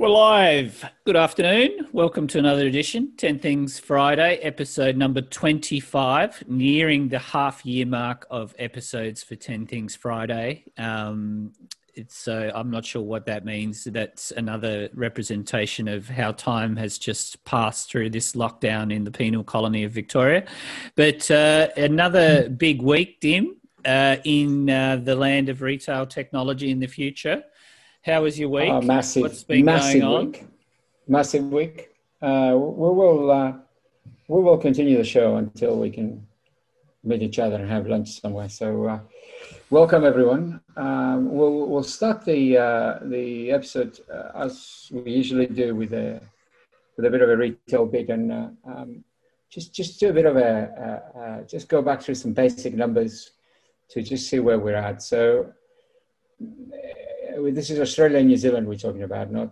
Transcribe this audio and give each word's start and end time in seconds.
We're 0.00 0.08
live. 0.08 0.82
Good 1.04 1.14
afternoon. 1.14 1.88
Welcome 1.92 2.26
to 2.28 2.38
another 2.38 2.66
edition, 2.66 3.12
10 3.18 3.38
Things 3.38 3.78
Friday, 3.78 4.36
episode 4.36 4.96
number 4.96 5.20
25, 5.20 6.44
nearing 6.48 7.10
the 7.10 7.18
half 7.18 7.66
year 7.66 7.84
mark 7.84 8.26
of 8.30 8.54
episodes 8.58 9.22
for 9.22 9.36
10 9.36 9.66
Things 9.66 9.94
Friday. 9.94 10.64
Um, 10.78 11.52
so 12.08 12.50
I'm 12.54 12.70
not 12.70 12.86
sure 12.86 13.02
what 13.02 13.26
that 13.26 13.44
means. 13.44 13.84
That's 13.84 14.30
another 14.30 14.88
representation 14.94 15.86
of 15.86 16.08
how 16.08 16.32
time 16.32 16.76
has 16.76 16.96
just 16.96 17.44
passed 17.44 17.90
through 17.90 18.08
this 18.08 18.32
lockdown 18.32 18.90
in 18.90 19.04
the 19.04 19.10
penal 19.10 19.44
colony 19.44 19.84
of 19.84 19.92
Victoria. 19.92 20.46
But 20.96 21.30
uh, 21.30 21.68
another 21.76 22.48
big 22.48 22.80
week, 22.80 23.20
Dim, 23.20 23.56
uh, 23.84 24.16
in 24.24 24.70
uh, 24.70 24.96
the 24.96 25.14
land 25.14 25.50
of 25.50 25.60
retail 25.60 26.06
technology 26.06 26.70
in 26.70 26.80
the 26.80 26.86
future. 26.86 27.44
How 28.02 28.22
was 28.22 28.38
your 28.38 28.48
week? 28.48 28.70
Uh, 28.70 28.80
massive, 28.80 29.22
What's 29.22 29.44
been 29.44 29.66
massive 29.66 30.00
going 30.00 30.14
on? 30.14 30.26
week. 30.32 30.46
Massive 31.06 31.52
week. 31.52 31.90
Uh, 32.22 32.52
we 32.56 32.88
will 32.94 33.30
uh, 33.30 33.52
we 34.26 34.40
will 34.40 34.56
continue 34.56 34.96
the 34.96 35.04
show 35.04 35.36
until 35.36 35.78
we 35.78 35.90
can 35.90 36.26
meet 37.04 37.20
each 37.20 37.38
other 37.38 37.56
and 37.56 37.68
have 37.68 37.86
lunch 37.86 38.18
somewhere. 38.18 38.48
So, 38.48 38.86
uh, 38.86 39.00
welcome 39.68 40.04
everyone. 40.04 40.62
Um, 40.78 41.30
we'll 41.30 41.66
we'll 41.66 41.82
start 41.82 42.24
the 42.24 42.56
uh, 42.56 42.98
the 43.02 43.50
episode 43.50 44.00
uh, 44.10 44.30
as 44.34 44.88
we 44.90 45.12
usually 45.12 45.46
do 45.46 45.74
with 45.74 45.92
a 45.92 46.22
with 46.96 47.04
a 47.04 47.10
bit 47.10 47.20
of 47.20 47.28
a 47.28 47.36
retail 47.36 47.84
bit 47.84 48.08
and 48.08 48.32
uh, 48.32 48.48
um, 48.64 49.04
just 49.50 49.74
just 49.74 50.00
do 50.00 50.08
a 50.08 50.12
bit 50.14 50.24
of 50.24 50.38
a 50.38 51.44
just 51.46 51.68
go 51.68 51.82
back 51.82 52.00
through 52.00 52.14
some 52.14 52.32
basic 52.32 52.72
numbers 52.72 53.32
to 53.90 54.00
just 54.00 54.26
see 54.30 54.38
where 54.38 54.58
we're 54.58 54.74
at. 54.74 55.02
So 55.02 55.52
uh, 56.42 57.09
this 57.52 57.70
is 57.70 57.80
Australia 57.80 58.18
and 58.18 58.28
New 58.28 58.36
Zealand 58.36 58.66
we're 58.66 58.76
talking 58.76 59.02
about, 59.02 59.30
not, 59.30 59.50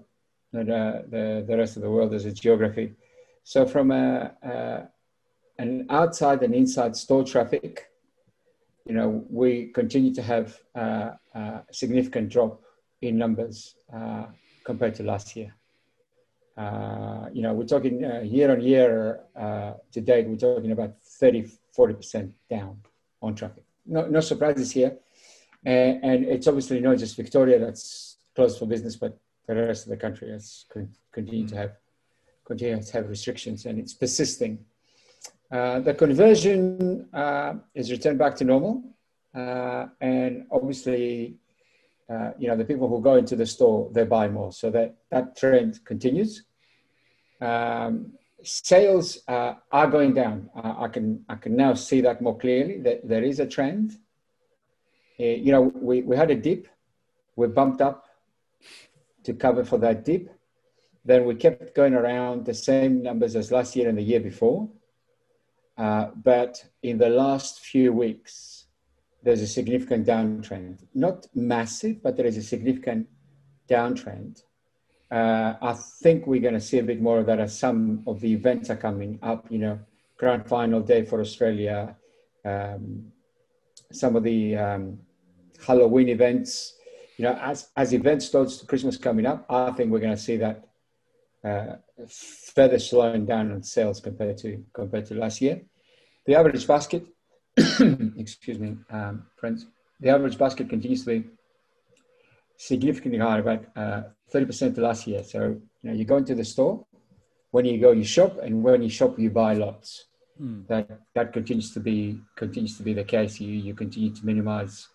not 0.52 0.68
uh, 0.68 1.02
the, 1.08 1.44
the 1.46 1.56
rest 1.56 1.76
of 1.76 1.82
the 1.82 1.90
world 1.90 2.14
as 2.14 2.24
a 2.24 2.32
geography. 2.32 2.94
So 3.44 3.66
from 3.66 3.90
a, 3.90 4.32
uh, 4.44 4.86
an 5.58 5.86
outside 5.90 6.42
and 6.42 6.54
inside 6.54 6.96
store 6.96 7.24
traffic, 7.24 7.90
you 8.86 8.94
know, 8.94 9.24
we 9.28 9.66
continue 9.66 10.14
to 10.14 10.22
have 10.22 10.58
uh, 10.74 11.10
a 11.34 11.62
significant 11.72 12.30
drop 12.30 12.62
in 13.02 13.18
numbers 13.18 13.76
uh, 13.94 14.26
compared 14.64 14.94
to 14.96 15.02
last 15.02 15.36
year. 15.36 15.54
Uh, 16.56 17.28
you 17.32 17.42
know, 17.42 17.52
we're 17.52 17.66
talking 17.66 18.00
year 18.24 18.50
on 18.50 18.60
year 18.60 19.20
to 19.36 20.00
date, 20.00 20.26
we're 20.26 20.36
talking 20.36 20.72
about 20.72 21.00
30, 21.02 21.50
40% 21.76 22.32
down 22.50 22.78
on 23.22 23.34
traffic. 23.34 23.64
No, 23.86 24.06
no 24.06 24.20
surprises 24.20 24.72
here 24.72 24.98
and, 25.64 26.04
and, 26.04 26.24
it's 26.24 26.46
obviously 26.46 26.80
not 26.80 26.98
just 26.98 27.16
Victoria 27.16 27.58
that's 27.58 28.16
closed 28.34 28.58
for 28.58 28.66
business, 28.66 28.96
but 28.96 29.18
the 29.46 29.54
rest 29.54 29.84
of 29.84 29.90
the 29.90 29.96
country 29.96 30.30
has 30.30 30.66
con- 30.72 30.94
continued 31.12 31.48
to 31.48 31.56
have 31.56 31.72
continue 32.44 32.82
to 32.82 32.92
have 32.92 33.08
restrictions, 33.08 33.66
and 33.66 33.78
it's 33.78 33.92
persisting. 33.92 34.58
Uh, 35.50 35.80
the 35.80 35.94
conversion 35.94 37.08
uh, 37.12 37.54
is 37.74 37.90
returned 37.90 38.18
back 38.18 38.34
to 38.36 38.44
normal, 38.44 38.82
uh, 39.34 39.86
and 40.00 40.46
obviously, 40.50 41.36
uh, 42.10 42.30
you 42.38 42.48
know, 42.48 42.56
the 42.56 42.64
people 42.64 42.88
who 42.88 43.00
go 43.00 43.16
into 43.16 43.36
the 43.36 43.46
store 43.46 43.90
they 43.92 44.04
buy 44.04 44.28
more, 44.28 44.52
so 44.52 44.70
that 44.70 44.96
that 45.10 45.36
trend 45.36 45.84
continues. 45.84 46.44
Um, 47.40 48.12
sales 48.42 49.18
uh, 49.28 49.54
are 49.70 49.88
going 49.88 50.14
down. 50.14 50.50
Uh, 50.56 50.74
I 50.78 50.88
can 50.88 51.24
I 51.28 51.36
can 51.36 51.56
now 51.56 51.74
see 51.74 52.00
that 52.02 52.20
more 52.20 52.36
clearly. 52.36 52.78
That 52.80 53.06
there 53.08 53.22
is 53.22 53.40
a 53.40 53.46
trend. 53.46 53.98
Uh, 55.20 55.24
you 55.24 55.52
know, 55.52 55.62
we, 55.74 56.02
we 56.02 56.16
had 56.16 56.30
a 56.30 56.34
dip, 56.34 56.68
we 57.36 57.46
bumped 57.48 57.80
up 57.80 58.06
to 59.24 59.32
cover 59.34 59.64
for 59.64 59.78
that 59.78 60.04
dip. 60.04 60.30
Then 61.04 61.24
we 61.24 61.34
kept 61.34 61.74
going 61.74 61.94
around 61.94 62.44
the 62.44 62.54
same 62.54 63.02
numbers 63.02 63.34
as 63.34 63.50
last 63.50 63.74
year 63.76 63.88
and 63.88 63.98
the 63.98 64.02
year 64.02 64.20
before. 64.20 64.68
Uh, 65.76 66.08
but 66.16 66.64
in 66.82 66.98
the 66.98 67.08
last 67.08 67.60
few 67.60 67.92
weeks, 67.92 68.66
there's 69.22 69.40
a 69.40 69.46
significant 69.46 70.06
downtrend. 70.06 70.84
Not 70.94 71.26
massive, 71.34 72.02
but 72.02 72.16
there 72.16 72.26
is 72.26 72.36
a 72.36 72.42
significant 72.42 73.06
downtrend. 73.68 74.42
Uh, 75.10 75.54
I 75.62 75.74
think 76.02 76.26
we're 76.26 76.40
going 76.40 76.54
to 76.54 76.60
see 76.60 76.78
a 76.78 76.82
bit 76.82 77.00
more 77.00 77.18
of 77.18 77.26
that 77.26 77.40
as 77.40 77.58
some 77.58 78.02
of 78.06 78.20
the 78.20 78.32
events 78.32 78.70
are 78.70 78.76
coming 78.76 79.18
up. 79.22 79.46
You 79.50 79.58
know, 79.58 79.78
grand 80.16 80.46
final 80.46 80.80
day 80.80 81.04
for 81.04 81.20
Australia, 81.20 81.96
um, 82.44 83.12
some 83.92 84.16
of 84.16 84.22
the 84.22 84.56
um, 84.56 84.98
Halloween 85.66 86.08
events. 86.08 86.74
You 87.16 87.24
know, 87.24 87.38
as 87.40 87.68
as 87.76 87.92
events 87.92 88.26
starts 88.26 88.58
to 88.58 88.66
Christmas 88.66 88.96
coming 88.96 89.26
up, 89.26 89.44
I 89.50 89.72
think 89.72 89.90
we're 89.90 89.98
going 89.98 90.16
to 90.16 90.22
see 90.22 90.36
that 90.36 90.68
uh, 91.44 91.76
further 92.54 92.78
slowing 92.78 93.26
down 93.26 93.52
on 93.52 93.62
sales 93.62 94.00
compared 94.00 94.38
to 94.38 94.64
compared 94.72 95.06
to 95.06 95.14
last 95.14 95.40
year. 95.40 95.62
The 96.26 96.34
average 96.36 96.66
basket, 96.66 97.04
excuse 97.56 98.58
me, 98.58 98.76
um, 98.90 99.26
friends, 99.36 99.66
the 100.00 100.10
average 100.10 100.38
basket 100.38 100.68
continues 100.68 101.04
to 101.04 101.20
be 101.20 101.28
significantly 102.56 103.18
higher, 103.18 103.40
about 103.40 103.64
uh, 103.76 104.02
thirty 104.30 104.46
percent 104.46 104.74
to 104.76 104.82
last 104.82 105.06
year. 105.06 105.24
So 105.24 105.60
you 105.82 105.90
know, 105.90 105.92
you 105.92 106.04
go 106.04 106.16
into 106.16 106.34
the 106.34 106.44
store. 106.44 106.84
When 107.50 107.64
you 107.64 107.80
go, 107.80 107.92
you 107.92 108.04
shop, 108.04 108.38
and 108.42 108.62
when 108.62 108.82
you 108.82 108.90
shop, 108.90 109.18
you 109.18 109.30
buy 109.30 109.54
lots. 109.54 110.04
Hmm. 110.36 110.62
That 110.68 111.00
that 111.14 111.32
continues 111.32 111.72
to 111.72 111.80
be 111.80 112.20
continues 112.36 112.76
to 112.76 112.82
be 112.82 112.94
the 112.94 113.04
case. 113.04 113.40
You 113.40 113.50
you 113.50 113.74
continue 113.74 114.14
to 114.14 114.26
minimize 114.26 114.86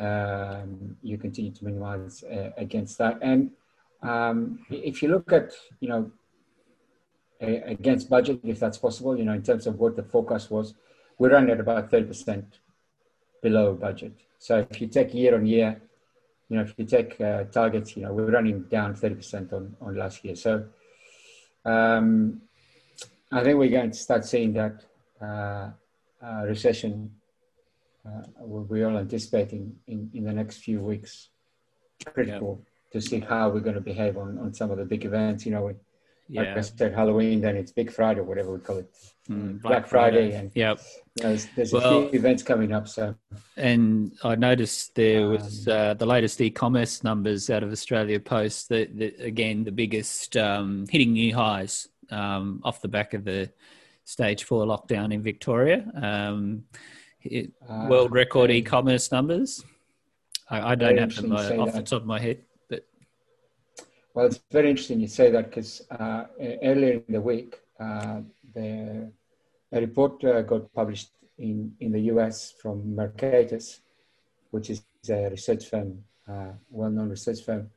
um, 0.00 0.96
you 1.02 1.18
continue 1.18 1.52
to 1.52 1.64
minimize 1.64 2.24
uh, 2.24 2.50
against 2.56 2.98
that. 2.98 3.18
And 3.20 3.50
um, 4.02 4.60
if 4.70 5.02
you 5.02 5.10
look 5.10 5.30
at, 5.32 5.52
you 5.78 5.88
know, 5.88 6.10
a, 7.40 7.56
against 7.72 8.08
budget, 8.08 8.40
if 8.42 8.58
that's 8.58 8.78
possible, 8.78 9.16
you 9.16 9.24
know, 9.24 9.34
in 9.34 9.42
terms 9.42 9.66
of 9.66 9.78
what 9.78 9.96
the 9.96 10.02
forecast 10.02 10.50
was, 10.50 10.74
we 11.18 11.28
run 11.28 11.50
at 11.50 11.60
about 11.60 11.90
30% 11.90 12.44
below 13.42 13.74
budget. 13.74 14.14
So 14.38 14.66
if 14.70 14.80
you 14.80 14.86
take 14.86 15.12
year 15.12 15.34
on 15.34 15.46
year, 15.46 15.80
you 16.48 16.56
know, 16.56 16.62
if 16.62 16.74
you 16.78 16.86
take 16.86 17.20
uh, 17.20 17.44
targets, 17.44 17.94
you 17.96 18.02
know, 18.02 18.12
we're 18.12 18.30
running 18.30 18.62
down 18.64 18.94
30% 18.94 19.52
on, 19.52 19.76
on 19.82 19.96
last 19.96 20.24
year. 20.24 20.34
So 20.34 20.64
um, 21.64 22.40
I 23.30 23.44
think 23.44 23.58
we're 23.58 23.70
going 23.70 23.90
to 23.90 23.98
start 23.98 24.24
seeing 24.24 24.54
that 24.54 24.82
uh, 25.20 25.70
uh 26.22 26.44
recession 26.46 27.10
uh, 28.06 28.22
we're 28.38 28.88
all 28.88 28.98
anticipating 28.98 29.76
in, 29.86 30.10
in 30.14 30.24
the 30.24 30.32
next 30.32 30.58
few 30.58 30.80
weeks. 30.80 31.28
Critical 32.06 32.64
to 32.92 33.00
see 33.00 33.20
how 33.20 33.50
we're 33.50 33.60
going 33.60 33.74
to 33.74 33.80
behave 33.80 34.16
on, 34.16 34.38
on 34.38 34.52
some 34.54 34.70
of 34.70 34.78
the 34.78 34.84
big 34.84 35.04
events. 35.04 35.44
You 35.46 35.52
know, 35.52 35.62
we, 35.66 35.72
Yeah. 36.28 36.42
like 36.42 36.56
I 36.58 36.60
said, 36.62 36.94
Halloween, 36.94 37.40
then 37.40 37.56
it's 37.56 37.72
Big 37.72 37.92
Friday, 37.92 38.20
whatever 38.20 38.52
we 38.52 38.60
call 38.60 38.78
it, 38.78 38.90
Mm, 39.28 39.60
Black, 39.62 39.86
Friday, 39.86 40.32
and 40.32 40.50
Yep. 40.54 40.80
you 41.16 41.22
know, 41.22 41.28
there's, 41.28 41.46
there's 41.54 41.72
Well- 41.72 42.06
a 42.06 42.08
few 42.08 42.18
events 42.18 42.42
coming 42.42 42.72
up. 42.72 42.88
So 42.88 43.14
And 43.56 44.12
I 44.24 44.34
noticed 44.34 44.94
there 44.96 45.28
was 45.28 45.68
Um, 45.68 45.74
uh, 45.76 45.94
the 45.94 46.06
latest 46.06 46.40
e-commerce 46.40 47.04
numbers 47.04 47.48
out 47.50 47.62
of 47.62 47.70
Australia 47.70 48.18
Post. 48.18 48.70
That, 48.70 48.96
that 48.98 49.20
again, 49.20 49.62
the 49.64 49.72
biggest 49.72 50.36
um, 50.36 50.86
hitting 50.88 51.12
new 51.12 51.32
highs 51.34 51.86
um, 52.10 52.60
off 52.64 52.80
the 52.82 52.88
back 52.88 53.14
of 53.14 53.22
the 53.24 53.50
stage 54.04 54.42
four 54.42 54.64
lockdown 54.66 55.12
in 55.12 55.22
Victoria. 55.22 55.84
Um, 55.94 56.64
it, 57.24 57.50
uh, 57.68 57.86
world 57.88 58.12
record 58.12 58.50
e-commerce 58.50 59.12
numbers. 59.12 59.64
I, 60.48 60.72
I 60.72 60.74
don't 60.74 60.98
have 60.98 61.14
them 61.14 61.32
uh, 61.32 61.56
off 61.58 61.72
the 61.72 61.82
top 61.82 62.02
of 62.02 62.06
my 62.06 62.18
head, 62.18 62.38
but 62.68 62.84
Well, 64.14 64.26
it's 64.26 64.40
very 64.50 64.70
interesting 64.70 65.00
you 65.00 65.08
say 65.08 65.30
that 65.30 65.46
because 65.46 65.82
uh, 65.90 66.24
earlier 66.62 67.02
in 67.06 67.12
the 67.12 67.20
week, 67.20 67.60
uh, 67.78 68.20
the, 68.54 69.10
a 69.72 69.80
report 69.80 70.22
uh, 70.24 70.42
got 70.42 70.72
published 70.74 71.10
in, 71.38 71.72
in 71.80 71.92
the 71.92 72.00
US 72.12 72.52
from 72.60 72.94
Mercatus, 72.96 73.80
which 74.50 74.70
is 74.70 74.82
a 75.08 75.30
research 75.30 75.66
firm, 75.66 76.02
uh, 76.28 76.52
well-known 76.70 77.08
research 77.08 77.42
firm, 77.42 77.70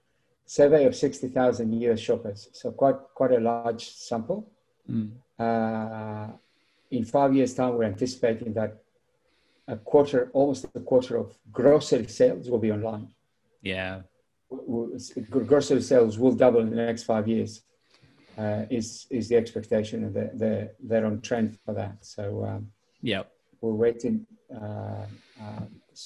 survey 0.45 0.85
of 0.85 0.95
60,000 0.95 1.81
US 1.83 1.99
shoppers. 1.99 2.49
So 2.53 2.71
quite, 2.71 2.95
quite 3.13 3.31
a 3.31 3.39
large 3.39 3.89
sample. 3.89 4.49
mm, 4.89 5.11
Uh, 5.39 6.27
in 6.91 7.03
five 7.05 7.33
years' 7.35 7.55
time, 7.55 7.73
we're 7.75 7.85
anticipating 7.85 8.53
that 8.53 8.82
a 9.67 9.77
quarter, 9.77 10.29
almost 10.33 10.65
a 10.75 10.79
quarter 10.79 11.17
of 11.17 11.37
grocery 11.51 12.07
sales 12.07 12.49
will 12.49 12.59
be 12.59 12.71
online 12.71 13.07
yeah, 13.63 14.01
grocery 15.29 15.81
sales 15.81 16.19
will 16.19 16.33
double 16.33 16.59
in 16.59 16.69
the 16.69 16.75
next 16.75 17.03
five 17.03 17.27
years. 17.27 17.63
Uh, 18.37 18.65
is 18.69 19.05
is 19.09 19.29
the 19.29 19.35
expectation, 19.35 20.05
and 20.05 20.13
they're, 20.15 20.31
they're, 20.33 20.71
they're 20.79 21.05
on 21.05 21.21
trend 21.21 21.57
for 21.63 21.73
that. 21.73 21.95
So 22.01 22.45
um, 22.45 22.71
yep, 23.01 23.31
we're 23.61 23.73
waiting. 23.73 24.25
Uh, 24.53 25.05
uh, 25.41 25.65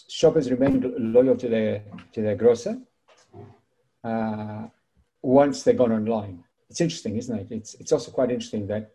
shoppers 0.09 0.51
remain 0.51 0.93
loyal 1.13 1.37
to 1.37 1.47
their 1.47 1.83
to 2.13 2.21
their 2.21 2.35
grocer 2.35 2.79
uh, 4.03 4.67
once 5.21 5.63
they've 5.63 5.77
gone 5.77 5.93
online. 5.93 6.43
It's 6.69 6.81
interesting, 6.81 7.15
isn't 7.15 7.39
it? 7.39 7.47
It's 7.49 7.75
it's 7.75 7.93
also 7.93 8.11
quite 8.11 8.29
interesting 8.29 8.67
that 8.67 8.91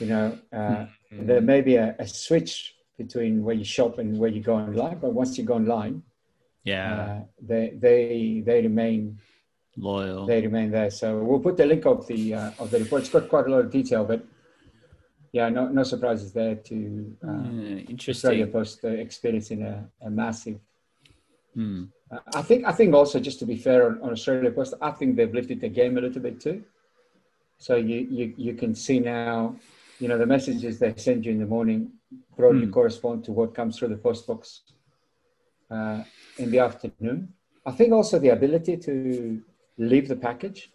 you 0.00 0.06
know 0.06 0.36
uh, 0.52 0.86
there 1.12 1.40
may 1.40 1.60
be 1.60 1.76
a, 1.76 1.94
a 2.00 2.06
switch 2.06 2.74
between 3.04 3.32
where 3.44 3.58
you 3.60 3.64
shop 3.76 3.92
and 3.98 4.08
where 4.20 4.32
you 4.36 4.42
go 4.50 4.54
online, 4.64 4.98
but 5.04 5.10
once 5.22 5.30
you 5.38 5.44
go 5.52 5.54
online, 5.62 5.96
yeah, 6.72 6.88
uh, 6.94 7.18
they 7.50 7.64
they 7.86 8.42
they 8.48 8.58
remain 8.68 9.18
loyal. 9.76 10.26
They 10.26 10.40
remain 10.48 10.68
there. 10.70 10.90
So 11.00 11.06
we'll 11.26 11.44
put 11.48 11.56
the 11.56 11.66
link 11.72 11.84
of 11.86 12.06
the 12.10 12.20
uh, 12.40 12.62
of 12.62 12.70
the 12.70 12.78
report. 12.82 13.02
It's 13.02 13.10
got 13.16 13.28
quite 13.34 13.46
a 13.48 13.50
lot 13.54 13.62
of 13.64 13.70
detail, 13.70 14.04
but 14.12 14.20
yeah, 15.32 15.48
no 15.48 15.62
no 15.68 15.82
surprises 15.92 16.32
there 16.32 16.56
to 16.68 16.76
uh, 17.26 17.42
Yeah, 17.58 17.78
interesting. 17.94 18.30
Australia 18.30 18.46
Post 18.46 18.76
uh, 18.84 18.88
experiencing 19.06 19.60
a, 19.62 19.74
a 20.08 20.10
massive. 20.10 20.58
Hmm. 21.54 21.84
Uh, 22.12 22.18
I 22.40 22.42
think 22.42 22.60
I 22.70 22.72
think 22.78 22.94
also 22.94 23.18
just 23.28 23.38
to 23.40 23.46
be 23.46 23.56
fair 23.56 23.80
on, 23.88 23.94
on 24.04 24.10
Australia 24.18 24.50
Post, 24.50 24.74
I 24.88 24.90
think 24.98 25.16
they've 25.16 25.36
lifted 25.40 25.60
the 25.60 25.72
game 25.80 25.96
a 25.96 26.02
little 26.06 26.22
bit 26.28 26.40
too. 26.46 26.58
So 27.66 27.72
you 27.76 27.98
you 28.18 28.34
you 28.46 28.54
can 28.54 28.74
see 28.74 28.98
now, 29.00 29.56
you 30.00 30.08
know, 30.08 30.18
the 30.18 30.26
messages 30.26 30.78
they 30.78 30.94
send 30.96 31.24
you 31.26 31.32
in 31.32 31.38
the 31.38 31.46
morning 31.46 31.92
broadly 32.36 32.66
Hmm. 32.66 32.72
correspond 32.72 33.24
to 33.24 33.32
what 33.32 33.54
comes 33.54 33.78
through 33.78 33.88
the 33.88 33.96
post 33.96 34.26
box 34.26 34.62
uh, 35.70 36.02
in 36.38 36.50
the 36.50 36.58
afternoon. 36.58 37.28
I 37.66 37.72
think 37.72 37.92
also 37.92 38.18
the 38.18 38.30
ability 38.30 38.76
to 38.78 39.40
leave 39.78 40.08
the 40.08 40.16
package, 40.16 40.72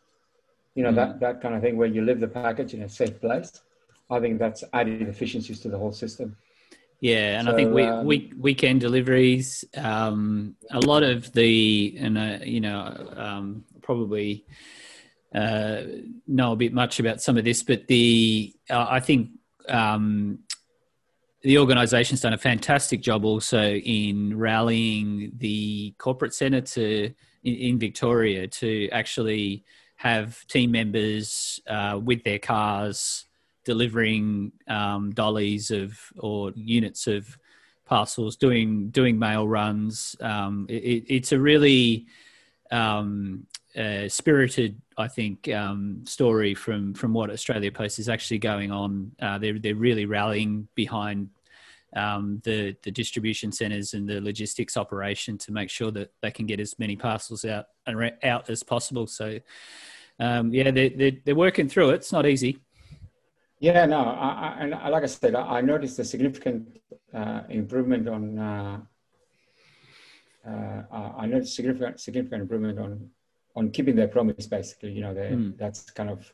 you 0.75 0.83
know, 0.83 0.91
Hmm. 0.91 0.95
that, 0.95 1.19
that 1.19 1.41
kind 1.41 1.55
of 1.55 1.61
thing 1.61 1.75
where 1.77 1.87
you 1.87 2.01
leave 2.03 2.19
the 2.19 2.27
package 2.27 2.73
in 2.75 2.83
a 2.83 2.89
safe 2.89 3.19
place. 3.19 3.51
I 4.09 4.19
think 4.19 4.37
that's 4.37 4.63
added 4.73 5.01
efficiencies 5.07 5.59
to 5.61 5.69
the 5.69 5.77
whole 5.77 5.91
system. 5.91 6.35
Yeah, 7.01 7.39
and 7.39 7.49
I 7.49 7.53
think 7.53 7.73
we, 7.73 7.83
um, 7.83 8.05
week, 8.05 8.33
weekend 8.37 8.79
deliveries, 8.81 9.65
um, 9.75 10.55
a 10.71 10.79
lot 10.79 11.03
of 11.03 11.31
the, 11.33 11.95
and 11.99 12.17
uh, 12.17 12.37
you 12.43 12.61
know, 12.61 13.13
um, 13.17 13.63
probably 13.81 14.45
uh, 15.35 15.81
know 16.27 16.53
a 16.53 16.55
bit 16.55 16.73
much 16.73 16.99
about 16.99 17.21
some 17.21 17.37
of 17.37 17.43
this, 17.43 17.61
but 17.63 17.87
the 17.87 18.53
uh, 18.69 18.87
I 18.89 18.99
think 18.99 19.29
um, 19.67 20.39
the 21.41 21.57
organisation's 21.59 22.21
done 22.21 22.33
a 22.33 22.37
fantastic 22.37 23.01
job 23.01 23.25
also 23.25 23.61
in 23.75 24.37
rallying 24.37 25.31
the 25.37 25.93
corporate 25.97 26.33
centre 26.33 26.61
to 26.61 27.13
in, 27.43 27.55
in 27.55 27.79
Victoria 27.79 28.47
to 28.47 28.89
actually 28.89 29.63
have 29.97 30.45
team 30.47 30.71
members 30.71 31.59
uh, 31.67 31.99
with 32.03 32.23
their 32.23 32.39
cars 32.39 33.25
delivering 33.63 34.51
um, 34.67 35.11
dollies 35.11 35.71
of 35.71 35.99
or 36.19 36.51
units 36.55 37.07
of 37.07 37.37
parcels, 37.85 38.35
doing 38.35 38.89
doing 38.89 39.17
mail 39.19 39.47
runs. 39.47 40.15
Um, 40.21 40.65
it, 40.69 40.83
it- 40.83 41.05
it's 41.15 41.31
a 41.31 41.39
really 41.39 42.07
um, 42.71 43.45
uh, 43.77 44.07
spirited, 44.09 44.81
I 44.97 45.07
think, 45.07 45.49
um, 45.49 46.01
story 46.05 46.55
from 46.55 46.93
from 46.93 47.13
what 47.13 47.29
Australia 47.29 47.71
Post 47.71 47.99
is 47.99 48.09
actually 48.09 48.39
going 48.39 48.71
on. 48.71 49.11
Uh, 49.21 49.37
they're 49.37 49.59
they're 49.59 49.75
really 49.75 50.05
rallying 50.05 50.67
behind 50.75 51.29
um, 51.95 52.41
the 52.43 52.75
the 52.83 52.91
distribution 52.91 53.51
centres 53.51 53.93
and 53.93 54.07
the 54.07 54.21
logistics 54.21 54.77
operation 54.77 55.37
to 55.39 55.51
make 55.51 55.69
sure 55.69 55.91
that 55.91 56.11
they 56.21 56.31
can 56.31 56.45
get 56.45 56.59
as 56.59 56.79
many 56.79 56.95
parcels 56.95 57.45
out 57.45 57.65
out 58.23 58.49
as 58.49 58.63
possible. 58.63 59.07
So. 59.07 59.39
Um, 60.17 60.53
yeah, 60.53 60.71
they're, 60.71 60.91
they're, 60.91 61.11
they're 61.25 61.35
working 61.35 61.67
through 61.67 61.89
it. 61.89 61.95
It's 61.95 62.13
not 62.13 62.25
easy. 62.25 62.59
Yeah, 63.59 63.85
no, 63.85 63.99
I, 63.99 64.29
I, 64.29 64.57
and 64.61 64.71
like 64.71 65.03
I 65.03 65.07
said, 65.07 65.35
I, 65.35 65.57
I 65.57 65.61
noticed 65.61 65.99
a 65.99 66.05
significant 66.05 66.79
uh, 67.13 67.41
improvement 67.49 68.07
on. 68.07 68.39
Uh, 68.39 68.79
uh, 70.47 71.11
I 71.17 71.25
noticed 71.25 71.55
significant 71.55 71.99
significant 71.99 72.43
improvement 72.43 72.79
on 72.79 73.09
on 73.55 73.71
keeping 73.71 73.95
their 73.95 74.07
promise. 74.07 74.47
Basically, 74.47 74.91
you 74.91 75.01
know, 75.01 75.13
Mm. 75.13 75.57
that's 75.57 75.89
kind 75.91 76.09
of 76.09 76.33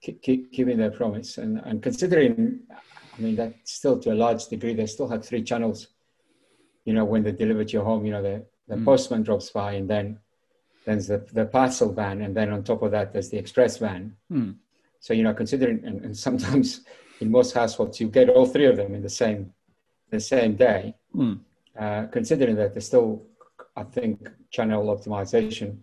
keep, 0.00 0.22
keep, 0.22 0.52
keeping 0.52 0.78
their 0.78 0.90
promise, 0.90 1.38
and 1.38 1.60
and 1.64 1.82
considering, 1.82 2.60
I 3.16 3.20
mean, 3.20 3.36
that 3.36 3.54
still 3.64 3.98
to 4.00 4.12
a 4.12 4.18
large 4.24 4.46
degree, 4.48 4.74
they 4.74 4.86
still 4.86 5.08
have 5.08 5.24
three 5.24 5.42
channels. 5.42 5.88
You 6.84 6.94
know, 6.94 7.04
when 7.04 7.22
they 7.22 7.32
deliver 7.32 7.64
to 7.64 7.72
your 7.72 7.84
home, 7.84 8.04
you 8.06 8.12
know, 8.12 8.22
the 8.22 8.44
the 8.68 8.76
Mm. 8.76 8.84
postman 8.84 9.22
drops 9.22 9.50
by, 9.50 9.72
and 9.80 9.88
then 9.88 10.18
there's 10.84 11.06
the 11.12 11.18
the 11.38 11.46
parcel 11.46 11.92
van, 11.92 12.22
and 12.22 12.34
then 12.36 12.48
on 12.50 12.62
top 12.64 12.82
of 12.82 12.90
that, 12.90 13.12
there's 13.12 13.30
the 13.30 13.38
express 13.38 13.76
van. 13.78 14.16
Hmm. 14.30 14.50
So 15.00 15.12
you 15.14 15.22
know, 15.24 15.34
considering 15.34 15.84
and, 15.84 16.04
and 16.04 16.16
sometimes 16.28 16.80
in 17.20 17.30
most 17.30 17.54
households 17.54 18.00
you 18.00 18.08
get 18.08 18.28
all 18.28 18.46
three 18.46 18.66
of 18.66 18.76
them 18.76 18.94
in 18.94 19.02
the 19.02 19.14
same 19.22 19.52
the 20.10 20.20
same 20.20 20.56
day. 20.56 20.94
Hmm. 21.12 21.34
Uh, 21.78 22.04
considering 22.18 22.54
that 22.56 22.74
there's 22.74 22.86
still, 22.86 23.22
I 23.76 23.84
think, 23.84 24.28
channel 24.50 24.84
optimization 24.94 25.78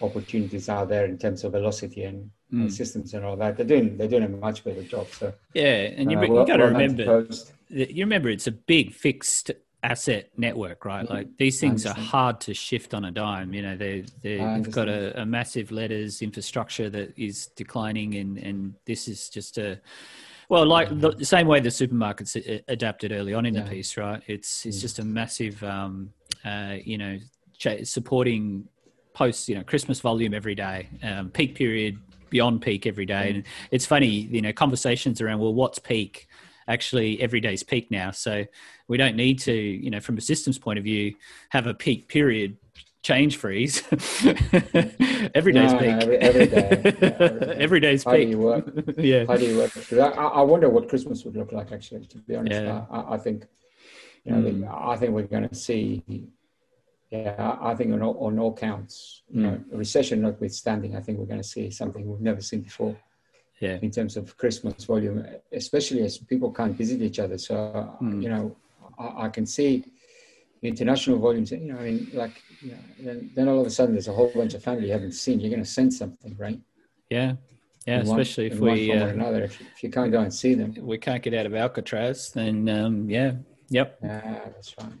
opportunities 0.00 0.68
are 0.68 0.86
there 0.86 1.04
in 1.06 1.18
terms 1.18 1.44
of 1.44 1.52
velocity 1.52 2.04
and, 2.04 2.30
and 2.52 2.62
Hmm. 2.62 2.68
systems 2.68 3.14
and 3.14 3.24
all 3.24 3.36
that. 3.36 3.56
They're 3.56 3.66
doing 3.66 3.96
they're 3.96 4.08
doing 4.08 4.24
a 4.24 4.28
much 4.28 4.64
better 4.64 4.82
job. 4.82 5.06
So 5.12 5.34
Yeah, 5.54 5.64
and 5.98 6.10
you, 6.10 6.18
uh, 6.18 6.22
you 6.22 6.32
well- 6.32 6.46
got 6.46 6.56
to 6.56 6.64
well 6.64 6.72
remember, 6.72 7.28
you 7.68 8.04
remember 8.04 8.28
it's 8.30 8.46
a 8.46 8.52
big 8.52 8.92
fixed 8.92 9.50
asset 9.82 10.30
network, 10.36 10.84
right? 10.84 11.06
Mhm. 11.06 11.10
Like 11.10 11.28
these 11.36 11.60
things 11.60 11.86
are 11.86 11.94
hard 11.94 12.40
to 12.40 12.54
shift 12.54 12.94
on 12.94 13.04
a 13.04 13.12
dime. 13.12 13.52
You 13.54 13.62
know, 13.62 13.76
they 13.76 14.04
they've 14.22 14.70
got 14.70 14.88
a, 14.88 15.22
a 15.22 15.26
massive 15.26 15.70
letters 15.70 16.22
infrastructure 16.22 16.88
that 16.90 17.12
is 17.16 17.48
declining, 17.48 18.14
and 18.16 18.38
and 18.38 18.74
this 18.86 19.08
is 19.08 19.28
just 19.28 19.58
a 19.58 19.80
well, 20.48 20.64
like 20.64 20.88
the, 20.88 21.10
the 21.10 21.26
same 21.26 21.46
way 21.46 21.60
the 21.60 21.68
supermarkets 21.68 22.62
adapted 22.68 23.12
early 23.12 23.34
on 23.34 23.44
in 23.44 23.52
the 23.52 23.62
piece, 23.62 23.96
right? 23.98 24.22
It's 24.26 24.64
it's 24.64 24.78
Mm. 24.78 24.80
just 24.80 24.98
a 24.98 25.04
massive, 25.04 25.62
um, 25.62 26.10
uh, 26.44 26.76
you 26.82 26.96
know, 26.96 27.18
supporting 27.84 28.64
post, 29.18 29.48
you 29.48 29.56
know, 29.56 29.64
Christmas 29.64 29.98
volume 30.00 30.32
every 30.32 30.54
day, 30.54 30.88
um, 31.02 31.28
peak 31.30 31.56
period 31.56 31.98
beyond 32.30 32.62
peak 32.62 32.86
every 32.86 33.04
day, 33.04 33.30
and 33.30 33.44
it's 33.72 33.84
funny, 33.84 34.06
you 34.06 34.40
know, 34.40 34.52
conversations 34.52 35.20
around 35.20 35.40
well, 35.40 35.52
what's 35.52 35.80
peak? 35.80 36.28
Actually, 36.68 37.20
every 37.20 37.40
day's 37.40 37.62
peak 37.64 37.90
now, 37.90 38.10
so 38.12 38.44
we 38.86 38.96
don't 38.96 39.16
need 39.16 39.38
to, 39.40 39.52
you 39.52 39.90
know, 39.90 39.98
from 40.00 40.16
a 40.18 40.20
systems 40.20 40.56
point 40.58 40.78
of 40.78 40.84
view, 40.84 41.14
have 41.48 41.66
a 41.66 41.74
peak 41.74 42.06
period 42.08 42.56
change 43.02 43.36
freeze. 43.38 43.82
every 45.34 45.52
day's 45.52 45.72
No, 45.72 45.78
no, 45.78 45.78
peak. 45.78 46.02
every- 46.02 46.18
every 46.18 46.46
day. 46.46 46.68
Yeah, 46.82 46.98
every 47.18 47.56
every 47.64 47.80
day's 47.80 48.04
How 48.04 48.12
do 48.12 48.18
peak. 48.18 48.28
you 48.28 48.38
work? 48.38 48.64
yeah. 48.98 49.24
How 49.26 49.36
do 49.36 49.46
you 49.46 49.56
work? 49.58 49.72
I, 49.92 50.06
I 50.40 50.42
wonder 50.42 50.68
what 50.68 50.88
Christmas 50.88 51.24
would 51.24 51.36
look 51.36 51.50
like. 51.52 51.72
Actually, 51.72 52.04
to 52.06 52.18
be 52.18 52.36
honest, 52.36 52.60
Yeah. 52.62 52.84
I, 52.90 53.00
I- 53.00 53.14
I 53.14 53.18
think, 53.18 53.46
you 54.24 54.32
know, 54.32 54.48
Mm. 54.50 54.90
I 54.92 54.96
think 54.96 55.12
we're 55.12 55.22
going 55.22 55.48
to 55.48 55.54
see. 55.54 56.02
Yeah, 57.10 57.56
I 57.60 57.74
think 57.74 57.92
on 57.94 58.02
all, 58.02 58.18
on 58.26 58.38
all 58.38 58.54
counts, 58.54 59.22
you 59.30 59.40
know, 59.42 59.58
recession 59.72 60.20
notwithstanding, 60.20 60.94
I 60.94 61.00
think 61.00 61.18
we're 61.18 61.24
going 61.24 61.40
to 61.40 61.48
see 61.48 61.70
something 61.70 62.06
we've 62.06 62.20
never 62.20 62.42
seen 62.42 62.60
before 62.60 62.94
Yeah. 63.60 63.78
in 63.80 63.90
terms 63.90 64.18
of 64.18 64.36
Christmas 64.36 64.84
volume, 64.84 65.24
especially 65.52 66.02
as 66.02 66.18
people 66.18 66.50
can't 66.52 66.76
visit 66.76 67.00
each 67.00 67.18
other. 67.18 67.38
So, 67.38 67.54
Mm. 68.02 68.22
you 68.22 68.28
know, 68.28 68.56
I, 68.98 69.24
I 69.24 69.28
can 69.30 69.46
see 69.46 69.84
international 70.62 71.18
volumes. 71.18 71.50
You 71.50 71.58
know, 71.72 71.78
I 71.78 71.84
mean, 71.84 72.10
like, 72.12 72.42
you 72.60 72.72
know, 72.72 72.78
then, 73.00 73.30
then 73.34 73.48
all 73.48 73.60
of 73.62 73.66
a 73.66 73.70
sudden 73.70 73.94
there's 73.94 74.08
a 74.08 74.12
whole 74.12 74.30
bunch 74.34 74.52
of 74.52 74.62
family 74.62 74.86
you 74.88 74.92
haven't 74.92 75.12
seen. 75.12 75.40
You're 75.40 75.50
going 75.50 75.62
to 75.64 75.70
sense 75.70 75.96
something, 75.98 76.36
right? 76.38 76.60
Yeah. 77.08 77.36
Yeah. 77.86 78.00
In 78.00 78.06
one- 78.06 78.20
Especially 78.20 78.46
if 78.48 78.58
we 78.60 78.92
uh, 78.92 79.06
another. 79.06 79.44
If, 79.44 79.60
if 79.62 79.82
you 79.82 79.88
can't 79.90 80.12
go 80.12 80.20
and 80.20 80.34
see 80.42 80.52
them. 80.52 80.74
we 80.92 80.98
can't 80.98 81.22
get 81.22 81.32
out 81.32 81.46
of 81.46 81.54
Alcatraz, 81.54 82.30
then 82.32 82.68
um, 82.68 83.08
yeah. 83.08 83.32
Yep. 83.70 83.98
Yeah, 84.02 84.40
that's 84.54 84.74
right. 84.78 84.92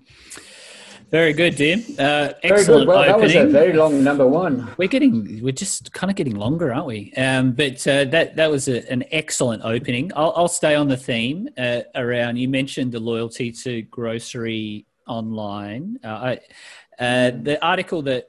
Very 1.10 1.32
good, 1.32 1.56
Dim. 1.56 1.80
Uh, 1.92 1.94
Very 1.94 2.34
excellent 2.42 2.80
good. 2.82 2.88
Well, 2.88 3.02
that 3.02 3.18
was 3.18 3.34
a 3.34 3.46
very 3.46 3.72
long 3.72 4.04
number 4.04 4.26
one. 4.26 4.70
We're 4.76 4.88
getting, 4.88 5.42
we're 5.42 5.52
just 5.52 5.92
kind 5.92 6.10
of 6.10 6.16
getting 6.16 6.36
longer, 6.36 6.72
aren't 6.72 6.86
we? 6.86 7.12
Um, 7.16 7.52
but 7.52 7.86
uh, 7.86 8.04
that 8.06 8.36
that 8.36 8.50
was 8.50 8.68
a, 8.68 8.90
an 8.92 9.04
excellent 9.10 9.64
opening. 9.64 10.12
I'll, 10.14 10.32
I'll 10.36 10.48
stay 10.48 10.74
on 10.74 10.88
the 10.88 10.96
theme 10.96 11.48
uh, 11.56 11.80
around. 11.94 12.36
You 12.36 12.48
mentioned 12.48 12.92
the 12.92 13.00
loyalty 13.00 13.52
to 13.52 13.82
grocery 13.82 14.86
online. 15.06 15.98
Uh, 16.04 16.08
I, 16.08 17.02
uh, 17.02 17.30
the 17.30 17.58
article 17.64 18.02
that 18.02 18.28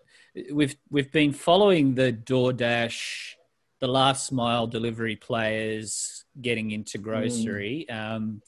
we've 0.51 0.75
we've 0.89 1.11
been 1.11 1.33
following 1.33 1.95
the 1.95 2.13
DoorDash, 2.13 3.33
the 3.79 3.87
last 3.87 4.31
mile 4.31 4.67
delivery 4.67 5.15
players 5.15 6.23
getting 6.41 6.71
into 6.71 6.97
grocery. 6.97 7.89
Um, 7.89 8.41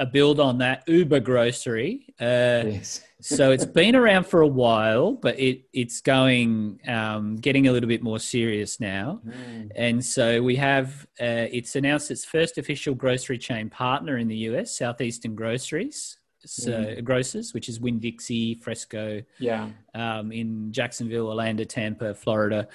a 0.00 0.06
build 0.06 0.40
on 0.40 0.58
that 0.58 0.82
Uber 0.88 1.20
grocery. 1.20 2.06
Uh, 2.20 2.64
Yes. 2.66 3.02
so 3.20 3.52
it's 3.52 3.66
been 3.66 3.94
around 3.94 4.24
for 4.26 4.40
a 4.40 4.46
while, 4.48 5.12
but 5.12 5.38
it 5.38 5.64
it's 5.74 6.00
going 6.00 6.80
um, 6.88 7.36
getting 7.36 7.68
a 7.68 7.72
little 7.72 7.88
bit 7.88 8.02
more 8.02 8.18
serious 8.18 8.80
now. 8.80 9.20
Mm. 9.26 9.70
And 9.76 10.04
so 10.04 10.42
we 10.42 10.56
have 10.56 11.06
uh, 11.20 11.46
it's 11.52 11.76
announced 11.76 12.10
its 12.10 12.24
first 12.24 12.56
official 12.56 12.94
grocery 12.94 13.36
chain 13.38 13.68
partner 13.68 14.16
in 14.16 14.26
the 14.26 14.36
US, 14.48 14.76
Southeastern 14.78 15.34
Groceries, 15.34 16.16
so 16.46 16.96
grocers, 17.04 17.52
which 17.52 17.68
is 17.68 17.78
Winn 17.78 17.98
Dixie, 17.98 18.54
Fresco, 18.54 19.22
Yeah. 19.38 19.68
um, 19.94 20.32
in 20.32 20.72
Jacksonville, 20.72 21.26
Orlando, 21.28 21.64
Tampa, 21.64 22.14
Florida. 22.14 22.68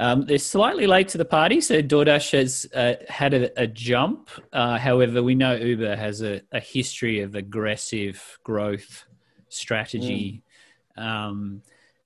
Um, 0.00 0.26
they're 0.26 0.38
slightly 0.38 0.86
late 0.86 1.08
to 1.08 1.18
the 1.18 1.24
party, 1.24 1.60
so 1.60 1.82
DoorDash 1.82 2.32
has 2.32 2.66
uh, 2.74 2.94
had 3.08 3.34
a, 3.34 3.62
a 3.62 3.66
jump. 3.66 4.30
Uh, 4.52 4.78
however, 4.78 5.22
we 5.22 5.34
know 5.34 5.54
Uber 5.54 5.96
has 5.96 6.22
a, 6.22 6.40
a 6.52 6.60
history 6.60 7.20
of 7.20 7.34
aggressive 7.34 8.38
growth 8.44 9.04
strategy, 9.48 10.42
um, 10.96 11.62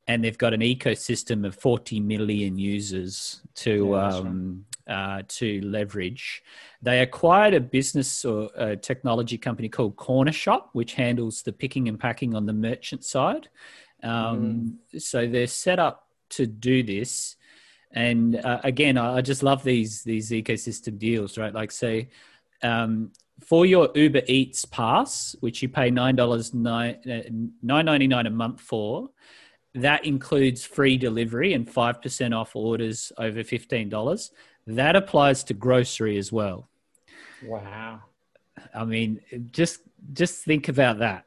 and 0.08 0.25
they've 0.25 0.38
got 0.38 0.54
an 0.54 0.61
ecosystem 0.61 1.46
of 1.46 1.54
40 1.54 2.00
million 2.00 2.58
users 2.58 3.42
to 3.56 3.90
Yeah, 3.90 4.06
um, 4.08 4.64
uh, 4.87 5.22
to 5.28 5.61
leverage. 5.61 6.42
They 6.80 7.00
acquired 7.00 7.54
a 7.54 7.61
business 7.61 8.25
or 8.25 8.50
a 8.56 8.76
technology 8.76 9.38
company 9.38 9.68
called 9.68 9.96
Cornershop, 9.96 10.68
which 10.72 10.94
handles 10.94 11.42
the 11.42 11.52
picking 11.52 11.88
and 11.88 12.00
packing 12.00 12.34
on 12.34 12.46
the 12.46 12.52
merchant 12.52 13.04
side. 13.04 13.49
Um, 14.02 14.78
So 14.96 15.28
they're 15.28 15.46
set 15.46 15.78
up 15.78 16.08
to 16.30 16.46
do 16.46 16.82
this. 16.82 17.37
And 17.94 18.37
uh, 18.37 18.61
again, 18.64 18.96
I, 18.96 19.16
I 19.18 19.20
just 19.20 19.42
love 19.42 19.62
these 19.62 20.02
these 20.02 20.30
ecosystem 20.30 20.99
deals, 20.99 21.37
right? 21.37 21.52
Like, 21.52 21.70
say, 21.70 22.08
um, 22.62 23.12
for 23.40 23.66
your 23.66 23.90
Uber 23.94 24.22
Eats 24.28 24.64
pass, 24.64 25.37
which 25.40 25.62
you 25.62 25.68
pay 25.68 25.90
nine 25.90 26.16
dollars 26.16 26.54
nine 26.54 26.96
nine 27.62 27.84
ninety 27.84 28.06
nine 28.06 28.26
a 28.26 28.30
month 28.30 28.61
for, 28.61 29.11
that 29.75 30.04
includes 30.06 30.64
free 30.64 30.96
delivery 30.96 31.52
and 31.52 31.68
five 31.68 32.00
percent 32.00 32.32
off 32.32 32.56
orders 32.56 33.12
over 33.18 33.44
fifteen 33.44 33.88
dollars. 33.88 34.30
That 34.66 34.96
applies 34.96 35.42
to 35.44 35.54
grocery 35.54 36.16
as 36.18 36.30
well. 36.32 36.68
Wow. 37.44 38.00
I 38.75 38.84
mean, 38.84 39.20
just 39.50 39.80
just 40.14 40.44
think 40.44 40.68
about 40.68 40.99
that. 41.00 41.26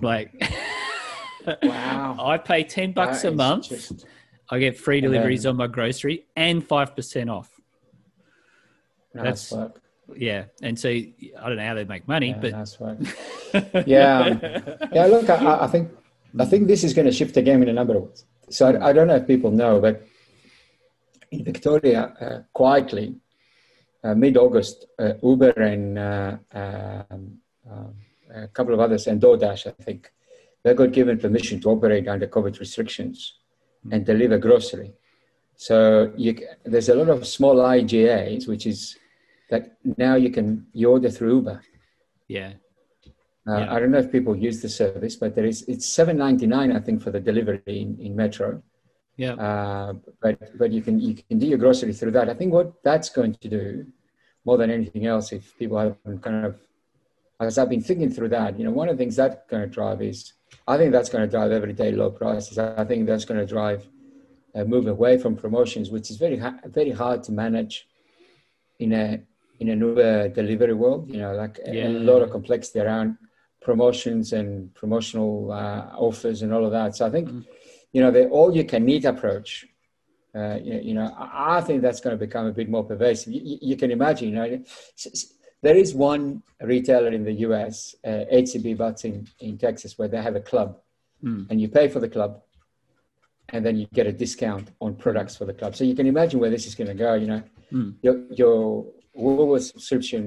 Like, 0.00 0.30
Wow. 1.62 2.16
I 2.20 2.38
pay 2.38 2.64
ten 2.64 2.92
bucks 2.92 3.22
That 3.22 3.32
a 3.32 3.36
month. 3.36 3.68
just- 3.68 4.06
I 4.50 4.58
get 4.58 4.76
free 4.76 5.00
deliveries 5.00 5.46
on 5.46 5.56
my 5.56 5.66
grocery 5.66 6.26
and 6.36 6.64
five 6.66 6.94
percent 6.94 7.30
off. 7.30 7.50
nice 9.14 9.24
That's- 9.24 9.52
work. 9.52 9.80
Yeah, 10.16 10.44
and 10.60 10.78
so 10.78 10.90
I 10.90 11.14
don't 11.46 11.56
know 11.56 11.66
how 11.66 11.72
they 11.74 11.84
make 11.86 12.06
money, 12.06 12.28
Yeah, 12.28 12.38
but 12.38 12.52
nice 12.52 12.78
work. 12.78 12.98
Yeah. 13.86 14.36
Yeah, 14.92 15.06
look, 15.06 15.30
I- 15.30 15.42
I, 15.44 15.64
I 15.64 15.66
think 15.66 15.90
I 16.38 16.44
think 16.44 16.66
this 16.66 16.84
is 16.84 16.92
going 16.92 17.06
to 17.06 17.12
shift 17.12 17.34
the 17.34 17.42
game 17.42 17.62
in 17.62 17.68
a 17.68 17.72
number 17.72 17.96
of 17.96 18.02
ways. 18.02 18.24
So 18.50 18.66
I, 18.66 18.90
I 18.90 18.92
don't 18.92 19.06
know 19.06 19.16
if 19.16 19.26
people 19.26 19.50
know, 19.50 19.80
but 19.80 20.02
in 21.30 21.42
Victoria, 21.44 22.00
uh, 22.20 22.38
quietly, 22.52 23.14
uh, 24.02 24.14
mid-August, 24.14 24.86
uh, 24.98 25.14
Uber 25.22 25.50
and 25.52 25.98
uh, 25.98 26.36
um, 26.52 27.38
um, 27.70 27.94
a 28.34 28.48
couple 28.48 28.74
of 28.74 28.80
others, 28.80 29.06
and 29.06 29.20
DoorDash, 29.22 29.66
I 29.68 29.70
think, 29.82 30.12
they 30.64 30.74
got 30.74 30.92
given 30.92 31.18
permission 31.18 31.60
to 31.60 31.70
operate 31.70 32.08
under 32.08 32.26
COVID 32.26 32.58
restrictions 32.60 33.38
and 33.92 34.04
deliver 34.06 34.38
grocery. 34.38 34.92
So 35.56 36.12
you, 36.16 36.36
there's 36.64 36.88
a 36.88 36.94
lot 36.94 37.08
of 37.08 37.26
small 37.26 37.56
IGAs, 37.56 38.48
which 38.48 38.66
is 38.66 38.96
that 39.50 39.76
now 39.98 40.14
you 40.16 40.30
can 40.30 40.66
you 40.72 40.90
order 40.90 41.10
through 41.10 41.36
Uber. 41.36 41.60
yeah, 42.28 42.52
Uh, 43.46 43.58
Yeah. 43.60 43.74
I 43.74 43.78
don't 43.78 43.90
know 43.94 43.98
if 44.06 44.10
people 44.10 44.34
use 44.48 44.58
the 44.62 44.68
service, 44.82 45.14
but 45.22 45.34
there 45.36 45.44
is 45.52 45.58
it's 45.72 45.86
seven 45.98 46.16
ninety 46.26 46.46
nine, 46.56 46.70
I 46.72 46.80
think, 46.80 47.02
for 47.04 47.10
the 47.16 47.20
delivery 47.20 47.60
in, 47.66 47.90
in 48.06 48.12
Metro. 48.16 48.48
yeah, 49.24 49.34
Uh, 49.48 49.90
but 50.22 50.34
but 50.60 50.68
you 50.76 50.82
can 50.86 50.96
you 51.06 51.12
can 51.28 51.38
do 51.42 51.46
your 51.52 51.58
grocery 51.64 51.92
through 51.98 52.14
that. 52.18 52.26
I 52.32 52.34
think 52.38 52.50
what 52.58 52.68
that's 52.88 53.10
going 53.18 53.34
to 53.44 53.48
do, 53.58 53.64
more 54.46 54.56
than 54.60 54.70
anything 54.78 55.04
else, 55.12 55.26
if 55.38 55.44
people 55.60 55.78
haven't 55.78 56.20
kind 56.26 56.44
of, 56.48 56.54
as 57.40 57.58
I've 57.58 57.68
been 57.74 57.82
thinking 57.90 58.10
through 58.14 58.30
that, 58.38 58.50
you 58.58 58.64
know, 58.66 58.74
one 58.80 58.88
of 58.88 58.94
the 58.96 59.02
things 59.02 59.16
that's 59.16 59.36
going 59.50 59.62
to 59.68 59.72
drive 59.78 60.00
is, 60.02 60.18
I 60.66 60.76
think 60.78 60.92
that's 60.92 61.08
going 61.08 61.24
to 61.26 61.30
drive 61.30 61.52
everyday 61.52 61.90
low 61.92 62.10
prices. 62.10 62.58
I 62.58 62.84
think 62.84 63.06
that's 63.06 63.24
going 63.24 63.40
to 63.40 63.46
drive 63.46 63.88
a 64.54 64.64
move 64.64 64.86
away 64.86 65.18
from 65.18 65.36
promotions, 65.36 65.90
which 65.90 66.10
is 66.10 66.16
very 66.16 66.38
ha- 66.38 66.58
very 66.66 66.90
hard 66.90 67.22
to 67.24 67.32
manage 67.32 67.88
in 68.78 68.92
a 68.92 69.20
in 69.60 69.68
a 69.70 69.76
Uber 69.76 70.28
delivery 70.30 70.74
world. 70.74 71.08
You 71.10 71.20
know, 71.22 71.34
like 71.34 71.58
a- 71.66 71.74
Yeah. 71.74 71.88
a 71.88 71.90
lot 72.10 72.22
of 72.22 72.30
complexity 72.30 72.80
around 72.80 73.16
promotions 73.62 74.32
and 74.32 74.74
promotional 74.74 75.50
uh, 75.52 75.90
offers 75.96 76.42
and 76.42 76.52
all 76.52 76.64
of 76.64 76.72
that. 76.72 76.94
So 76.96 77.06
I 77.06 77.10
think, 77.10 77.28
Mm. 77.28 77.44
you 77.92 78.00
know, 78.02 78.10
the 78.10 78.28
all 78.28 78.54
you 78.54 78.64
can 78.64 78.88
eat 78.88 79.04
approach. 79.04 79.66
Uh, 80.34 80.58
you, 80.68 80.74
you 80.88 80.94
know, 80.94 81.08
I, 81.16 81.60
think 81.60 81.80
that's 81.80 82.00
going 82.00 82.14
to 82.18 82.26
become 82.26 82.46
a 82.46 82.52
bit 82.52 82.68
more 82.68 82.82
pervasive. 82.84 83.32
You, 83.32 83.58
you- 83.62 83.76
can 83.76 83.92
imagine, 83.92 84.30
you 84.30 84.34
know, 84.34 84.48
there 85.64 85.76
is 85.84 85.94
one 85.94 86.24
retailer 86.74 87.10
in 87.18 87.22
the 87.24 87.36
US, 87.48 87.94
uh, 88.10 88.24
HEB 88.30 88.76
Butts 88.82 89.04
in, 89.08 89.14
in 89.40 89.52
Texas, 89.66 89.98
where 89.98 90.08
they 90.12 90.22
have 90.28 90.36
a 90.36 90.40
club 90.52 90.70
Mm. 91.22 91.46
and 91.50 91.56
you 91.62 91.68
pay 91.78 91.86
for 91.88 92.00
the 92.04 92.08
club 92.16 92.32
and 93.52 93.64
then 93.64 93.74
you 93.80 93.86
get 93.98 94.06
a 94.06 94.12
discount 94.12 94.66
on 94.84 94.90
products 95.04 95.34
for 95.38 95.46
the 95.46 95.54
club. 95.54 95.74
So 95.74 95.82
you 95.90 95.94
can 95.94 96.06
imagine 96.14 96.38
where 96.38 96.50
this 96.50 96.66
is 96.66 96.74
going 96.74 96.88
to 96.94 96.98
go, 97.06 97.10
you 97.22 97.28
know, 97.32 97.42
Mm. 97.72 97.94
your, 98.02 98.16
your 98.40 98.58
Woolworths 99.22 99.68
subscription, 99.72 100.22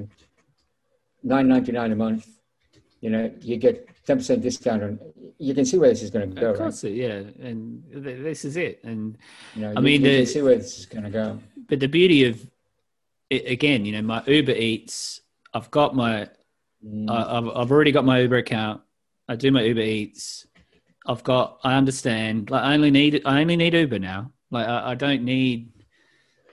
nine 1.22 1.46
ninety 1.54 1.70
nine 1.72 1.92
a 1.92 1.96
month, 1.96 2.24
you 3.00 3.10
know, 3.10 3.24
you 3.40 3.56
get 3.58 3.76
10% 4.08 4.42
discount 4.42 4.82
on, 4.82 4.98
you 5.38 5.54
can 5.54 5.64
see 5.64 5.78
where 5.78 5.90
this 5.90 6.02
is 6.02 6.10
going 6.10 6.28
to 6.28 6.34
go, 6.40 6.50
of 6.50 6.58
right? 6.58 6.64
course, 6.64 6.82
yeah, 6.82 7.22
and 7.48 7.84
th- 8.04 8.20
this 8.28 8.44
is 8.44 8.56
it. 8.56 8.74
And 8.82 9.16
You 9.54 9.60
know, 9.62 9.68
I 9.70 9.74
you- 9.74 9.82
mean, 9.86 10.00
you 10.02 10.08
the- 10.08 10.16
can 10.22 10.26
see 10.26 10.42
where 10.42 10.56
this 10.56 10.78
is 10.80 10.86
going 10.86 11.04
to 11.04 11.10
go. 11.10 11.26
but 11.70 11.78
the 11.78 11.86
beauty 11.98 12.20
of 12.30 12.34
it, 13.30 13.42
again, 13.56 13.84
you 13.86 13.92
know, 13.92 14.02
my 14.02 14.20
Uber 14.26 14.56
Eats, 14.68 15.20
I've 15.54 15.70
got 15.70 15.94
my, 15.94 16.28
Mm. 16.86 17.10
I 17.10 17.38
I've, 17.38 17.48
I've 17.56 17.72
already 17.72 17.90
got 17.90 18.04
my 18.04 18.20
Uber 18.20 18.36
account. 18.36 18.82
I 19.28 19.34
do 19.34 19.50
my 19.50 19.62
Uber 19.64 19.80
Eats. 19.80 20.46
I've 21.06 21.24
got, 21.24 21.58
I 21.64 21.74
understand. 21.74 22.50
Like, 22.52 22.62
I 22.62 22.74
only 22.74 22.92
need, 22.92 23.20
I 23.24 23.40
only 23.40 23.56
need 23.56 23.74
Uber 23.74 23.98
now. 23.98 24.30
Like, 24.52 24.68
I, 24.68 24.92
I 24.92 24.94
don't 24.94 25.24
need. 25.24 25.72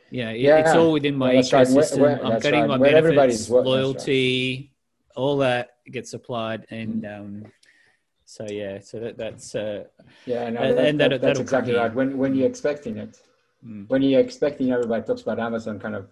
Yeah, 0.10 0.32
it- 0.32 0.42
it's 0.46 0.74
all 0.76 0.94
within 0.94 1.16
my 1.16 1.36
that's 1.36 1.54
right. 1.54 1.68
Where- 1.68 1.84
ecosystem. 1.84 2.00
where- 2.00 2.26
I'm 2.26 2.40
getting 2.40 2.62
right. 2.62 2.68
my 2.70 2.78
Where 2.78 3.02
benefits, 3.04 3.38
that's 3.42 3.50
right. 3.52 3.64
loyalty, 3.66 4.72
all 5.16 5.38
that 5.38 5.76
gets 5.92 6.14
applied, 6.16 6.66
and 6.72 7.04
Mm. 7.04 7.20
um, 7.20 7.52
so 8.26 8.48
yeah, 8.50 8.80
so 8.80 9.00
that 9.02 9.18
that's 9.20 9.54
uh, 9.54 9.84
Yeah, 10.26 10.50
no, 10.50 10.60
And- 10.62 10.78
that, 10.78 10.86
and 10.88 11.00
that- 11.02 11.10
that'll- 11.10 11.20
that's 11.20 11.40
exactly 11.40 11.76
right. 11.76 11.94
When, 11.94 12.18
when 12.18 12.34
you're 12.34 12.48
expecting 12.48 12.98
it, 12.98 13.22
Mm. 13.64 13.88
when 13.90 14.02
you're 14.02 14.22
expecting 14.22 14.72
everybody 14.72 15.04
talks 15.06 15.22
about 15.22 15.40
Amazon 15.40 15.80
kind 15.80 15.94
of 15.96 16.10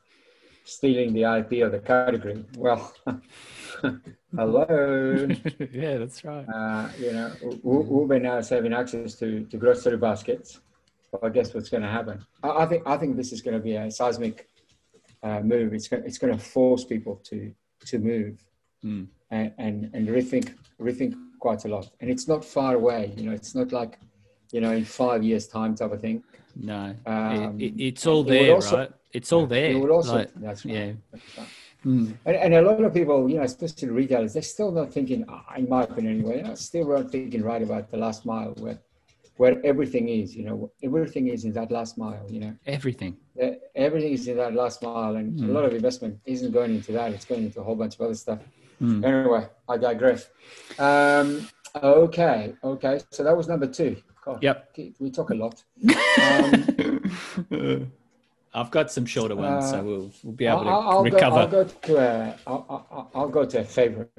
stealing 0.63 1.13
the 1.13 1.23
IP 1.23 1.63
of 1.65 1.71
the 1.71 1.79
category. 1.79 2.43
Well, 2.57 2.93
hello. 4.35 5.27
yeah, 5.71 5.97
that's 5.97 6.23
right. 6.23 6.45
Uh, 6.53 6.89
you 6.99 7.11
know, 7.13 7.31
Uber 7.63 8.19
now 8.19 8.37
is 8.37 8.49
having 8.49 8.73
access 8.73 9.15
to, 9.15 9.43
to 9.45 9.57
grocery 9.57 9.97
baskets. 9.97 10.59
Well, 11.11 11.21
I 11.23 11.29
guess 11.29 11.53
what's 11.53 11.69
going 11.69 11.83
to 11.83 11.89
happen? 11.89 12.25
I, 12.43 12.49
I 12.49 12.65
think 12.65 12.83
I 12.85 12.97
think 12.97 13.15
this 13.17 13.31
is 13.31 13.41
going 13.41 13.55
to 13.55 13.59
be 13.63 13.75
a 13.75 13.91
seismic 13.91 14.47
uh, 15.21 15.41
move. 15.41 15.73
It's 15.73 15.87
going 15.87 16.03
it's 16.05 16.17
going 16.17 16.33
to 16.37 16.43
force 16.43 16.83
people 16.85 17.15
to 17.25 17.53
to 17.87 17.99
move 17.99 18.43
Mm. 18.85 19.07
and, 19.31 19.53
and 19.59 19.89
and 19.93 20.09
rethink 20.09 20.55
rethink 20.77 21.13
quite 21.39 21.63
a 21.63 21.69
lot. 21.69 21.89
And 22.01 22.09
it's 22.09 22.27
not 22.27 22.43
far 22.43 22.75
away. 22.75 23.13
You 23.15 23.23
know, 23.27 23.31
it's 23.31 23.55
not 23.55 23.71
like 23.71 23.97
you 24.51 24.59
know 24.59 24.71
in 24.73 24.83
five 24.83 25.23
years 25.23 25.47
time 25.47 25.73
type 25.73 25.93
of 25.93 26.01
thing. 26.01 26.21
No, 26.57 26.93
Um, 27.05 27.57
it, 27.61 27.63
it, 27.75 27.81
it's 27.81 28.05
all 28.05 28.23
it 28.23 28.27
there, 28.33 28.55
also- 28.55 28.77
right? 28.79 28.91
It's 29.13 29.31
all 29.31 29.45
there. 29.45 29.71
It 29.71 29.79
would 29.79 29.91
also 29.91 30.15
like, 30.15 30.31
that's 30.35 30.65
right. 30.65 30.73
yeah. 30.75 30.91
That's 31.11 31.37
right. 31.37 31.47
Mm. 31.85 32.17
And, 32.25 32.35
and 32.37 32.53
a 32.55 32.61
lot 32.61 32.81
of 32.83 32.93
people, 32.93 33.29
you 33.29 33.37
know, 33.37 33.43
especially 33.43 33.89
retailers, 33.89 34.33
they're 34.33 34.41
still 34.41 34.71
not 34.71 34.91
thinking, 34.93 35.25
uh, 35.29 35.41
in 35.57 35.67
my 35.69 35.83
opinion 35.83 36.13
anyway, 36.19 36.55
still 36.55 36.87
not 36.87 37.11
thinking 37.11 37.43
right 37.43 37.61
about 37.61 37.91
the 37.91 37.97
last 37.97 38.25
mile 38.25 38.53
where, 38.59 38.79
where 39.37 39.59
everything 39.65 40.07
is, 40.09 40.35
you 40.35 40.45
know, 40.45 40.71
everything 40.81 41.27
is 41.27 41.43
in 41.43 41.51
that 41.53 41.71
last 41.71 41.97
mile, 41.97 42.25
you 42.29 42.39
know, 42.39 42.55
Everything. 42.65 43.17
Everything 43.75 44.13
is 44.13 44.27
in 44.27 44.37
that 44.37 44.53
last 44.55 44.81
mile 44.81 45.15
and 45.17 45.37
a 45.39 45.43
Mm. 45.43 45.53
lot 45.53 45.65
of 45.65 45.73
investment 45.73 46.19
isn't 46.25 46.51
going 46.51 46.73
into 46.75 46.91
that. 46.93 47.11
It's 47.11 47.25
going 47.25 47.43
into 47.43 47.59
a 47.59 47.63
whole 47.63 47.75
bunch 47.75 47.95
of 47.95 48.01
other 48.01 48.15
stuff. 48.15 48.39
Mm. 48.81 49.03
Anyway, 49.05 49.45
I 49.67 49.77
digress. 49.77 50.29
Um, 50.79 51.47
okay. 51.75 52.53
Okay. 52.63 52.99
So 53.11 53.23
that 53.23 53.35
was 53.35 53.47
number 53.47 53.67
two. 53.67 53.97
God, 54.23 54.41
Yep. 54.41 54.77
We 54.99 55.11
talk 55.11 55.29
a 55.31 55.35
lot. 55.35 55.61
Um, 56.23 57.91
I've 58.53 58.71
got 58.71 58.91
some 58.91 59.05
shorter 59.05 59.35
ones, 59.35 59.69
so 59.69 59.79
Uh, 59.79 59.83
we'll 59.83 60.11
we'll 60.23 60.33
be 60.33 60.45
able 60.45 60.63
to 60.63 60.69
I'll, 60.69 60.89
I'll 60.89 61.03
recover. 61.03 61.35
Go, 61.35 61.41
I'll 61.41 61.47
go 61.47 61.63
to 61.63 61.97
a, 61.97 62.37
I'll, 62.45 62.65
I'll, 62.69 63.11
I'll 63.15 63.29
go 63.29 63.45
to 63.45 63.59
a 63.59 63.63
favorite. 63.63 64.11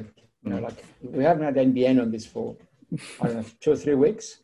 You 0.43 0.50
know, 0.50 0.59
like 0.61 0.85
we 1.03 1.23
haven't 1.25 1.45
had 1.45 1.55
NBN 1.55 2.00
on 2.03 2.11
this 2.11 2.26
for 2.26 2.57
I 3.21 3.26
don't 3.26 3.37
know 3.37 3.45
two 3.61 3.73
or 3.73 3.76
three 3.76 3.95
weeks, 3.95 4.38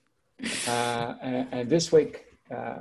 uh, 0.69 1.15
and, 1.21 1.49
and 1.53 1.69
this 1.69 1.91
week, 1.93 2.25
uh, 2.55 2.79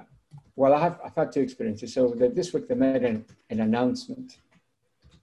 well, 0.56 0.74
I 0.74 0.80
have 0.80 1.00
I've 1.04 1.16
had 1.16 1.32
two 1.32 1.42
experiences. 1.42 1.94
So 1.94 2.10
the, 2.10 2.30
this 2.30 2.54
week 2.54 2.68
they 2.68 2.76
made 2.76 3.04
an, 3.04 3.26
an 3.50 3.60
announcement 3.62 4.38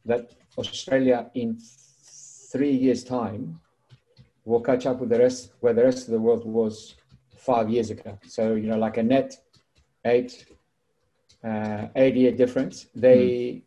that 0.05 0.33
Australia 0.59 1.31
in 1.35 1.59
three 2.53 2.73
years' 2.73 3.05
time 3.05 3.61
will 4.45 4.61
catch 4.61 4.87
up 4.87 4.99
with 5.01 5.11
the 5.11 5.19
rest 5.19 5.53
where 5.61 5.73
the 5.73 5.85
rest 5.85 6.07
of 6.07 6.13
the 6.13 6.21
world 6.21 6.45
was 6.45 6.97
five 7.37 7.71
years 7.71 7.91
ago. 7.91 8.19
So 8.27 8.55
you 8.55 8.67
know, 8.69 8.79
like 8.79 8.97
a 8.97 9.03
net 9.03 9.37
eight 10.05 10.47
uh, 11.47 11.89
year 12.21 12.33
difference. 12.33 12.87
They 12.95 13.63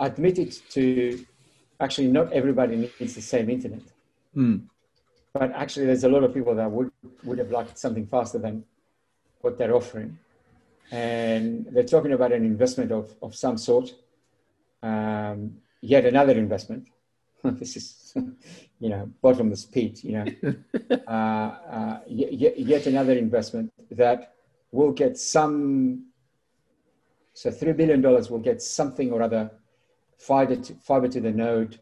admitted 0.00 0.50
to 0.70 0.84
actually 1.80 2.08
not 2.08 2.32
everybody 2.32 2.74
needs 2.76 3.14
the 3.14 3.26
same 3.34 3.48
internet, 3.50 3.82
Mm. 4.36 4.62
but 5.32 5.52
actually 5.52 5.86
there's 5.86 6.04
a 6.04 6.08
lot 6.08 6.24
of 6.24 6.34
people 6.34 6.54
that 6.60 6.70
would 6.70 6.90
would 7.26 7.38
have 7.38 7.50
liked 7.58 7.76
something 7.78 8.06
faster 8.06 8.38
than 8.38 8.64
what 9.42 9.58
they're 9.58 9.74
offering, 9.80 10.18
and 10.90 11.66
they're 11.72 11.90
talking 11.94 12.12
about 12.12 12.32
an 12.32 12.44
investment 12.44 12.90
of 12.90 13.14
of 13.22 13.34
some 13.34 13.56
sort. 13.68 13.86
Um, 14.82 15.38
yet 15.80 16.04
another 16.04 16.32
investment. 16.32 16.88
this 17.60 17.76
is, 17.76 18.14
you 18.80 18.88
know, 18.88 19.10
bottomless 19.22 19.64
pit. 19.66 20.02
You 20.02 20.12
know, 20.12 20.26
uh, 21.06 21.50
uh, 21.78 22.00
yet, 22.06 22.58
yet 22.58 22.86
another 22.86 23.12
investment 23.12 23.72
that 23.90 24.34
will 24.72 24.92
get 24.92 25.16
some 25.18 26.06
so 27.34 27.50
three 27.50 27.72
billion 27.72 28.00
dollars 28.00 28.30
will 28.30 28.38
get 28.38 28.62
something 28.62 29.12
or 29.12 29.20
other 29.22 29.50
fiber 30.16 30.56
to, 30.56 30.74
fiber 30.74 31.08
to 31.08 31.20
the 31.20 31.30
node 31.30 31.80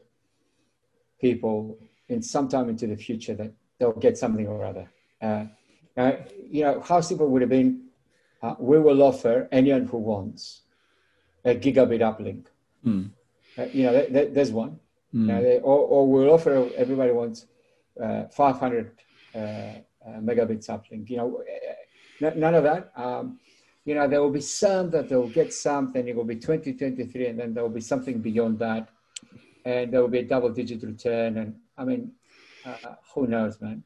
people 1.20 1.78
in 2.08 2.20
sometime 2.22 2.68
into 2.68 2.86
the 2.86 2.96
future 2.96 3.34
that 3.34 3.52
they'll 3.78 3.92
get 3.92 4.18
something 4.18 4.46
or 4.46 4.64
other. 4.64 4.90
Uh, 5.20 5.44
now, 5.96 6.16
you 6.50 6.64
know, 6.64 6.80
how 6.80 7.00
simple 7.00 7.28
would 7.28 7.42
have 7.42 7.50
been 7.50 7.84
uh, 8.42 8.54
we 8.58 8.78
will 8.78 9.02
offer 9.02 9.48
anyone 9.52 9.86
who 9.86 9.98
wants 9.98 10.62
a 11.44 11.54
gigabit 11.54 12.00
uplink. 12.00 12.46
Mm. 12.84 13.10
Uh, 13.56 13.64
you 13.72 13.84
know, 13.84 13.92
th- 13.92 14.12
th- 14.12 14.34
there's 14.34 14.50
one. 14.50 14.80
Mm. 15.14 15.30
Uh, 15.30 15.40
they, 15.40 15.56
or, 15.60 15.78
or 15.78 16.08
we'll 16.10 16.30
offer 16.30 16.68
everybody 16.76 17.12
wants 17.12 17.46
uh, 18.02 18.24
500 18.24 18.90
uh, 19.34 19.38
uh, 19.38 19.80
megabits 20.20 20.68
uplink. 20.68 21.08
You 21.08 21.16
know, 21.18 21.42
uh, 22.22 22.26
n- 22.26 22.40
none 22.40 22.54
of 22.54 22.64
that. 22.64 22.90
Um, 22.96 23.38
you 23.84 23.94
know, 23.94 24.06
there 24.06 24.20
will 24.20 24.30
be 24.30 24.40
some 24.40 24.90
that 24.90 25.08
they'll 25.08 25.28
get 25.28 25.52
something. 25.52 26.06
It 26.06 26.14
will 26.14 26.24
be 26.24 26.36
2023, 26.36 27.26
and 27.26 27.38
then 27.38 27.54
there 27.54 27.62
will 27.62 27.70
be 27.70 27.80
something 27.80 28.20
beyond 28.20 28.58
that, 28.60 28.88
and 29.64 29.92
there 29.92 30.00
will 30.00 30.08
be 30.08 30.20
a 30.20 30.24
double-digit 30.24 30.82
return. 30.82 31.38
And 31.38 31.56
I 31.76 31.84
mean, 31.84 32.12
uh, 32.64 32.94
who 33.14 33.26
knows, 33.26 33.60
man? 33.60 33.82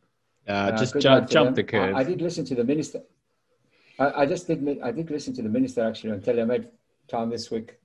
Uh, 0.46 0.72
just 0.72 0.92
good 0.92 1.02
jump, 1.02 1.20
luck 1.22 1.28
to 1.28 1.32
jump 1.32 1.46
them. 1.46 1.54
the 1.54 1.64
curve. 1.64 1.96
I, 1.96 2.00
I 2.00 2.04
did 2.04 2.20
listen 2.20 2.44
to 2.44 2.54
the 2.54 2.64
minister. 2.64 3.02
I, 3.98 4.22
I 4.22 4.26
just 4.26 4.46
did. 4.46 4.80
I 4.82 4.92
did 4.92 5.10
listen 5.10 5.34
to 5.34 5.42
the 5.42 5.48
minister 5.48 5.82
actually 5.82 6.12
on 6.12 6.20
telly. 6.20 6.42
I 6.42 6.44
made 6.44 6.68
time 7.08 7.30
this 7.30 7.50
week 7.50 7.76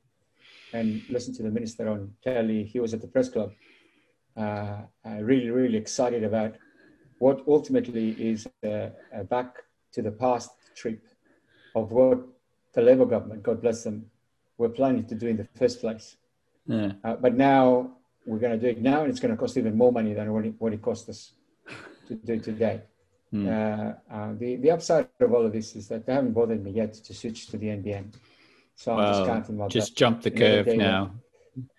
and 0.74 1.02
listened 1.10 1.38
to 1.38 1.44
the 1.44 1.50
minister 1.50 1.90
on 1.90 2.14
telly. 2.24 2.64
He 2.64 2.80
was 2.80 2.94
at 2.94 3.02
the 3.02 3.08
press 3.08 3.30
club. 3.30 3.52
Uh, 4.36 4.82
uh, 5.06 5.18
really, 5.22 5.50
really 5.50 5.78
excited 5.78 6.24
about 6.24 6.56
what 7.20 7.42
ultimately 7.48 8.12
is 8.12 8.48
a, 8.64 8.92
a 9.14 9.24
back 9.24 9.58
to 9.92 10.02
the 10.02 10.12
past 10.12 10.52
trip 10.76 11.06
of 11.76 11.92
what 11.92 12.20
the 12.74 12.82
Labour 12.82 13.06
government, 13.06 13.44
God 13.44 13.62
bless 13.62 13.84
them, 13.84 14.06
were 14.58 14.70
planning 14.70 15.06
to 15.06 15.16
do 15.16 15.28
in 15.28 15.38
the 15.38 15.48
first 15.58 15.82
place. 15.82 16.18
yeah. 16.66 16.94
Uh, 17.04 17.16
but 17.16 17.36
now 17.36 17.92
we're 18.26 18.40
going 18.40 18.58
to 18.58 18.60
do 18.60 18.68
it 18.68 18.82
now, 18.82 19.02
and 19.02 19.10
it's 19.10 19.20
going 19.20 19.34
to 19.34 19.38
cost 19.38 19.58
even 19.58 19.76
more 19.76 19.92
money 19.92 20.14
than 20.14 20.32
what 20.32 20.46
it, 20.46 20.54
what 20.60 20.74
it 20.74 20.82
cost 20.82 21.10
us 21.10 21.34
to 22.08 22.16
do 22.16 22.40
today. 22.40 22.82
Hmm. 23.32 23.48
Uh, 23.48 23.92
uh, 24.12 24.34
the, 24.38 24.58
the 24.58 24.72
upside 24.72 25.08
of 25.20 25.34
all 25.34 25.46
of 25.46 25.54
this 25.54 25.76
is 25.76 25.88
that 25.88 26.06
they 26.06 26.14
haven't 26.14 26.34
bothered 26.34 26.64
me 26.64 26.72
yet 26.72 26.94
to 26.94 27.14
switch 27.14 27.48
to 27.48 27.58
the 27.58 27.68
NBN. 27.68 28.14
So 28.76 28.94
I'm 28.94 29.14
just 29.14 29.26
counting 29.26 29.58
my 29.58 29.68
Just 29.68 29.96
jump 29.96 30.22
the 30.22 30.32
curve 30.32 30.68
now. 30.68 31.12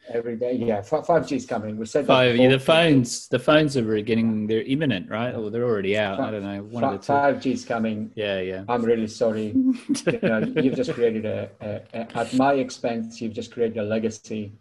Every 0.09 0.37
day. 0.37 0.55
Yeah, 0.55 0.83
five 0.83 1.27
G 1.27 1.37
is 1.37 1.47
coming. 1.47 1.77
We 1.77 1.87
said 1.87 2.05
that 2.05 2.09
Five, 2.09 2.37
yeah, 2.37 2.49
the 2.49 2.59
phones, 2.59 3.29
the 3.29 3.39
phones 3.39 3.77
are 3.77 4.01
getting, 4.01 4.47
they're 4.47 4.63
imminent, 4.63 5.09
right? 5.11 5.35
Or 5.35 5.51
they're 5.51 5.65
already 5.65 5.97
out. 5.99 6.21
I 6.21 6.31
don't 6.31 6.43
know. 6.43 6.63
One 6.63 6.85
of 6.85 6.93
the 6.93 6.99
two. 6.99 7.05
Five 7.05 7.41
G 7.41 7.53
is 7.53 7.65
coming. 7.65 8.11
Yeah, 8.15 8.41
yeah. 8.41 8.65
I'm 8.69 8.83
really 8.83 9.07
sorry. 9.07 9.47
you 9.55 10.19
know, 10.23 10.39
you've 10.63 10.77
just 10.77 10.93
created 10.93 11.25
a, 11.25 11.51
a, 11.61 11.81
a 11.95 12.19
at 12.19 12.35
my 12.35 12.55
expense. 12.55 13.21
You've 13.21 13.33
just 13.35 13.53
created 13.53 13.79
a 13.79 13.83
legacy, 13.85 14.53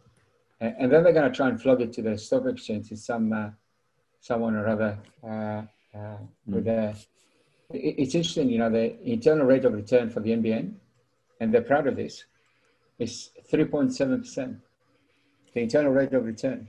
and, 0.59 0.75
and 0.79 0.91
then 0.91 1.03
they're 1.03 1.13
going 1.13 1.29
to 1.29 1.35
try 1.35 1.49
and 1.49 1.61
flog 1.61 1.81
it 1.81 1.91
to 1.93 2.01
the 2.01 2.17
stock 2.17 2.45
exchange 2.47 2.89
to 2.89 2.97
some 2.97 3.33
uh, 3.33 3.49
someone 4.21 4.55
or 4.55 4.67
other. 4.67 4.97
Uh, 5.23 5.63
uh, 5.97 6.17
with 6.47 6.67
a, 6.67 6.95
it- 7.73 7.95
it's 7.97 8.15
interesting, 8.15 8.49
you 8.49 8.57
know, 8.59 8.69
the 8.69 8.97
internal 9.03 9.45
rate 9.45 9.65
of 9.65 9.73
return 9.73 10.09
for 10.09 10.21
the 10.21 10.29
NBN, 10.31 10.73
and 11.41 11.53
they're 11.53 11.61
proud 11.61 11.85
of 11.87 11.97
this, 11.97 12.23
is 12.97 13.31
3.7 13.51 14.19
percent. 14.19 14.57
The 15.53 15.61
internal 15.61 15.91
rate 15.91 16.13
of 16.13 16.25
return. 16.25 16.67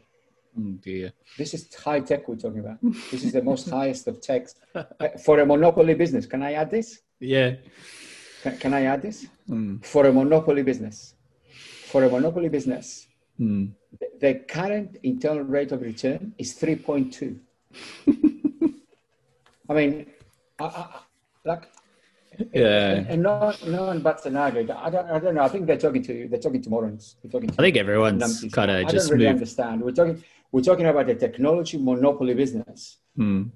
Oh 0.58 0.72
dear. 0.82 1.12
This 1.38 1.54
is 1.54 1.74
high 1.74 2.00
tech 2.00 2.28
we're 2.28 2.36
talking 2.36 2.60
about. 2.60 2.78
This 3.10 3.24
is 3.24 3.32
the 3.32 3.42
most 3.42 3.70
highest 3.78 4.06
of 4.08 4.20
techs 4.20 4.54
Uh, 4.74 4.84
for 5.24 5.40
a 5.40 5.46
monopoly 5.46 5.94
business. 5.94 6.26
Can 6.26 6.42
I 6.42 6.52
add 6.54 6.70
this? 6.70 7.00
Yeah. 7.20 7.56
Can, 8.42 8.58
can 8.58 8.74
I 8.74 8.82
add 8.84 9.02
this? 9.02 9.26
Mm. 9.48 9.84
For 9.84 10.06
a 10.06 10.12
monopoly 10.12 10.62
business, 10.62 11.14
for 11.90 12.04
a 12.04 12.08
monopoly 12.10 12.48
business, 12.48 13.06
Mm. 13.40 13.72
the, 13.98 14.06
the 14.20 14.34
current 14.56 14.98
internal 15.02 15.42
rate 15.42 15.72
of 15.72 15.80
return 15.80 16.34
is 16.38 16.54
3.2. 16.54 17.38
I 19.70 19.72
mean, 19.74 20.06
I, 20.60 20.64
I, 20.64 21.00
like, 21.44 21.62
Yeah. 22.52 22.90
and, 22.92 23.06
and 23.08 23.22
no, 23.22 23.52
no 23.66 23.84
one 23.86 24.00
but 24.00 24.22
Sanaga. 24.22 24.70
I 24.76 24.90
don't, 24.90 25.10
I 25.10 25.18
don't 25.18 25.34
know. 25.34 25.42
I 25.42 25.48
think 25.48 25.66
they're 25.66 25.78
talking 25.78 26.02
to 26.02 26.12
you, 26.14 26.28
they're 26.28 26.40
talking 26.40 26.62
to 26.62 26.70
morons. 26.70 27.16
They're 27.22 27.30
talking 27.30 27.50
to 27.50 27.54
I 27.60 27.62
think 27.64 27.76
everyone's 27.76 28.44
kind 28.52 28.70
I 28.70 28.78
of 28.78 28.82
don't 28.86 28.92
just 28.92 29.10
really 29.10 29.24
moved. 29.24 29.34
understand. 29.36 29.82
We're 29.82 29.92
talking 29.92 30.22
we're 30.50 30.62
talking 30.62 30.86
about 30.86 31.08
a 31.08 31.14
technology 31.14 31.78
monopoly 31.78 32.34
business. 32.34 32.98
Mm. 33.18 33.50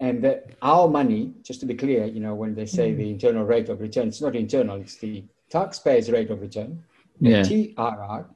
And 0.00 0.22
that 0.24 0.46
our 0.60 0.88
money, 0.88 1.32
just 1.42 1.60
to 1.60 1.66
be 1.66 1.74
clear, 1.74 2.04
you 2.04 2.20
know, 2.20 2.34
when 2.34 2.54
they 2.54 2.66
say 2.66 2.92
the 2.92 3.08
internal 3.10 3.44
rate 3.44 3.70
of 3.70 3.80
return, 3.80 4.08
it's 4.08 4.20
not 4.20 4.36
internal, 4.36 4.76
it's 4.76 4.96
the 4.96 5.24
taxpayers' 5.48 6.10
rate 6.10 6.30
of 6.30 6.42
return. 6.42 6.84
Yeah. 7.18 7.42
TRR 7.42 8.26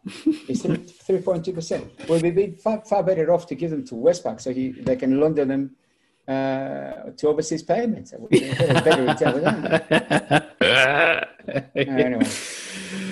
is 0.49 0.63
three 0.63 1.21
point 1.21 1.45
two 1.45 1.53
percent. 1.53 1.91
Well, 2.09 2.21
we'd 2.21 2.35
be 2.35 2.53
far, 2.53 2.83
far 2.85 3.03
better 3.03 3.33
off 3.33 3.47
to 3.49 3.55
give 3.55 3.71
them 3.71 3.85
to 3.87 3.95
Westpac 3.95 4.41
so 4.41 4.53
he, 4.53 4.73
they 4.73 4.97
can 4.97 5.21
launder 5.21 5.45
them 5.45 5.77
uh, 6.29 7.11
to 7.17 7.29
overseas 7.29 7.63
payments. 7.63 8.15
We 8.19 8.41
can 8.41 8.77
a 8.77 8.83
better 8.83 9.05
return 9.05 9.35
with 9.35 9.45
them. 9.45 9.65
anyway, 11.77 12.31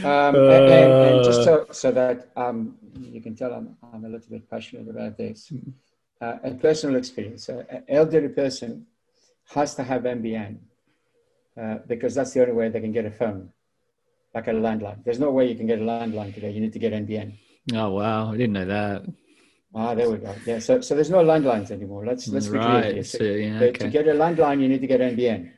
um, 0.05 0.35
and, 0.35 0.65
and, 0.77 0.93
and 0.93 1.25
just 1.25 1.45
so, 1.45 1.67
so 1.71 1.91
that 1.93 2.29
um, 2.37 2.77
you 2.99 3.21
can 3.21 3.35
tell 3.35 3.53
I'm, 3.53 3.77
I'm 3.93 4.05
a 4.05 4.09
little 4.09 4.29
bit 4.31 4.49
passionate 4.49 4.89
about 4.89 5.17
this. 5.17 5.53
Uh, 6.21 6.39
a 6.45 6.51
personal 6.53 6.97
experience. 6.97 7.49
Uh, 7.49 7.65
an 7.69 7.83
elderly 7.89 8.29
person 8.29 8.87
has 9.49 9.75
to 9.75 9.83
have 9.83 10.03
NBN 10.03 10.57
uh, 11.61 11.79
because 11.87 12.15
that's 12.15 12.33
the 12.33 12.41
only 12.41 12.53
way 12.53 12.69
they 12.69 12.81
can 12.81 12.93
get 12.93 13.05
a 13.05 13.11
phone, 13.11 13.51
like 14.35 14.47
a 14.47 14.53
landline. 14.53 15.03
There's 15.05 15.19
no 15.19 15.31
way 15.31 15.49
you 15.49 15.57
can 15.57 15.67
get 15.67 15.81
a 15.81 15.83
landline 15.83 16.33
today. 16.33 16.51
You 16.51 16.61
need 16.61 16.73
to 16.73 16.79
get 16.79 16.93
NBN. 16.93 17.35
Oh 17.75 17.91
wow, 17.91 18.31
I 18.31 18.37
didn't 18.37 18.53
know 18.53 18.67
that. 18.67 19.03
Ah, 19.75 19.95
there 19.95 20.11
we 20.11 20.19
go. 20.19 20.35
Yeah, 20.45 20.59
so, 20.59 20.81
so 20.81 20.95
there's 20.95 21.11
no 21.11 21.25
landlines 21.25 21.71
anymore. 21.71 22.05
Let's 22.05 22.29
let's 22.29 22.47
be 22.49 22.59
clear. 22.59 22.83
Here. 22.93 23.05
So, 23.05 23.19
So, 23.19 23.25
yeah, 23.25 23.59
to- 23.59 23.69
okay. 23.71 23.85
To 23.85 23.89
get 23.89 24.07
a 24.09 24.13
landline, 24.13 24.61
you 24.61 24.69
need 24.69 24.81
to 24.83 24.87
get 24.87 25.01
NBN. 25.01 25.53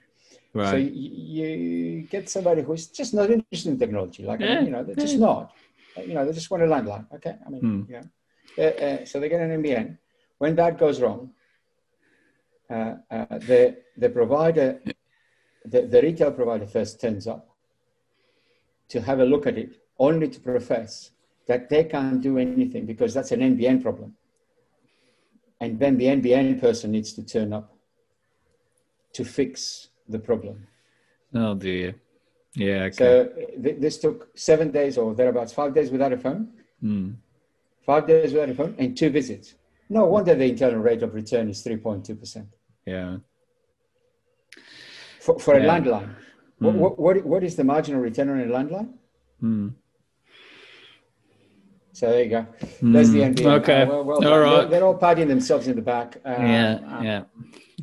So 0.53 0.61
Right. 0.61 0.93
you, 0.93 1.11
you 1.43 2.03
get 2.03 2.29
somebody 2.29 2.63
who's 2.63 2.87
just 2.87 3.13
not 3.13 3.29
interested 3.29 3.71
in 3.73 3.79
technology, 3.79 4.23
like 4.23 4.39
Yeah, 4.41 4.63
you 4.63 4.71
know, 4.71 4.85
they're 4.85 4.95
just 4.95 5.19
not. 5.19 5.53
You 5.97 6.15
know, 6.15 6.25
they 6.25 6.33
just 6.33 6.49
want 6.51 6.63
a 6.63 6.67
landline. 6.67 7.07
Okay, 7.17 7.35
I 7.45 7.51
mean, 7.51 7.61
Hmm. 7.61 7.93
know, 7.93 8.05
Uh, 8.57 8.63
uh, 8.87 9.05
so 9.05 9.19
they 9.19 9.29
get 9.29 9.41
an 9.41 9.51
NBN. 9.63 9.99
When 10.39 10.55
that 10.57 10.79
goes 10.79 11.01
wrong, 11.03 11.31
uh, 12.71 12.95
uh, 13.11 13.39
the 13.51 13.63
the 13.97 14.09
provider, 14.09 14.81
the, 15.65 15.83
the 15.93 16.01
retail 16.03 16.31
provider 16.31 16.67
first 16.67 17.01
turns 17.01 17.27
up 17.27 17.49
to 18.91 19.01
have 19.01 19.19
a 19.19 19.25
look 19.25 19.47
at 19.47 19.59
it, 19.59 19.71
only 19.99 20.29
to 20.29 20.39
profess 20.41 21.11
that 21.47 21.69
they 21.69 21.85
can't 21.85 22.21
do 22.21 22.39
anything 22.39 22.87
because 22.87 23.13
that's 23.15 23.33
an 23.33 23.41
NBN 23.41 23.83
problem. 23.83 24.15
And 25.61 25.79
then 25.79 25.97
the 25.99 26.07
NBN 26.07 26.61
person 26.61 26.91
needs 26.91 27.13
to 27.15 27.23
turn 27.25 27.53
up 27.53 27.75
to 29.13 29.25
fix 29.25 29.89
the 30.09 30.19
problem. 30.19 30.67
Oh 31.35 31.55
dear. 31.55 31.95
Yeah. 32.55 32.85
Okay. 32.85 32.97
So 32.97 33.29
th- 33.63 33.81
this 33.81 33.99
took 33.99 34.29
seven 34.37 34.71
days 34.71 34.97
or 34.99 35.15
thereabouts, 35.15 35.53
five 35.53 35.75
days 35.75 35.91
without 35.91 36.13
a 36.13 36.19
phone, 36.19 36.49
Mm. 36.83 37.15
five 37.87 38.07
days 38.07 38.33
without 38.33 38.51
a 38.51 38.55
phone, 38.55 38.75
and 38.79 38.97
two 38.97 39.09
visits. 39.11 39.55
No 39.89 40.05
wonder 40.07 40.35
the 40.35 40.45
internal 40.47 40.81
rate 40.81 41.03
of 41.03 41.15
return 41.15 41.49
is 41.49 41.63
3.2% 41.65 42.47
Yeah. 42.87 43.17
for, 45.21 45.39
for 45.39 45.55
a 45.55 45.61
landline. 45.61 46.15
What, 46.59 46.75
what, 46.75 46.99
what, 46.99 47.25
what 47.25 47.45
is 47.45 47.57
the 47.57 47.65
marginal 47.65 48.01
return 48.01 48.29
on 48.29 48.41
a 48.41 48.45
landline? 48.47 48.93
Mm. 49.43 49.73
So 51.95 52.11
there 52.11 52.25
you 52.25 52.31
go. 52.31 52.47
There's 52.83 53.11
the 53.11 53.21
NBN. 53.21 53.61
Okay. 53.61 53.83
Uh, 53.83 53.87
well, 53.87 54.05
well 54.05 54.29
All 54.33 54.41
right. 54.41 54.61
They're, 54.63 54.69
they're 54.69 54.85
all 54.85 54.99
patting 54.99 55.29
themselves 55.29 55.69
in 55.69 55.77
the 55.77 55.83
back. 55.83 56.17
Uh, 56.27 56.31
yeah. 56.31 56.75
uh, 56.75 57.03
yeah. 57.03 57.23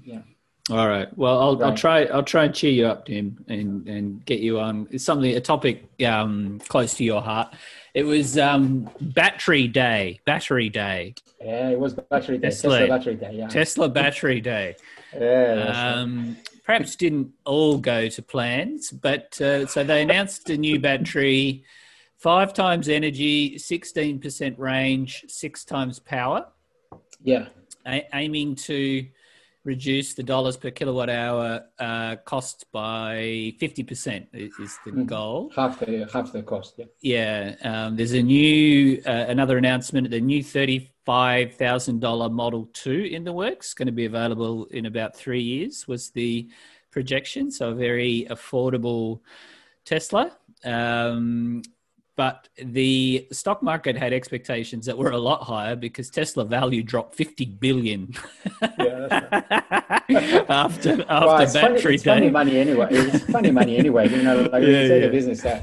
yeah. 0.04 0.22
All 0.70 0.88
right. 0.88 1.08
Well, 1.18 1.40
I'll, 1.40 1.64
I'll 1.64 1.78
try. 1.78 2.06
I'll 2.06 2.24
try 2.24 2.44
and 2.44 2.54
cheer 2.54 2.72
you 2.72 2.88
up, 2.88 3.06
Tim, 3.06 3.44
and 3.48 3.88
and 3.88 4.26
get 4.26 4.42
you 4.42 4.60
on. 4.60 4.88
It's 4.92 5.04
something 5.04 5.36
a 5.36 5.42
topic 5.42 5.90
um, 6.06 6.60
close 6.68 6.94
to 6.96 7.04
your 7.04 7.22
heart. 7.22 7.56
It 7.94 8.04
was 8.04 8.38
um, 8.38 8.90
Battery 9.00 9.68
Day. 9.68 10.20
Battery 10.26 10.70
Day. 10.70 11.16
Yeah, 11.42 11.70
it 11.70 11.80
was 11.80 11.94
battery 11.94 12.38
day. 12.38 12.50
Tesla. 12.50 12.80
Tesla 12.80 12.98
battery 12.98 13.16
day. 13.16 13.32
Yeah. 13.34 13.48
Tesla 13.48 13.90
Battery 13.90 14.42
Day. 14.42 14.76
yeah 15.14 15.56
that's 15.56 15.70
right. 15.70 15.94
Um, 15.94 16.38
perhaps 16.64 16.96
didn't 16.96 17.32
all 17.46 17.78
go 17.78 18.08
to 18.08 18.22
plans, 18.22 18.92
but 18.92 19.40
uh, 19.42 19.66
so 19.66 19.84
they 19.84 20.02
announced 20.04 20.50
a 20.50 20.58
new 20.58 20.80
battery, 20.80 21.64
five 22.22 22.54
times 22.54 22.88
energy, 22.88 23.58
sixteen 23.58 24.20
percent 24.20 24.58
range, 24.60 25.26
six 25.28 25.66
times 25.66 26.00
power. 26.00 26.46
yeah. 27.24 27.48
a- 27.86 28.08
aiming 28.14 28.56
to 28.56 29.08
reduce 29.64 30.14
the 30.16 30.24
dollars 30.24 30.56
per 30.58 30.72
kilowatt 30.72 31.10
hour 31.10 31.62
uh, 31.80 32.16
cost 32.26 32.66
by 32.72 33.54
50% 33.62 34.28
is, 34.34 34.52
is 34.60 34.78
the 34.86 34.92
Mhm. 34.92 35.06
goal. 35.06 35.52
Half 35.56 35.80
the 35.80 36.10
half 36.12 36.32
the 36.32 36.42
cost. 36.42 36.72
Yeah. 36.80 36.86
Yeah, 37.02 37.56
um, 37.70 37.96
there's 37.96 38.14
a 38.14 38.24
new, 38.24 39.00
uh, 39.06 39.26
another 39.36 39.58
announcement, 39.60 40.10
the 40.10 40.20
new 40.20 40.42
$35,000 40.44 42.32
Model 42.32 42.70
2 42.74 42.92
in 43.12 43.24
the 43.24 43.34
works, 43.34 43.74
going 43.76 43.86
to 43.88 43.92
be 43.92 44.06
available 44.06 44.66
in 44.66 44.86
about 44.88 45.16
three 45.16 45.42
years, 45.44 45.88
was 45.88 46.10
the 46.12 46.50
projection. 46.92 47.52
So 47.52 47.70
a 47.70 47.76
very 47.76 48.26
affordable 48.32 49.22
Tesla. 49.86 50.38
Um, 50.64 51.62
but 52.22 52.50
the 52.58 53.28
stock 53.32 53.64
market 53.64 53.96
had 53.98 54.14
expectations 54.14 54.86
that 54.86 54.96
were 54.96 55.10
a 55.10 55.18
lot 55.18 55.42
higher 55.42 55.76
because 55.76 56.08
Tesla 56.12 56.46
value 56.46 56.84
dropped 56.84 57.16
50 57.16 57.46
billion 57.66 58.14
Yeah, 58.78 59.08
after 60.50 60.92
after 61.02 61.06
Well, 61.10 61.42
it's 61.42 61.54
funny, 61.54 61.74
battery 61.76 61.96
it's 61.96 62.04
funny 62.04 62.30
money 62.30 62.56
anyway. 62.66 62.88
It's 62.92 63.26
funny 63.26 63.50
money 63.50 63.78
anyway. 63.84 64.06
You 64.16 64.22
know, 64.22 64.36
like 64.54 64.62
Yeah, 64.64 64.70
you 64.82 64.88
say 64.92 65.00
yeah. 65.00 65.06
the 65.08 65.12
business 65.18 65.42
that 65.42 65.60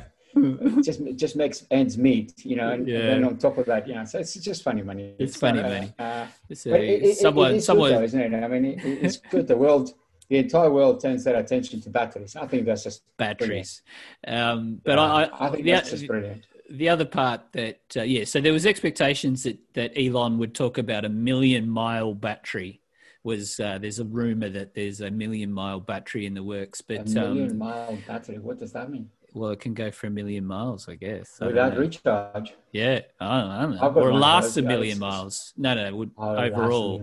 just 0.89 1.01
just 1.23 1.35
makes 1.43 1.59
ends 1.71 1.95
meet. 1.97 2.45
You 2.51 2.57
know, 2.57 2.69
and, 2.75 2.83
and 2.89 3.09
then 3.11 3.25
on 3.29 3.37
top 3.47 3.57
of 3.59 3.67
that, 3.67 3.87
you 3.89 3.95
know, 3.95 4.05
so 4.05 4.19
it's 4.19 4.35
just 4.35 4.61
funny 4.69 4.83
money. 4.91 5.15
It's 5.25 5.37
funny 5.37 5.63
not, 5.63 5.71
money. 5.75 5.93
Uh, 5.97 6.27
but 6.49 6.81
it, 6.81 7.03
it, 7.11 7.17
someone, 7.19 7.55
it 7.55 7.63
someone, 7.63 7.91
good 7.91 7.99
though, 8.01 8.05
isn't 8.11 8.35
it? 8.35 8.45
I 8.45 8.49
mean, 8.49 8.65
it, 8.73 8.79
it- 8.85 8.99
it's 9.05 9.17
good. 9.33 9.47
The 9.47 9.57
world, 9.65 9.87
the 10.29 10.39
entire 10.45 10.71
world 10.71 11.01
turns 11.01 11.25
their 11.25 11.37
attention 11.37 11.81
to 11.85 11.89
batteries. 11.99 12.37
I 12.37 12.47
think 12.47 12.67
that's 12.67 12.85
just 12.85 13.01
batteries. 13.17 13.81
Um, 14.27 14.81
but 14.85 14.99
uh, 14.99 15.03
I, 15.03 15.47
I 15.47 15.51
think 15.51 15.65
the, 15.65 15.71
that's 15.73 15.91
just 15.91 16.07
brilliant. 16.07 16.45
The 16.69 16.89
other 16.89 17.05
part 17.05 17.41
that 17.53 17.81
uh, 17.97 18.03
yeah, 18.03 18.25
so 18.25 18.41
there 18.41 18.53
was 18.53 18.67
expectations 18.67 19.43
that 19.45 19.59
that 19.75 19.93
Elon 19.97 20.39
would 20.39 20.55
talk 20.55 20.79
about 20.79 21.05
a 21.05 21.09
million 21.09 21.69
mile 21.69 22.15
battery. 22.15 22.81
Was 23.25 23.59
uh, 23.61 23.79
there's 23.79 23.99
a 23.99 24.05
rumor 24.05 24.49
that 24.49 24.75
there's 24.75 25.01
a 25.01 25.11
million 25.11 25.53
mile 25.53 25.81
battery 25.81 26.25
in 26.25 26.35
the 26.35 26.43
works, 26.43 26.81
but 26.81 27.01
A 27.01 27.05
million 27.05 27.51
um, 27.51 27.59
mile 27.59 27.99
battery. 28.07 28.39
What 28.39 28.59
does 28.59 28.73
that 28.73 28.91
mean? 28.91 29.11
well, 29.35 29.51
it 29.51 29.61
can 29.61 29.75
go 29.75 29.91
for 29.91 30.07
a 30.07 30.11
million 30.11 30.47
miles, 30.47 30.89
I 30.89 30.95
guess. 30.95 31.39
Without 31.41 31.77
recharge. 31.77 32.55
Yeah, 32.73 33.01
I 33.21 33.41
don't, 33.41 33.51
I 33.51 33.61
don't 33.63 33.75
know. 33.75 33.81
Or 34.01 34.05
one 34.05 34.15
of 34.15 34.21
lasts 34.21 34.57
a 34.57 34.63
million 34.63 34.99
miles. 34.99 35.53
No, 35.57 35.75
no, 35.75 35.85
it 35.87 35.95
would 35.95 36.11
Oh, 36.17 36.33
it 36.33 36.37
lasts 36.37 36.51
a 36.51 36.55
overall 36.55 36.99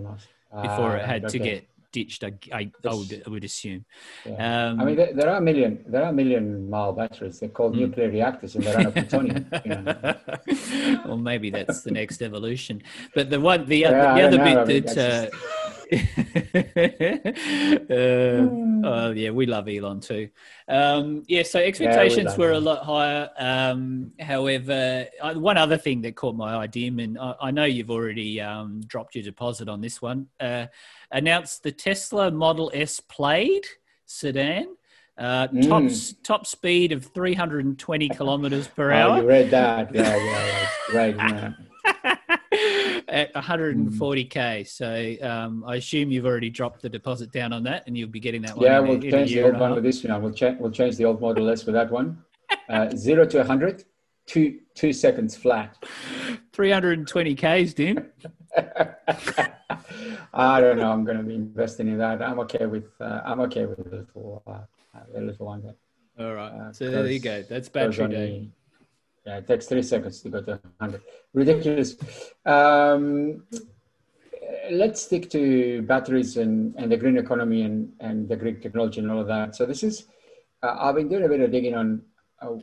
before 0.61 0.95
it 0.97 1.03
Ah, 1.03 1.05
had 1.05 1.27
to 1.29 1.39
get 1.39 1.67
ditched. 1.97 2.21
I, 2.29 2.31
I, 2.59 2.61
I 2.91 2.93
would, 2.99 3.11
I 3.25 3.29
would 3.33 3.45
assume. 3.51 3.81
Yeah. 4.25 4.43
Um, 4.47 4.79
I 4.79 4.83
mean, 4.85 4.97
there, 4.99 5.11
there 5.17 5.29
are 5.33 5.39
a 5.43 5.45
million, 5.49 5.71
there 5.93 6.03
are 6.05 6.11
a 6.15 6.17
million 6.21 6.45
mile 6.75 6.93
batteries. 7.01 7.35
They're 7.39 7.55
called 7.57 7.73
Hmm. 7.73 7.81
nuclear 7.83 8.09
reactors, 8.17 8.51
and 8.55 8.63
they 8.65 8.73
run 8.75 8.87
on 8.87 8.93
plutonium. 8.99 9.43
well, 11.07 11.17
maybe 11.31 11.47
that's 11.49 11.81
the 11.87 11.91
next 12.01 12.17
evolution. 12.29 12.75
But 13.15 13.25
the 13.33 13.39
one, 13.51 13.65
the, 13.65 13.79
Yeah, 13.79 13.91
the 14.17 14.21
other 14.27 14.37
don't. 14.37 14.47
I 14.47 14.55
mean, 14.55 14.67
bit 14.73 14.85
that. 14.95 15.33
Uh, 15.33 15.37
uh, 17.89 18.49
oh 18.87 19.11
yeah, 19.11 19.29
we 19.31 19.45
love 19.45 19.67
Elon 19.67 19.99
too. 19.99 20.29
Um, 20.67 21.23
yeah, 21.27 21.43
so 21.43 21.59
expectations 21.59 22.27
love 22.27 22.37
were 22.37 22.51
a 22.51 22.59
lot 22.59 22.83
higher. 22.83 23.29
Um, 23.37 24.11
however, 24.19 25.07
uh, 25.21 25.33
one 25.35 25.57
other 25.57 25.77
thing 25.77 26.01
that 26.01 26.15
caught 26.15 26.35
my 26.35 26.55
eye, 26.55 26.67
Dim, 26.67 26.99
and 26.99 27.17
I, 27.17 27.35
I 27.41 27.51
know 27.51 27.65
you've 27.65 27.91
already 27.91 28.41
um, 28.41 28.81
dropped 28.87 29.15
your 29.15 29.23
deposit 29.23 29.69
on 29.69 29.81
this 29.81 30.01
one. 30.01 30.27
Uh, 30.39 30.67
announced 31.11 31.63
the 31.63 31.71
Tesla 31.71 32.31
Model 32.31 32.71
S 32.73 32.99
Plaid 32.99 33.65
sedan. 34.05 34.75
Uh, 35.17 35.47
top 35.47 35.83
Mm. 35.83 36.15
top 36.23 36.45
speed 36.45 36.91
of 36.91 37.05
320 37.05 38.09
kilometers 38.09 38.67
per 38.67 38.91
Oh, 38.91 38.95
hour. 38.97 39.17
you 39.21 39.27
read 39.27 39.49
that? 39.51 39.89
Yeah, 39.95 40.13
yeah, 40.13 40.45
yeah. 40.45 40.67
Great, 40.89 41.15
man. 41.15 41.55
At 43.15 43.33
140k. 43.33 44.67
So 44.67 45.15
um, 45.27 45.63
I 45.65 45.77
assume 45.77 46.11
you've 46.11 46.25
already 46.25 46.49
dropped 46.49 46.81
the 46.81 46.89
deposit 46.89 47.31
down 47.31 47.53
on 47.53 47.63
that, 47.63 47.87
and 47.87 47.97
you'll 47.97 48.09
be 48.09 48.19
getting 48.19 48.41
that 48.41 48.57
one. 48.57 48.65
Yeah, 48.65 48.79
in 48.79 48.87
we'll 48.87 48.97
in 48.97 49.07
a 49.07 49.11
change 49.11 49.31
the 49.31 49.43
old 49.43 49.57
one 49.57 49.73
with 49.73 49.83
this 49.83 50.03
one. 50.03 50.21
We'll, 50.21 50.33
cha- 50.33 50.55
we'll 50.59 50.71
change 50.71 50.97
the 50.97 51.05
old 51.05 51.21
Model 51.21 51.49
S 51.49 51.65
with 51.65 51.75
that 51.75 51.89
one. 51.89 52.21
Uh, 52.69 52.89
zero 52.95 53.25
to 53.25 53.37
100, 53.37 53.85
two, 54.27 54.59
two 54.75 54.91
seconds 54.91 55.35
flat. 55.35 55.81
320k's, 56.51 57.73
Dim. 57.73 58.05
I 60.33 60.59
don't 60.59 60.77
know. 60.77 60.91
I'm 60.91 61.05
going 61.05 61.17
to 61.17 61.23
be 61.23 61.35
investing 61.35 61.87
in 61.87 61.97
that. 61.99 62.21
I'm 62.21 62.39
okay 62.41 62.65
with. 62.65 62.89
Uh, 62.99 63.21
I'm 63.25 63.39
okay 63.41 63.65
with 63.65 63.77
the 63.77 63.97
little, 63.97 64.43
uh, 64.45 64.59
the 65.13 65.21
little 65.21 65.45
one. 65.45 65.63
That 65.63 65.77
All 66.23 66.33
right. 66.33 66.51
Uh, 66.51 66.73
so 66.73 66.91
there 66.91 67.07
you 67.07 67.19
go. 67.19 67.43
That's 67.43 67.69
battery 67.69 68.07
day. 68.09 68.49
Yeah, 69.25 69.37
it 69.37 69.47
takes 69.47 69.65
three 69.65 69.81
seconds 69.81 70.21
to 70.21 70.29
go 70.29 70.41
to 70.41 70.59
100. 70.77 71.01
Ridiculous. 71.33 71.95
Um, 72.45 73.43
let's 74.71 75.01
stick 75.01 75.29
to 75.31 75.81
batteries 75.83 76.37
and, 76.37 76.75
and 76.77 76.91
the 76.91 76.97
green 76.97 77.17
economy 77.17 77.63
and, 77.63 77.91
and 77.99 78.29
the 78.29 78.35
green 78.35 78.59
technology 78.61 78.99
and 78.99 79.11
all 79.11 79.21
of 79.21 79.27
that. 79.27 79.55
So 79.55 79.65
this 79.65 79.83
is. 79.83 80.05
Uh, 80.63 80.75
I've 80.79 80.95
been 80.95 81.09
doing 81.09 81.25
a 81.25 81.29
bit 81.29 81.41
of 81.41 81.51
digging 81.51 81.75
on. 81.75 82.01
Uh, 82.41 82.57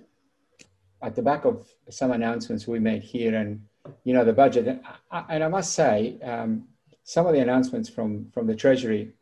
at 1.03 1.17
the 1.17 1.23
back 1.23 1.45
of 1.45 1.67
some 1.91 2.13
announcements 2.13 2.67
we 2.67 2.79
made 2.79 3.03
here, 3.03 3.35
and 3.35 3.61
you 4.05 4.15
know 4.15 4.25
the 4.25 4.33
budget, 4.33 4.69
and 4.69 4.81
I, 5.11 5.25
and 5.29 5.45
I 5.45 5.49
must 5.49 5.75
say, 5.75 6.19
um, 6.23 6.69
some 7.05 7.27
of 7.27 7.33
the 7.33 7.41
announcements 7.41 7.89
from 7.89 8.31
from 8.33 8.47
the 8.47 8.55
Treasury 8.55 9.13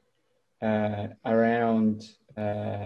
uh, 0.62 1.08
around 1.24 2.10
uh, 2.36 2.84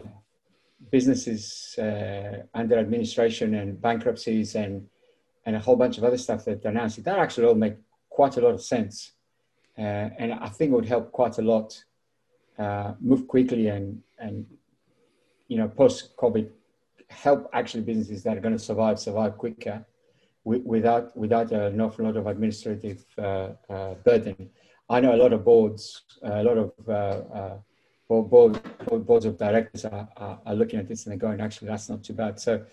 businesses 0.90 1.76
uh, 1.78 2.42
under 2.54 2.78
administration 2.78 3.54
and 3.54 3.80
bankruptcies 3.80 4.54
and 4.54 4.86
and 5.46 5.56
a 5.56 5.58
whole 5.58 5.76
bunch 5.76 5.98
of 5.98 6.04
other 6.04 6.16
stuff 6.16 6.44
that 6.46 6.62
they 6.62 6.68
announced, 6.70 7.04
that 7.04 7.18
actually 7.18 7.46
all 7.46 7.54
make 7.54 7.76
quite 8.08 8.38
a 8.38 8.40
lot 8.40 8.54
of 8.54 8.62
sense, 8.62 9.12
uh, 9.76 10.08
and 10.18 10.32
I 10.32 10.48
think 10.48 10.72
it 10.72 10.74
would 10.74 10.86
help 10.86 11.12
quite 11.12 11.36
a 11.38 11.42
lot 11.42 11.84
uh, 12.58 12.94
move 13.00 13.28
quickly 13.28 13.68
and 13.68 14.00
and 14.18 14.46
you 15.48 15.58
know 15.58 15.68
post 15.68 16.16
COVID 16.16 16.48
help 17.10 17.50
actually 17.52 17.82
businesses 17.82 18.22
that 18.22 18.36
are 18.36 18.40
going 18.40 18.56
to 18.56 18.64
survive 18.70 18.98
survive 18.98 19.36
quicker 19.36 19.84
without 20.44 21.16
without 21.16 21.52
an 21.52 21.80
awful 21.80 22.04
lot 22.04 22.16
of 22.16 22.26
administrative 22.26 23.04
uh, 23.18 23.48
uh, 23.68 23.94
burden. 24.04 24.50
I 24.88 25.00
know 25.00 25.14
a 25.14 25.20
lot 25.24 25.32
of 25.32 25.44
boards, 25.44 26.02
a 26.22 26.42
lot 26.42 26.58
of 26.58 27.60
uh, 28.10 28.20
board, 28.20 28.30
board, 28.30 28.60
board- 28.86 29.06
boards 29.06 29.24
of 29.24 29.38
directors 29.38 29.84
are, 29.84 30.08
are, 30.16 30.38
are 30.46 30.54
looking 30.54 30.78
at 30.78 30.88
this 30.88 31.06
and 31.06 31.12
they're 31.12 31.18
going, 31.18 31.40
actually, 31.40 31.68
that's 31.68 31.88
not 31.88 32.02
too 32.02 32.12
bad. 32.12 32.38
So, 32.38 32.64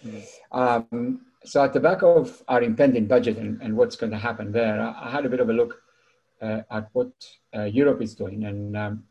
um, 0.51 1.21
so 1.43 1.63
at 1.63 1.73
the 1.73 1.79
back 1.79 2.03
of 2.03 2.43
our 2.47 2.61
impending 2.61 3.07
budget 3.07 3.37
and, 3.37 3.61
and 3.61 3.75
what's 3.75 3.95
going 3.95 4.11
to 4.11 4.17
happen 4.17 4.51
there, 4.51 4.79
I, 4.79 5.07
I 5.07 5.11
had 5.11 5.25
a 5.25 5.29
bit 5.29 5.39
of 5.39 5.49
a 5.49 5.53
look 5.53 5.81
uh, 6.41 6.61
at 6.69 6.89
what 6.93 7.11
uh, 7.55 7.63
Europe 7.63 8.01
is 8.01 8.15
doing, 8.15 8.45
and 8.45 8.75
um, 8.75 9.03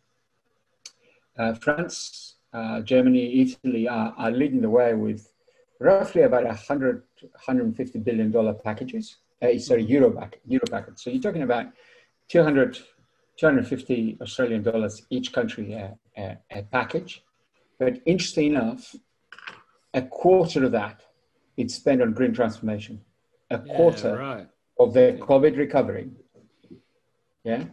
uh, 1.38 1.54
France, 1.54 2.36
uh, 2.52 2.80
Germany, 2.80 3.40
Italy 3.40 3.88
are, 3.88 4.14
are 4.18 4.30
leading 4.30 4.60
the 4.60 4.70
way 4.70 4.94
with 4.94 5.32
roughly 5.78 6.22
about 6.22 6.44
100, 6.44 7.02
150 7.20 7.98
billion 8.00 8.30
dollar 8.30 8.52
packages. 8.52 9.16
Uh, 9.42 9.56
sorry, 9.58 9.84
euro 9.84 10.10
back, 10.10 10.38
euro 10.46 10.66
package. 10.70 10.98
So 10.98 11.10
you're 11.10 11.22
talking 11.22 11.42
about 11.42 11.66
200, 12.28 12.78
250 13.38 14.18
Australian 14.20 14.62
dollars 14.62 15.02
each 15.10 15.32
country 15.32 15.74
uh, 15.74 15.88
uh, 16.20 16.34
a 16.50 16.62
package. 16.62 17.22
But 17.78 18.00
interesting 18.04 18.48
enough, 18.54 18.94
a 19.94 20.02
quarter 20.02 20.64
of 20.64 20.72
that 20.72 21.02
is 21.56 21.74
spent 21.74 22.02
on 22.02 22.12
green 22.12 22.32
transformation. 22.34 23.00
A 23.50 23.60
Yeah, 23.64 23.76
quarter 23.76 24.16
right. 24.16 24.48
of 24.78 24.92
the 24.94 25.06
COVID 25.20 25.56
recovery. 25.56 26.10
Yeah. 27.44 27.64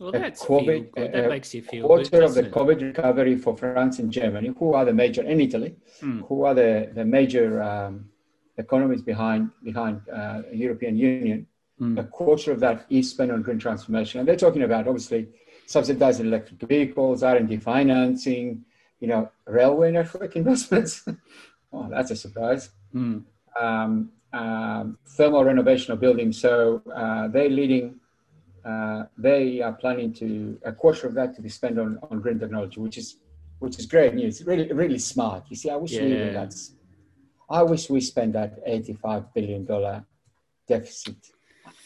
Well, 0.00 0.12
that's 0.12 0.42
COVID 0.44 0.92
good. 0.94 1.12
That 1.12 1.28
makes 1.28 1.54
you 1.54 1.62
feel 1.62 1.82
good. 1.88 2.10
quarter 2.10 2.22
of 2.24 2.34
the 2.34 2.46
it? 2.46 2.52
COVID 2.52 2.80
recovery 2.82 3.36
for 3.36 3.56
France 3.56 3.98
and 4.00 4.10
Germany, 4.10 4.50
who 4.58 4.74
are 4.74 4.84
the 4.84 4.92
major, 4.92 5.22
in 5.22 5.40
Italy, 5.40 5.76
Hmm. 6.00 6.20
who 6.22 6.44
are 6.44 6.54
the, 6.54 6.90
the 6.94 7.04
major 7.04 7.62
um, 7.62 8.08
economies 8.56 9.02
behind 9.02 9.50
behind 9.62 10.00
uh, 10.08 10.42
European 10.52 10.96
Union. 10.96 11.46
Hmm. 11.78 11.98
A 11.98 12.04
quarter 12.04 12.50
of 12.52 12.60
that 12.60 12.86
is 12.90 13.10
spent 13.10 13.30
on 13.30 13.42
green 13.42 13.58
transformation, 13.58 14.18
and 14.20 14.26
they're 14.28 14.44
talking 14.46 14.62
about 14.62 14.88
obviously 14.88 15.28
subsidizing 15.76 16.26
electric 16.26 16.60
vehicles, 16.74 17.22
R 17.22 17.36
and 17.36 17.48
D 17.48 17.56
financing, 17.56 18.64
you 19.00 19.08
know, 19.10 19.22
railway 19.58 19.90
network 19.98 20.32
investments. 20.42 20.92
oh, 21.72 21.86
that's 21.94 22.10
a 22.16 22.16
surprise. 22.24 22.70
Hmm. 22.92 23.18
Um, 23.60 23.92
um, 24.32 24.98
thermal 25.16 25.44
renovation 25.44 25.92
of 25.92 25.98
buildings. 26.00 26.34
So 26.46 26.52
uh, 27.02 27.28
they're 27.28 27.54
leading. 27.60 27.86
Uh, 28.64 29.04
they 29.18 29.60
are 29.66 29.72
planning 29.82 30.12
to 30.22 30.58
a 30.64 30.72
quarter 30.72 31.04
of 31.08 31.14
that 31.18 31.34
to 31.36 31.40
be 31.42 31.48
spent 31.48 31.78
on, 31.78 31.98
on 32.10 32.20
green 32.24 32.38
technology, 32.38 32.78
which 32.80 32.96
is 33.02 33.08
which 33.58 33.76
is 33.78 33.86
great 33.86 34.14
news. 34.20 34.34
Really, 34.50 34.66
really 34.82 34.98
smart. 35.12 35.42
You 35.50 35.56
see, 35.56 35.70
I 35.70 35.76
wish 35.76 35.92
we 35.92 35.98
Yeah. 35.98 36.14
even 36.16 36.34
that's. 36.40 36.60
I 37.58 37.62
wish 37.72 37.84
we 37.90 38.00
spent 38.12 38.30
that 38.38 38.50
eighty-five 38.74 39.22
billion 39.34 39.62
dollar 39.72 39.96
deficit. 40.72 41.16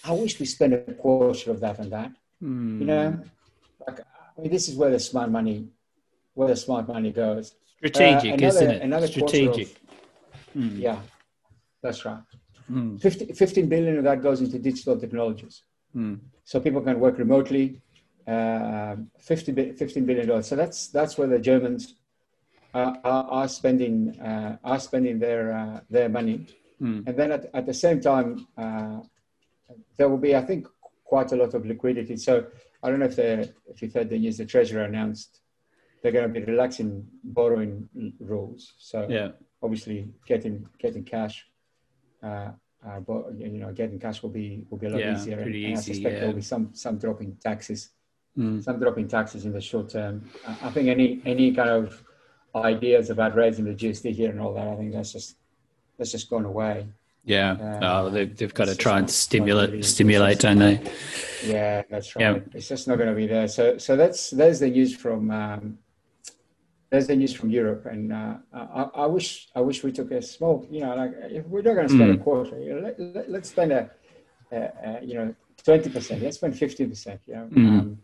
I 0.04 0.12
wish 0.22 0.34
we 0.40 0.46
spent 0.56 0.72
a 0.74 0.92
quarter 1.04 1.50
of 1.54 1.58
that 1.64 1.76
on 1.82 1.88
that. 1.96 2.10
Hmm. 2.40 2.80
You 2.80 2.86
know, 2.92 3.06
like 3.86 4.00
I 4.36 4.40
mean, 4.40 4.50
this 4.50 4.68
is 4.68 4.74
where 4.76 4.90
the 4.90 4.98
smart 4.98 5.30
money, 5.30 5.68
where 6.34 6.48
the 6.48 6.56
smart 6.56 6.88
money 6.88 7.12
goes. 7.12 7.54
strategic, 7.78 8.32
Uh, 8.32 8.34
another- 8.34 8.46
isn't 8.46 8.70
it? 8.70 8.82
another 8.82 9.08
quarter 9.08 9.24
of- 9.24 9.28
strategic. 9.30 9.68
Hmm. 10.54 10.76
Yeah, 10.86 10.98
that's 11.82 12.04
right. 12.04 12.22
Hmm. 12.68 12.96
50, 12.96 13.26
15 13.32 13.68
billion 13.68 13.98
of 13.98 14.04
that 14.04 14.22
goes 14.22 14.40
into 14.40 14.58
digital 14.58 14.98
technologies. 14.98 15.62
Hmm. 15.92 16.14
So 16.44 16.58
people 16.60 16.80
can 16.88 16.98
work 17.00 17.18
remotely. 17.18 17.80
Um 18.26 19.10
50, 19.20 19.72
15 19.72 20.04
billion 20.04 20.26
dollars. 20.26 20.46
So 20.48 20.56
that's 20.56 20.88
that's 20.88 21.16
where 21.18 21.28
the 21.28 21.38
Germans 21.38 21.82
are, 22.74 22.92
are, 23.04 23.24
are 23.38 23.48
spending 23.48 23.94
uh, 24.28 24.56
are 24.64 24.80
spending 24.80 25.18
their 25.20 25.42
uh, 25.60 25.80
their 25.94 26.08
money. 26.08 26.36
Hmm. 26.80 27.00
And 27.06 27.14
then 27.20 27.30
at, 27.36 27.42
at 27.54 27.64
the 27.66 27.74
same 27.84 28.00
time, 28.00 28.28
uh, 28.58 28.98
there 29.96 30.08
will 30.10 30.18
be, 30.28 30.34
I 30.34 30.42
think, 30.48 30.66
quite 31.04 31.30
a 31.32 31.36
lot 31.36 31.54
of 31.54 31.64
liquidity. 31.64 32.16
So 32.16 32.32
I 32.86 32.90
don't 32.90 33.00
know 33.00 33.06
if 33.06 33.16
the 33.16 33.52
if 33.68 33.82
you've 33.82 33.92
heard 33.92 34.08
the 34.08 34.18
news, 34.18 34.36
the 34.38 34.46
Treasurer 34.46 34.84
announced 34.84 35.40
they're 36.02 36.12
going 36.12 36.32
to 36.32 36.40
be 36.40 36.44
relaxing 36.46 37.04
borrowing 37.24 37.88
rules. 38.20 38.74
So 38.78 39.08
Yeah. 39.10 39.30
obviously 39.60 40.08
getting 40.24 40.68
getting 40.78 41.02
cash 41.02 41.44
uh, 42.22 42.50
uh, 42.86 43.00
but 43.00 43.36
you 43.36 43.48
know, 43.62 43.72
getting 43.72 43.98
cash 43.98 44.22
will 44.22 44.30
be 44.30 44.64
will 44.70 44.78
be 44.78 44.86
a 44.86 44.90
lot 44.90 45.00
Yeah, 45.00 45.14
easier. 45.14 45.42
pretty 45.42 45.64
and, 45.64 45.72
and 45.72 45.78
I 45.78 45.80
suspect 45.82 46.12
yeah. 46.14 46.20
there'll 46.20 46.34
be 46.44 46.48
some 46.54 46.64
some 46.74 46.96
drop 46.98 47.20
in 47.22 47.34
taxes, 47.48 47.90
Mm. 48.38 48.62
some 48.62 48.78
drop 48.78 48.98
in 48.98 49.08
taxes 49.08 49.46
in 49.46 49.52
the 49.52 49.60
short 49.70 49.88
term. 49.96 50.14
I 50.46 50.52
I 50.68 50.70
think 50.74 50.86
any 50.96 51.08
any 51.24 51.46
kind 51.58 51.70
of 51.80 51.86
ideas 52.54 53.10
about 53.10 53.34
raising 53.34 53.64
the 53.64 53.74
GST 53.80 54.06
here 54.20 54.30
and 54.30 54.40
all 54.40 54.54
that, 54.54 54.68
I 54.68 54.76
think 54.76 54.92
that's 54.92 55.12
just 55.16 55.30
that's 55.98 56.12
just 56.16 56.30
gone 56.30 56.44
away. 56.44 56.76
Yeah. 57.26 57.52
Uh, 57.52 57.80
oh, 58.06 58.10
they've, 58.10 58.34
they've 58.36 58.54
got 58.54 58.68
to 58.68 58.76
try 58.76 58.98
and 58.98 59.06
just 59.08 59.34
not- 59.34 59.46
not 59.46 59.56
stimulate 59.58 59.84
stimulate, 59.84 60.38
don't 60.38 60.58
they? 60.58 60.80
Yeah, 61.44 61.82
that's 61.90 62.14
right. 62.16 62.22
Yeah. 62.36 62.38
It's 62.54 62.68
just 62.68 62.86
not 62.88 62.96
going 62.98 63.10
to 63.10 63.14
be 63.16 63.26
there. 63.26 63.48
So, 63.48 63.76
so 63.78 63.96
that's 63.96 64.30
there's 64.30 64.60
the 64.60 64.70
news 64.70 64.94
from 64.96 65.30
um, 65.30 65.78
there's 66.90 67.08
the 67.08 67.16
news 67.16 67.32
from 67.34 67.50
Europe, 67.50 67.84
and 67.86 68.12
uh, 68.12 68.34
I, 68.54 68.82
I 68.94 69.06
wish 69.06 69.48
I 69.56 69.60
wish 69.60 69.82
we 69.82 69.90
took 69.90 70.12
a 70.12 70.22
small, 70.22 70.64
you 70.70 70.80
know, 70.82 70.94
like 70.94 71.12
if 71.38 71.44
we're 71.46 71.62
not 71.62 71.74
going 71.74 71.88
to 71.88 71.94
spend 71.94 72.10
a 72.12 72.14
Mm. 72.16 72.22
quarter, 72.22 72.60
you 72.60 72.74
know, 72.74 72.80
let, 72.86 73.00
let, 73.00 73.30
let's 73.30 73.48
spend 73.50 73.72
a, 73.72 73.90
a, 74.52 74.56
a 74.56 75.04
you 75.04 75.14
know 75.14 75.34
twenty 75.64 75.90
percent. 75.90 76.22
Let's 76.22 76.36
spend 76.36 76.56
fifteen 76.56 76.88
percent, 76.90 77.20
you 77.26 77.34
know, 77.34 77.48
Mm. 77.52 77.68
um, 77.80 77.98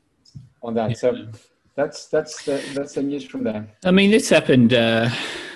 on 0.64 0.74
that. 0.74 0.98
So 0.98 1.28
that's 1.76 2.08
that's 2.08 2.44
the, 2.44 2.60
that's 2.74 2.94
the 2.94 3.02
news 3.04 3.24
from 3.24 3.44
there. 3.44 3.68
I 3.84 3.92
mean, 3.92 4.10
this 4.10 4.28
happened. 4.28 4.74
Uh, 4.74 5.08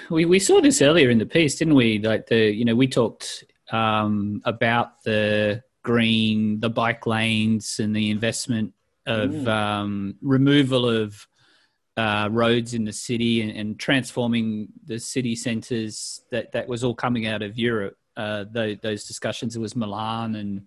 we 0.08 0.24
we 0.24 0.38
saw 0.38 0.60
this 0.60 0.80
earlier 0.80 1.10
in 1.10 1.18
the 1.18 1.26
piece, 1.26 1.56
didn't 1.56 1.74
we? 1.74 1.98
Like 1.98 2.28
the 2.28 2.52
you 2.54 2.64
know 2.64 2.76
we 2.76 2.86
talked 2.86 3.44
um, 3.70 4.40
about 4.44 5.02
the 5.04 5.62
green, 5.82 6.60
the 6.60 6.70
bike 6.70 7.06
lanes, 7.06 7.78
and 7.78 7.94
the 7.94 8.10
investment 8.10 8.72
of 9.06 9.30
Mm. 9.30 9.48
um, 9.48 10.14
removal 10.20 10.88
of 10.88 11.26
uh, 11.96 12.28
roads 12.30 12.74
in 12.74 12.84
the 12.84 12.92
city 12.92 13.40
and, 13.42 13.52
and 13.56 13.78
transforming 13.78 14.68
the 14.84 14.98
city 14.98 15.36
centres. 15.36 16.22
That 16.30 16.52
that 16.52 16.66
was 16.68 16.82
all 16.84 16.94
coming 16.94 17.26
out 17.26 17.42
of 17.42 17.56
Europe. 17.56 17.96
Uh, 18.16 18.44
those, 18.50 18.78
those 18.82 19.04
discussions. 19.04 19.56
It 19.56 19.60
was 19.60 19.76
Milan 19.76 20.34
and. 20.36 20.62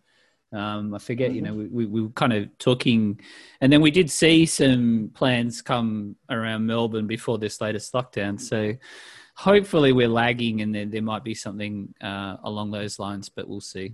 Um, 0.51 0.95
I 0.95 0.97
forget, 0.97 1.31
you 1.31 1.43
know, 1.43 1.53
we, 1.53 1.67
we, 1.67 1.85
we 1.85 2.01
were 2.01 2.09
kind 2.09 2.33
of 2.33 2.57
talking, 2.57 3.21
and 3.62 3.71
then 3.71 3.81
we 3.81 3.91
did 3.91 4.09
see 4.09 4.47
some 4.47 5.12
plans 5.13 5.62
come 5.62 6.15
around 6.27 6.65
Melbourne 6.65 7.05
before 7.05 7.38
this 7.38 7.62
latest 7.62 7.93
lockdown. 7.93 8.41
So 8.41 8.73
hopefully 9.39 9.93
we're 9.93 10.08
lagging 10.23 10.60
and 10.62 10.75
there, 10.75 10.86
there 10.86 11.02
might 11.02 11.23
be 11.23 11.34
something 11.34 11.93
uh, 12.02 12.36
along 12.43 12.71
those 12.71 12.99
lines, 12.99 13.30
but 13.30 13.47
we'll 13.47 13.62
see. 13.62 13.93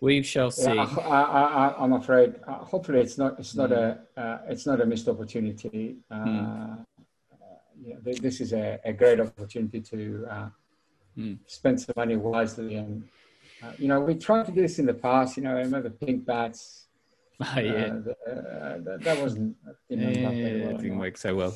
We 0.00 0.22
shall 0.22 0.50
see. 0.52 0.72
Yeah, 0.74 0.84
I, 1.00 1.20
I, 1.22 1.42
I, 1.68 1.82
I'm 1.82 1.94
afraid. 1.94 2.34
Uh, 2.46 2.58
hopefully, 2.72 3.00
it's 3.00 3.16
not. 3.18 3.38
It's 3.40 3.54
not 3.56 3.72
a. 3.72 3.98
Uh, 4.16 4.38
it's 4.46 4.66
not 4.66 4.80
a 4.82 4.86
missed 4.86 5.08
opportunity. 5.08 5.96
Uh, 6.10 6.16
Mm. 6.16 6.84
yeah, 7.82 7.96
th- 8.04 8.20
this 8.20 8.40
is 8.40 8.52
a, 8.52 8.78
a 8.84 8.92
great 8.92 9.20
opportunity 9.20 9.80
to 9.92 10.26
uh, 10.30 10.48
Mm. 11.18 11.38
spend 11.46 11.80
some 11.80 11.94
money 11.96 12.16
wisely. 12.16 12.74
And 12.76 13.02
uh, 13.62 13.72
you 13.78 13.88
know, 13.88 14.00
we 14.00 14.14
tried 14.16 14.44
to 14.46 14.52
do 14.52 14.60
this 14.60 14.78
in 14.78 14.84
the 14.86 14.92
past. 14.94 15.38
You 15.38 15.44
know, 15.44 15.56
I 15.56 15.60
remember 15.60 15.90
pink 15.90 16.24
bats. 16.26 16.82
Oh, 17.40 17.60
yeah. 17.60 17.72
Uh, 17.72 18.02
th- 18.04 18.16
uh, 18.28 18.78
that, 18.86 18.98
that 19.06 19.16
wasn't. 19.20 19.56
didn't 19.90 20.12
very 20.14 20.58
Yeah, 20.60 20.66
well 20.66 20.74
it 20.76 20.82
didn't 20.82 20.98
work 20.98 21.16
so 21.18 21.34
well. 21.34 21.54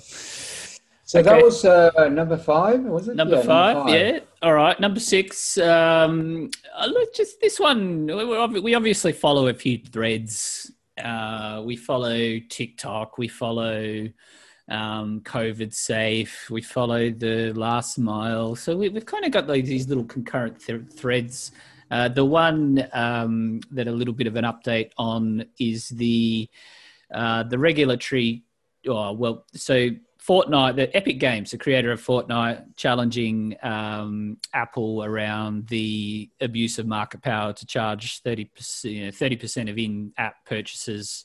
So 1.10 1.18
Okay. 1.18 1.28
that 1.28 1.42
was 1.44 1.64
uh, 1.64 2.08
number 2.08 2.36
five, 2.36 2.82
was 2.84 3.08
it? 3.08 3.16
Number, 3.16 3.38
Yeah, 3.38 3.42
five, 3.42 3.88
yeah. 3.88 4.18
All 4.42 4.54
right. 4.54 4.78
Number 4.78 5.00
six. 5.00 5.58
Um, 5.58 6.52
uh, 6.72 6.86
look, 6.86 7.12
just 7.12 7.40
this 7.40 7.58
one. 7.58 8.06
we- 8.06 8.24
we 8.26 8.36
ob- 8.36 8.62
We 8.68 8.74
obviously 8.76 9.10
follow 9.10 9.48
a 9.48 9.54
few 9.54 9.78
threads. 9.78 10.70
Uh, 11.02 11.62
we 11.66 11.74
follow 11.74 12.38
TikTok. 12.48 13.18
We 13.18 13.26
follow 13.26 14.06
um, 14.68 15.20
COVID 15.22 15.74
safe. 15.74 16.48
We 16.48 16.62
follow 16.62 17.10
the 17.10 17.52
last 17.54 17.98
mile. 17.98 18.54
So 18.54 18.76
we, 18.76 18.88
we've 18.88 19.04
kind 19.04 19.24
of 19.24 19.32
got 19.32 19.48
like 19.48 19.64
these 19.64 19.88
little 19.88 20.04
concurrent 20.04 20.60
th- 20.64 20.82
threads. 20.94 21.50
Uh, 21.90 22.06
the 22.06 22.24
one 22.24 22.86
um, 22.92 23.58
that 23.72 23.88
a 23.88 23.90
little 23.90 24.14
bit 24.14 24.28
of 24.28 24.36
an 24.36 24.44
update 24.44 24.90
on 24.96 25.44
is 25.58 25.88
the 25.88 26.48
uh, 27.12 27.42
the 27.42 27.58
regulatory. 27.58 28.44
Oh, 28.86 29.10
well, 29.12 29.44
so 29.54 29.90
Fortnite, 30.26 30.76
the 30.76 30.94
Epic 30.94 31.18
Games, 31.18 31.50
the 31.50 31.58
creator 31.58 31.92
of 31.92 32.04
Fortnite, 32.04 32.76
challenging 32.76 33.56
um, 33.62 34.36
Apple 34.52 35.02
around 35.02 35.66
the 35.68 36.30
abuse 36.40 36.78
of 36.78 36.86
market 36.86 37.22
power 37.22 37.52
to 37.54 37.66
charge 37.66 38.20
thirty 38.22 38.44
percent, 38.44 38.94
you 38.94 39.04
know, 39.06 39.10
thirty 39.10 39.36
percent 39.36 39.68
of 39.68 39.78
in-app 39.78 40.44
purchases. 40.44 41.24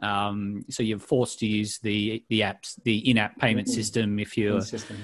Um, 0.00 0.64
so 0.70 0.84
you're 0.84 1.00
forced 1.00 1.40
to 1.40 1.46
use 1.46 1.78
the 1.78 2.22
the 2.28 2.40
apps, 2.42 2.80
the 2.84 3.10
in-app 3.10 3.38
payment 3.38 3.66
Mhm. 3.66 3.72
system 3.72 4.18
if 4.20 4.38
you're 4.38 4.60
System, 4.60 4.96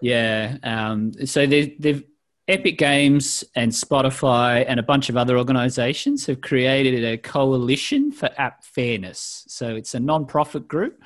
yeah. 0.00 0.56
yeah. 0.62 0.90
Um, 0.90 1.12
so 1.26 1.46
they've, 1.46 1.80
they've 1.80 2.02
Epic 2.48 2.76
Games 2.76 3.44
and 3.54 3.70
Spotify 3.70 4.64
and 4.66 4.80
a 4.80 4.82
bunch 4.82 5.08
of 5.08 5.16
other 5.16 5.38
organizations 5.38 6.26
have 6.26 6.40
created 6.40 7.04
a 7.04 7.16
coalition 7.16 8.10
for 8.10 8.28
app 8.36 8.64
fairness. 8.64 9.44
So 9.46 9.76
it's 9.76 9.94
a 9.94 10.00
non-profit 10.00 10.66
group 10.66 11.00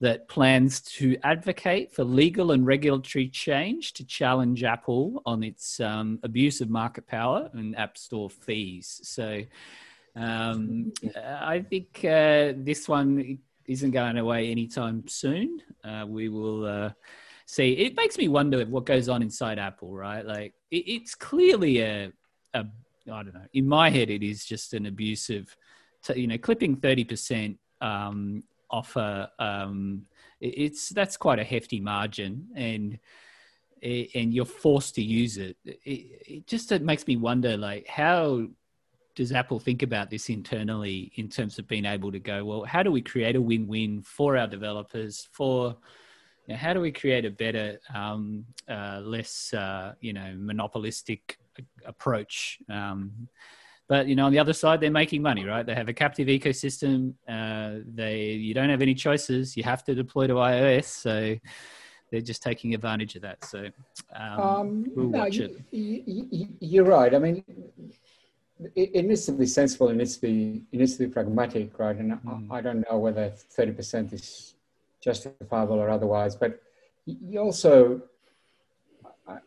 that 0.00 0.28
plans 0.28 0.80
to 0.80 1.16
advocate 1.24 1.92
for 1.92 2.04
legal 2.04 2.52
and 2.52 2.66
regulatory 2.66 3.28
change 3.28 3.92
to 3.92 4.04
challenge 4.04 4.64
Apple 4.64 5.22
on 5.26 5.42
its 5.42 5.78
um, 5.78 6.18
abuse 6.22 6.62
of 6.62 6.70
market 6.70 7.06
power 7.06 7.50
and 7.52 7.76
app 7.76 7.98
store 7.98 8.30
fees. 8.30 9.00
So 9.04 9.42
um, 10.16 10.92
I 11.16 11.60
think 11.60 11.98
uh, 12.02 12.54
this 12.56 12.88
one 12.88 13.38
isn't 13.66 13.90
going 13.90 14.16
away 14.16 14.50
anytime 14.50 15.06
soon. 15.06 15.60
Uh, 15.84 16.06
we 16.08 16.30
will 16.30 16.64
uh, 16.66 16.90
see. 17.44 17.72
It 17.74 17.94
makes 17.94 18.16
me 18.16 18.28
wonder 18.28 18.64
what 18.64 18.86
goes 18.86 19.08
on 19.08 19.22
inside 19.22 19.58
Apple, 19.58 19.92
right? 19.94 20.24
Like 20.24 20.54
it, 20.70 20.84
it's 20.88 21.14
clearly 21.14 21.80
a, 21.80 22.12
a, 22.54 22.64
I 23.12 23.22
don't 23.22 23.34
know. 23.34 23.46
In 23.52 23.68
my 23.68 23.90
head, 23.90 24.08
it 24.08 24.22
is 24.22 24.46
just 24.46 24.72
an 24.72 24.86
abusive, 24.86 25.54
you 26.14 26.26
know, 26.26 26.38
clipping 26.38 26.76
thirty 26.76 27.04
percent 27.04 27.58
um, 27.82 28.44
off 28.70 28.96
a. 28.96 29.30
Um, 29.38 30.06
it's 30.40 30.88
that's 30.88 31.16
quite 31.16 31.38
a 31.38 31.44
hefty 31.44 31.80
margin, 31.80 32.48
and 32.54 32.98
and 33.82 34.34
you're 34.34 34.44
forced 34.44 34.94
to 34.96 35.02
use 35.02 35.36
it. 35.36 35.56
It, 35.64 35.78
it 35.84 36.46
just 36.46 36.72
it 36.72 36.82
makes 36.82 37.06
me 37.06 37.16
wonder, 37.16 37.56
like 37.56 37.86
how 37.86 38.46
does 39.14 39.32
Apple 39.32 39.58
think 39.58 39.82
about 39.82 40.08
this 40.10 40.28
internally 40.28 41.12
in 41.16 41.28
terms 41.28 41.58
of 41.58 41.66
being 41.66 41.84
able 41.84 42.12
to 42.12 42.18
go, 42.18 42.44
well, 42.44 42.64
how 42.64 42.82
do 42.82 42.90
we 42.90 43.02
create 43.02 43.36
a 43.36 43.40
win-win 43.40 44.02
for 44.02 44.36
our 44.36 44.46
developers? 44.46 45.28
For 45.32 45.76
you 46.46 46.54
know, 46.54 46.56
how 46.56 46.72
do 46.72 46.80
we 46.80 46.92
create 46.92 47.24
a 47.24 47.30
better, 47.30 47.78
um, 47.94 48.44
uh, 48.68 49.00
less, 49.04 49.52
uh, 49.52 49.94
you 50.00 50.12
know, 50.12 50.34
monopolistic 50.36 51.38
approach? 51.84 52.58
Um, 52.68 53.28
but 53.90 54.06
you 54.06 54.14
know, 54.14 54.26
on 54.26 54.32
the 54.32 54.38
other 54.38 54.52
side, 54.52 54.80
they're 54.80 54.98
making 55.04 55.20
money, 55.20 55.44
right? 55.44 55.66
They 55.66 55.74
have 55.74 55.88
a 55.88 55.92
captive 55.92 56.28
ecosystem. 56.28 57.12
Uh, 57.28 57.82
they 57.92 58.18
you 58.46 58.54
don't 58.54 58.70
have 58.70 58.82
any 58.82 58.94
choices. 58.94 59.56
You 59.56 59.64
have 59.64 59.82
to 59.88 59.96
deploy 59.96 60.28
to 60.28 60.34
iOS, 60.34 60.84
so 60.84 61.36
they're 62.08 62.20
just 62.20 62.40
taking 62.40 62.72
advantage 62.72 63.16
of 63.16 63.22
that. 63.22 63.44
So 63.44 63.58
um, 64.14 64.40
Um, 64.40 64.86
we'll 64.94 65.08
no, 65.08 65.18
watch 65.18 65.38
you, 65.38 65.44
it. 65.46 65.64
You, 65.72 66.46
you're 66.60 66.84
right. 66.84 67.12
I 67.12 67.18
mean, 67.18 67.42
it, 68.76 68.90
it 68.98 69.04
needs 69.06 69.26
to 69.26 69.32
be 69.32 69.46
sensible. 69.46 69.88
It 69.88 69.96
needs 69.96 70.14
to 70.18 70.22
be 70.22 70.62
it 70.70 70.78
needs 70.78 70.96
to 70.96 71.00
be 71.06 71.10
pragmatic, 71.12 71.76
right? 71.76 71.96
And 71.96 72.12
Mm. 72.12 72.46
I, 72.48 72.58
I 72.58 72.60
don't 72.60 72.82
know 72.88 72.98
whether 72.98 73.26
thirty 73.56 73.72
percent 73.72 74.12
is 74.12 74.54
justifiable 75.00 75.80
or 75.80 75.90
otherwise. 75.90 76.36
But 76.36 76.62
you 77.06 77.40
also, 77.40 78.02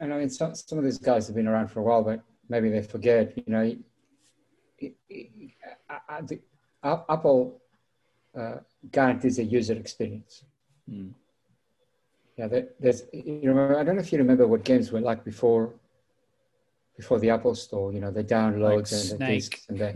and 0.02 0.14
I 0.14 0.18
mean, 0.20 0.30
some 0.30 0.54
some 0.54 0.78
of 0.80 0.84
these 0.84 0.98
guys 0.98 1.28
have 1.28 1.36
been 1.38 1.48
around 1.48 1.70
for 1.72 1.80
a 1.80 1.84
while, 1.84 2.04
but 2.04 2.20
maybe 2.50 2.70
they 2.70 2.84
forget. 2.96 3.26
You 3.38 3.44
know, 3.48 3.66
it, 4.86 4.94
it, 5.10 5.52
I- 5.90 6.18
I- 6.18 6.22
the, 6.30 6.40
A- 6.84 7.04
Apple 7.16 7.62
uh, 8.40 8.58
guarantees 8.92 9.40
a 9.40 9.44
user 9.44 9.76
experience. 9.84 10.44
Mm. 10.92 11.12
Yeah, 12.38 12.48
there, 12.48 12.68
there's. 12.80 13.04
You 13.14 13.50
remember? 13.54 13.78
I 13.80 13.84
don't 13.84 13.96
know 13.96 14.02
if 14.02 14.12
you 14.12 14.18
remember 14.20 14.48
what 14.48 14.64
games 14.64 14.92
were 14.92 15.02
like 15.02 15.24
before. 15.24 15.74
Before 16.98 17.18
the 17.20 17.30
Apple 17.32 17.56
Store, 17.56 17.92
you 17.92 18.00
know, 18.00 18.12
the 18.12 18.24
downloads 18.24 18.92
and 18.94 19.20
the 19.20 19.26
discs 19.34 19.66
and 19.70 19.80
the. 19.80 19.90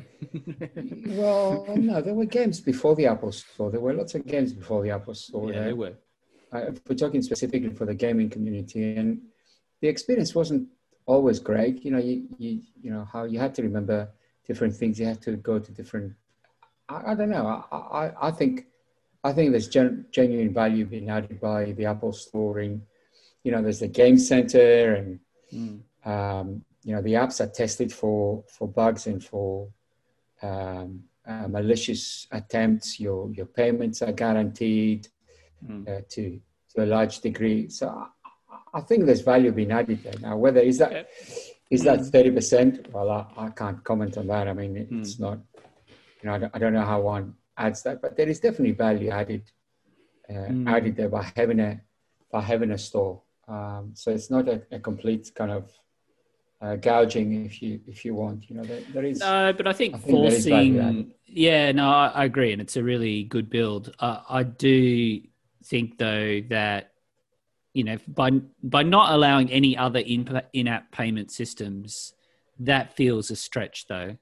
Well, 1.20 1.66
no, 1.78 2.02
there 2.02 2.14
were 2.16 2.26
games 2.26 2.60
before 2.60 2.96
the 2.96 3.06
Apple 3.08 3.32
Store. 3.32 3.70
There 3.72 3.80
were 3.80 3.94
lots 3.94 4.16
of 4.16 4.26
games 4.26 4.52
before 4.54 4.82
the 4.84 4.90
Apple 4.92 5.14
Store. 5.14 5.52
yeah, 5.52 5.60
Uh, 5.62 5.66
they 5.66 5.74
were. 5.74 5.94
uh, 6.52 6.72
we're 6.88 6.96
talking 6.96 7.22
specifically 7.22 7.70
for 7.70 7.86
the 7.86 7.94
gaming 7.94 8.30
community, 8.30 8.82
and 8.96 9.22
the 9.82 9.88
experience 9.88 10.34
wasn't 10.34 10.68
always 11.06 11.40
great. 11.40 11.86
You 11.86 11.92
know, 11.92 12.00
you 12.10 12.16
you 12.38 12.52
you 12.84 12.90
know 12.94 13.06
how 13.14 13.26
you 13.26 13.38
had 13.40 13.54
to 13.56 13.62
remember 13.62 14.10
different 14.48 14.76
things. 14.76 15.00
You 15.00 15.06
have 15.08 15.20
to 15.22 15.32
go 15.38 15.60
to 15.60 15.72
different. 15.72 16.14
I, 16.90 17.12
I 17.12 17.16
don't 17.16 17.30
know. 17.30 17.64
I, 17.72 17.78
I 17.78 18.28
I 18.28 18.32
think 18.32 18.66
I 19.24 19.34
think 19.34 19.52
there's 19.52 19.68
gen, 19.68 20.06
genuine 20.12 20.54
value 20.54 20.86
being 20.86 21.10
added 21.10 21.40
by 21.42 21.72
the 21.74 21.86
Apple 21.86 22.14
Store. 22.14 22.60
In, 22.60 22.82
you 23.44 23.52
know, 23.52 23.62
there's 23.62 23.80
the 23.80 23.88
Game 23.88 24.18
Center, 24.20 24.96
and 24.96 25.20
Mm. 25.54 25.80
um, 26.06 26.66
you 26.84 26.94
know 26.94 27.02
the 27.02 27.14
apps 27.14 27.40
are 27.40 27.48
tested 27.48 27.90
for 27.94 28.44
for 28.50 28.68
bugs 28.68 29.08
and 29.08 29.24
for 29.24 29.70
um, 30.42 31.04
uh, 31.26 31.48
malicious 31.48 32.28
attempts. 32.32 33.00
Your 33.00 33.32
your 33.32 33.46
payments 33.46 34.02
are 34.02 34.12
guaranteed 34.12 35.08
Mm. 35.66 35.88
uh, 35.88 36.02
to 36.10 36.40
to 36.76 36.84
a 36.84 36.86
large 36.86 37.20
degree. 37.22 37.70
So 37.70 37.88
I, 37.88 38.78
I 38.80 38.82
think 38.82 39.06
there's 39.06 39.22
value 39.22 39.52
being 39.52 39.72
added 39.72 40.04
there. 40.04 40.20
Now, 40.22 40.36
whether 40.38 40.60
is 40.60 40.78
that 40.80 40.92
Okay. 40.92 41.06
Is 41.70 41.84
that 41.84 42.00
thirty 42.06 42.32
percent? 42.32 42.88
Well, 42.94 43.10
I, 43.12 43.26
I 43.46 43.50
can't 43.50 43.84
comment 43.84 44.18
on 44.18 44.28
that. 44.28 44.48
I 44.48 44.54
mean, 44.54 44.78
it- 44.78 44.88
it's 44.92 45.20
not. 45.20 45.40
You 46.22 46.30
know, 46.30 46.34
I 46.36 46.38
don't, 46.40 46.56
I 46.56 46.60
don't 46.60 46.74
know 46.74 46.86
how 46.86 47.02
one 47.02 47.36
adds 47.58 47.84
that, 47.84 48.02
but 48.02 48.16
there 48.18 48.28
is 48.30 48.40
definitely 48.40 48.72
value 48.74 49.10
added 49.10 49.44
uh, 50.30 50.34
Mm. 50.34 50.68
added 50.70 50.96
there 50.98 51.10
by 51.10 51.32
having 51.36 51.60
a 51.60 51.82
by 52.32 52.42
having 52.42 52.72
a 52.72 52.78
store. 52.78 53.22
Um, 53.48 53.92
so 53.94 54.12
it's 54.12 54.30
not 54.30 54.48
a, 54.50 54.62
a 54.72 54.80
complete 54.80 55.32
kind 55.36 55.52
of 55.52 55.72
uh, 56.62 56.76
gouging, 56.76 57.46
if 57.46 57.62
you 57.62 57.80
if 57.88 58.04
you 58.06 58.16
want. 58.16 58.50
You 58.50 58.58
know, 58.58 58.64
there, 58.64 58.82
there 58.94 59.06
is. 59.06 59.20
No, 59.20 59.54
but 59.56 59.68
I 59.68 59.74
think, 59.74 59.96
I 59.96 59.98
think 60.00 60.22
there 60.24 60.34
is 60.34 60.46
value 60.46 60.80
added. 60.80 60.96
forcing. 60.96 61.14
Yeah, 61.28 61.72
no, 61.72 61.90
I, 61.90 62.08
I 62.16 62.26
agree, 62.26 62.52
and 62.54 62.62
it's 62.62 62.78
a 62.78 62.84
really 62.84 63.24
good 63.24 63.50
build. 63.50 63.94
Uh, 64.00 64.22
I 64.30 64.44
do 64.44 65.22
think 65.66 65.98
though 65.98 66.42
that 66.50 66.92
you 67.78 67.84
know 67.84 67.98
by 68.08 68.32
by 68.64 68.82
not 68.82 69.14
allowing 69.14 69.52
any 69.52 69.78
other 69.78 70.00
in 70.00 70.42
in-app 70.54 70.92
payment 70.92 71.30
systems, 71.32 72.14
that 72.60 72.96
feels 72.96 73.30
a 73.30 73.36
stretch 73.36 73.86
though. 73.88 74.18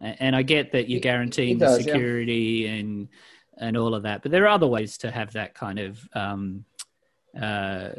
And 0.00 0.36
I 0.36 0.42
get 0.42 0.72
that 0.72 0.90
you're 0.90 1.00
guaranteeing 1.00 1.56
it 1.56 1.60
the 1.60 1.66
does, 1.66 1.78
yeah. 1.78 1.92
security 1.92 2.66
and 2.66 3.08
and 3.58 3.76
all 3.76 3.94
of 3.94 4.02
that, 4.02 4.22
but 4.22 4.32
there 4.32 4.44
are 4.44 4.48
other 4.48 4.66
ways 4.66 4.98
to 4.98 5.10
have 5.10 5.32
that 5.32 5.54
kind 5.54 5.78
of 5.78 6.06
um, 6.12 6.64
uh, 7.40 7.90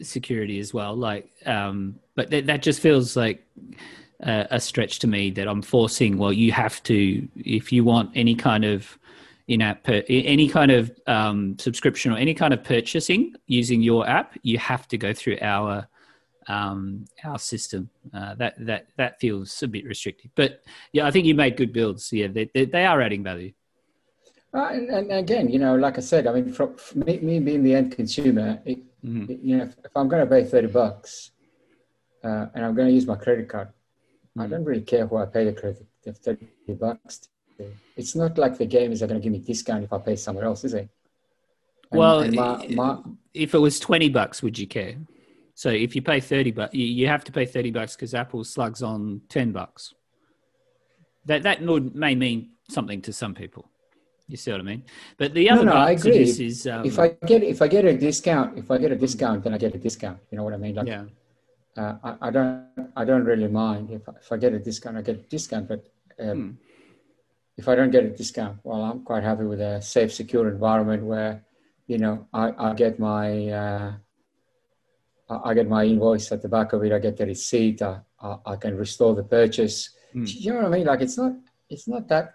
security 0.00 0.58
as 0.60 0.72
well. 0.72 0.94
Like, 0.96 1.28
um, 1.44 1.98
but 2.14 2.30
that 2.30 2.46
that 2.46 2.62
just 2.62 2.80
feels 2.80 3.16
like 3.16 3.44
a, 4.20 4.46
a 4.52 4.60
stretch 4.60 5.00
to 5.00 5.08
me 5.08 5.30
that 5.32 5.48
I'm 5.48 5.60
forcing. 5.60 6.16
Well, 6.18 6.32
you 6.32 6.52
have 6.52 6.82
to 6.84 7.28
if 7.36 7.72
you 7.72 7.82
want 7.82 8.12
any 8.14 8.36
kind 8.36 8.64
of 8.64 8.96
in-app 9.48 9.84
per, 9.84 10.02
any 10.08 10.48
kind 10.48 10.70
of 10.70 10.90
um, 11.06 11.56
subscription 11.58 12.12
or 12.12 12.16
any 12.16 12.34
kind 12.34 12.54
of 12.54 12.64
purchasing 12.64 13.34
using 13.46 13.82
your 13.82 14.06
app, 14.08 14.36
you 14.42 14.58
have 14.58 14.88
to 14.88 14.96
go 14.98 15.12
through 15.12 15.38
our 15.42 15.86
um, 16.46 17.04
our 17.24 17.38
system. 17.38 17.88
Uh, 18.12 18.34
that 18.34 18.54
that 18.66 18.86
that 18.96 19.18
feels 19.20 19.62
a 19.62 19.68
bit 19.68 19.84
restrictive. 19.86 20.30
But 20.34 20.62
yeah, 20.92 21.06
I 21.06 21.10
think 21.10 21.26
you 21.26 21.34
made 21.34 21.56
good 21.56 21.72
builds. 21.72 22.12
Yeah, 22.12 22.28
they 22.28 22.50
they, 22.54 22.64
they 22.66 22.84
are 22.86 23.00
adding 23.00 23.22
value. 23.22 23.52
Uh, 24.52 24.68
and, 24.72 24.88
and 24.88 25.12
again, 25.12 25.48
you 25.48 25.58
know, 25.58 25.74
like 25.74 25.98
I 25.98 26.00
said, 26.00 26.26
I 26.28 26.32
mean, 26.32 26.52
from, 26.52 26.76
from 26.76 27.00
me, 27.00 27.18
me 27.18 27.40
being 27.40 27.64
the 27.64 27.74
end 27.74 27.90
consumer, 27.92 28.60
it, 28.64 28.78
Mhm. 29.04 29.28
it- 29.28 29.40
you 29.40 29.56
know, 29.56 29.64
if, 29.64 29.76
if 29.84 29.90
I'm 29.96 30.08
going 30.08 30.24
to 30.24 30.30
pay 30.30 30.44
thirty 30.44 30.68
bucks 30.68 31.32
uh, 32.22 32.46
and 32.54 32.64
I'm 32.64 32.74
going 32.74 32.88
to 32.88 32.94
use 32.94 33.06
my 33.06 33.16
credit 33.16 33.48
card, 33.48 33.68
I 34.38 34.46
Mhm. 34.46 34.50
don't 34.50 34.64
really 34.64 34.82
care 34.82 35.06
who 35.06 35.16
I 35.16 35.26
pay 35.26 35.44
the 35.44 35.52
credit 35.52 35.86
the 36.04 36.12
thirty 36.12 36.46
bucks. 36.78 37.28
It's 37.96 38.14
not 38.16 38.38
like 38.38 38.58
the 38.58 38.66
game 38.66 38.92
is 38.92 39.00
going 39.00 39.14
to 39.14 39.20
give 39.20 39.32
me 39.32 39.38
discount 39.38 39.84
if 39.84 39.92
I 39.92 39.98
pay 39.98 40.16
somewhere 40.16 40.44
else, 40.44 40.64
is 40.64 40.74
it? 40.74 40.88
And- 41.90 41.98
Well, 41.98 42.20
and 42.20 42.34
my, 42.34 42.66
my, 42.70 42.98
if 43.32 43.54
it 43.54 43.58
was 43.58 43.78
20 43.80 44.08
bucks 44.08 44.42
would 44.42 44.58
you 44.58 44.66
care 44.66 44.96
so 45.56 45.68
if 45.68 45.94
you 45.94 46.02
pay 46.02 46.18
30 46.18 46.50
bucks 46.50 46.74
you, 46.74 47.06
have 47.06 47.22
to 47.24 47.32
pay 47.32 47.46
30 47.46 47.70
bucks 47.70 47.94
because 47.94 48.14
apple 48.14 48.42
slugs 48.42 48.82
on 48.82 49.20
10 49.28 49.52
bucks 49.52 49.94
that 51.26 51.42
that 51.42 51.62
may 51.62 52.14
mean 52.14 52.50
something 52.68 53.00
to 53.02 53.12
some 53.12 53.34
people 53.34 53.68
you 54.28 54.36
see 54.36 54.50
what 54.50 54.60
i 54.60 54.64
mean 54.64 54.82
but 55.18 55.34
the 55.34 55.50
other 55.50 55.64
no, 55.64 55.72
part 55.72 55.88
I 55.88 55.90
agree. 55.92 56.18
this 56.18 56.40
is 56.40 56.66
um, 56.66 56.84
if 56.84 56.98
I 56.98 57.08
get 57.26 57.42
if 57.42 57.60
I 57.60 57.68
get 57.68 57.84
a 57.84 57.96
discount, 57.96 58.56
if 58.56 58.70
I 58.70 58.78
get 58.78 58.90
a 58.90 58.96
discount, 58.96 59.44
then 59.44 59.52
I 59.52 59.58
get 59.58 59.74
a 59.74 59.78
discount. 59.78 60.18
You 60.30 60.38
know 60.38 60.44
what 60.44 60.54
I 60.54 60.56
mean? 60.56 60.74
Like, 60.74 60.86
yeah 60.86 61.04
uh, 61.76 61.94
I, 62.02 62.28
I 62.28 62.30
don't 62.30 62.66
I 62.96 63.04
don't 63.04 63.24
really 63.24 63.48
mind 63.48 63.90
if 63.90 64.08
I, 64.08 64.12
if 64.20 64.30
I 64.32 64.36
get 64.36 64.52
a 64.52 64.58
discount, 64.58 64.96
I 64.96 65.02
get 65.02 65.16
a 65.16 65.22
discount. 65.22 65.68
But 65.68 65.86
um, 66.18 66.28
Hmm. 66.28 66.50
If 67.56 67.68
I 67.68 67.74
don't 67.74 67.90
get 67.90 68.04
a 68.04 68.10
discount, 68.10 68.58
well, 68.64 68.82
I'm 68.82 69.02
quite 69.04 69.22
happy 69.22 69.44
with 69.44 69.60
a 69.60 69.80
safe, 69.80 70.12
secure 70.12 70.48
environment 70.48 71.04
where, 71.04 71.44
you 71.86 71.98
know, 71.98 72.26
I, 72.32 72.52
I 72.58 72.74
get 72.74 72.98
my 72.98 73.48
uh, 73.48 73.92
I 75.28 75.54
get 75.54 75.68
my 75.68 75.84
invoice 75.84 76.32
at 76.32 76.42
the 76.42 76.48
back 76.48 76.72
of 76.72 76.82
it. 76.84 76.92
I 76.92 76.98
get 76.98 77.16
the 77.16 77.26
receipt. 77.26 77.80
I, 77.82 78.00
I, 78.20 78.36
I 78.46 78.56
can 78.56 78.76
restore 78.76 79.14
the 79.14 79.22
purchase. 79.22 79.90
Hmm. 80.12 80.24
You 80.26 80.52
know 80.52 80.56
what 80.62 80.66
I 80.66 80.68
mean? 80.70 80.86
Like 80.86 81.00
it's 81.00 81.16
not 81.16 81.32
it's 81.70 81.86
not 81.88 82.08
that. 82.08 82.34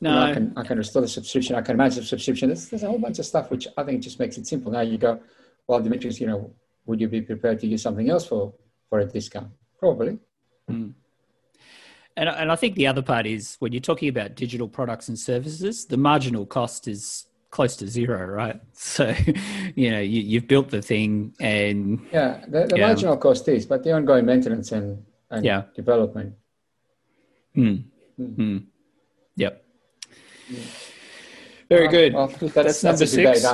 you 0.00 0.08
know, 0.08 0.14
no 0.14 0.30
I 0.30 0.32
can 0.34 0.52
I 0.56 0.62
can 0.62 0.78
restore 0.78 1.02
the 1.02 1.08
subscription. 1.08 1.54
I 1.56 1.62
can 1.62 1.76
manage 1.76 1.96
the 1.96 2.02
subscription. 2.02 2.48
There's, 2.48 2.68
there's 2.68 2.82
a 2.82 2.88
whole 2.88 2.98
bunch 2.98 3.18
of 3.18 3.26
stuff 3.26 3.50
which 3.50 3.68
I 3.76 3.82
think 3.84 4.02
just 4.02 4.18
makes 4.18 4.38
it 4.38 4.46
simple. 4.46 4.72
Now 4.72 4.80
you 4.80 4.98
go, 4.98 5.20
well, 5.66 5.80
Dimitris, 5.80 6.18
you 6.18 6.26
know, 6.26 6.54
would 6.86 7.00
you 7.00 7.08
be 7.08 7.20
prepared 7.20 7.60
to 7.60 7.66
use 7.66 7.82
something 7.82 8.08
else 8.08 8.26
for 8.26 8.54
for 8.88 9.00
a 9.00 9.06
discount? 9.06 9.48
Probably. 9.78 10.18
And, 12.16 12.28
and 12.28 12.50
i 12.52 12.56
think 12.56 12.74
the 12.76 12.86
other 12.86 13.02
part 13.02 13.26
is 13.26 13.56
when 13.60 13.72
you're 13.72 13.80
talking 13.80 14.08
about 14.08 14.34
digital 14.34 14.68
products 14.68 15.08
and 15.08 15.18
services 15.18 15.86
the 15.86 15.96
marginal 15.96 16.44
cost 16.46 16.88
is 16.88 17.26
close 17.50 17.76
to 17.76 17.86
zero 17.86 18.24
right 18.26 18.60
so 18.72 19.14
you 19.76 19.90
know 19.90 20.00
you, 20.00 20.20
you've 20.22 20.48
built 20.48 20.70
the 20.70 20.80
thing 20.82 21.34
and 21.40 22.00
Yeah, 22.12 22.44
the, 22.48 22.66
the 22.66 22.76
Yeah. 22.78 22.86
marginal 22.86 23.16
cost 23.16 23.46
is, 23.48 23.66
but 23.66 23.82
the 23.84 23.92
ongoing 23.92 24.24
maintenance 24.26 24.72
and, 24.72 25.04
and 25.30 25.44
Yeah. 25.44 25.62
development. 25.74 26.34
Mm. 27.56 27.84
Mm. 28.18 28.36
Mm. 28.36 28.64
Yep. 29.36 29.64
Very 31.68 31.82
Well, 31.82 31.90
good. 31.90 32.14
Well, 32.14 32.26
that's, 32.28 32.52
that's, 32.54 32.82
number 32.84 32.98
that's 32.98 33.12
a 33.12 33.16
debate. 33.16 33.36
six. 33.38 33.44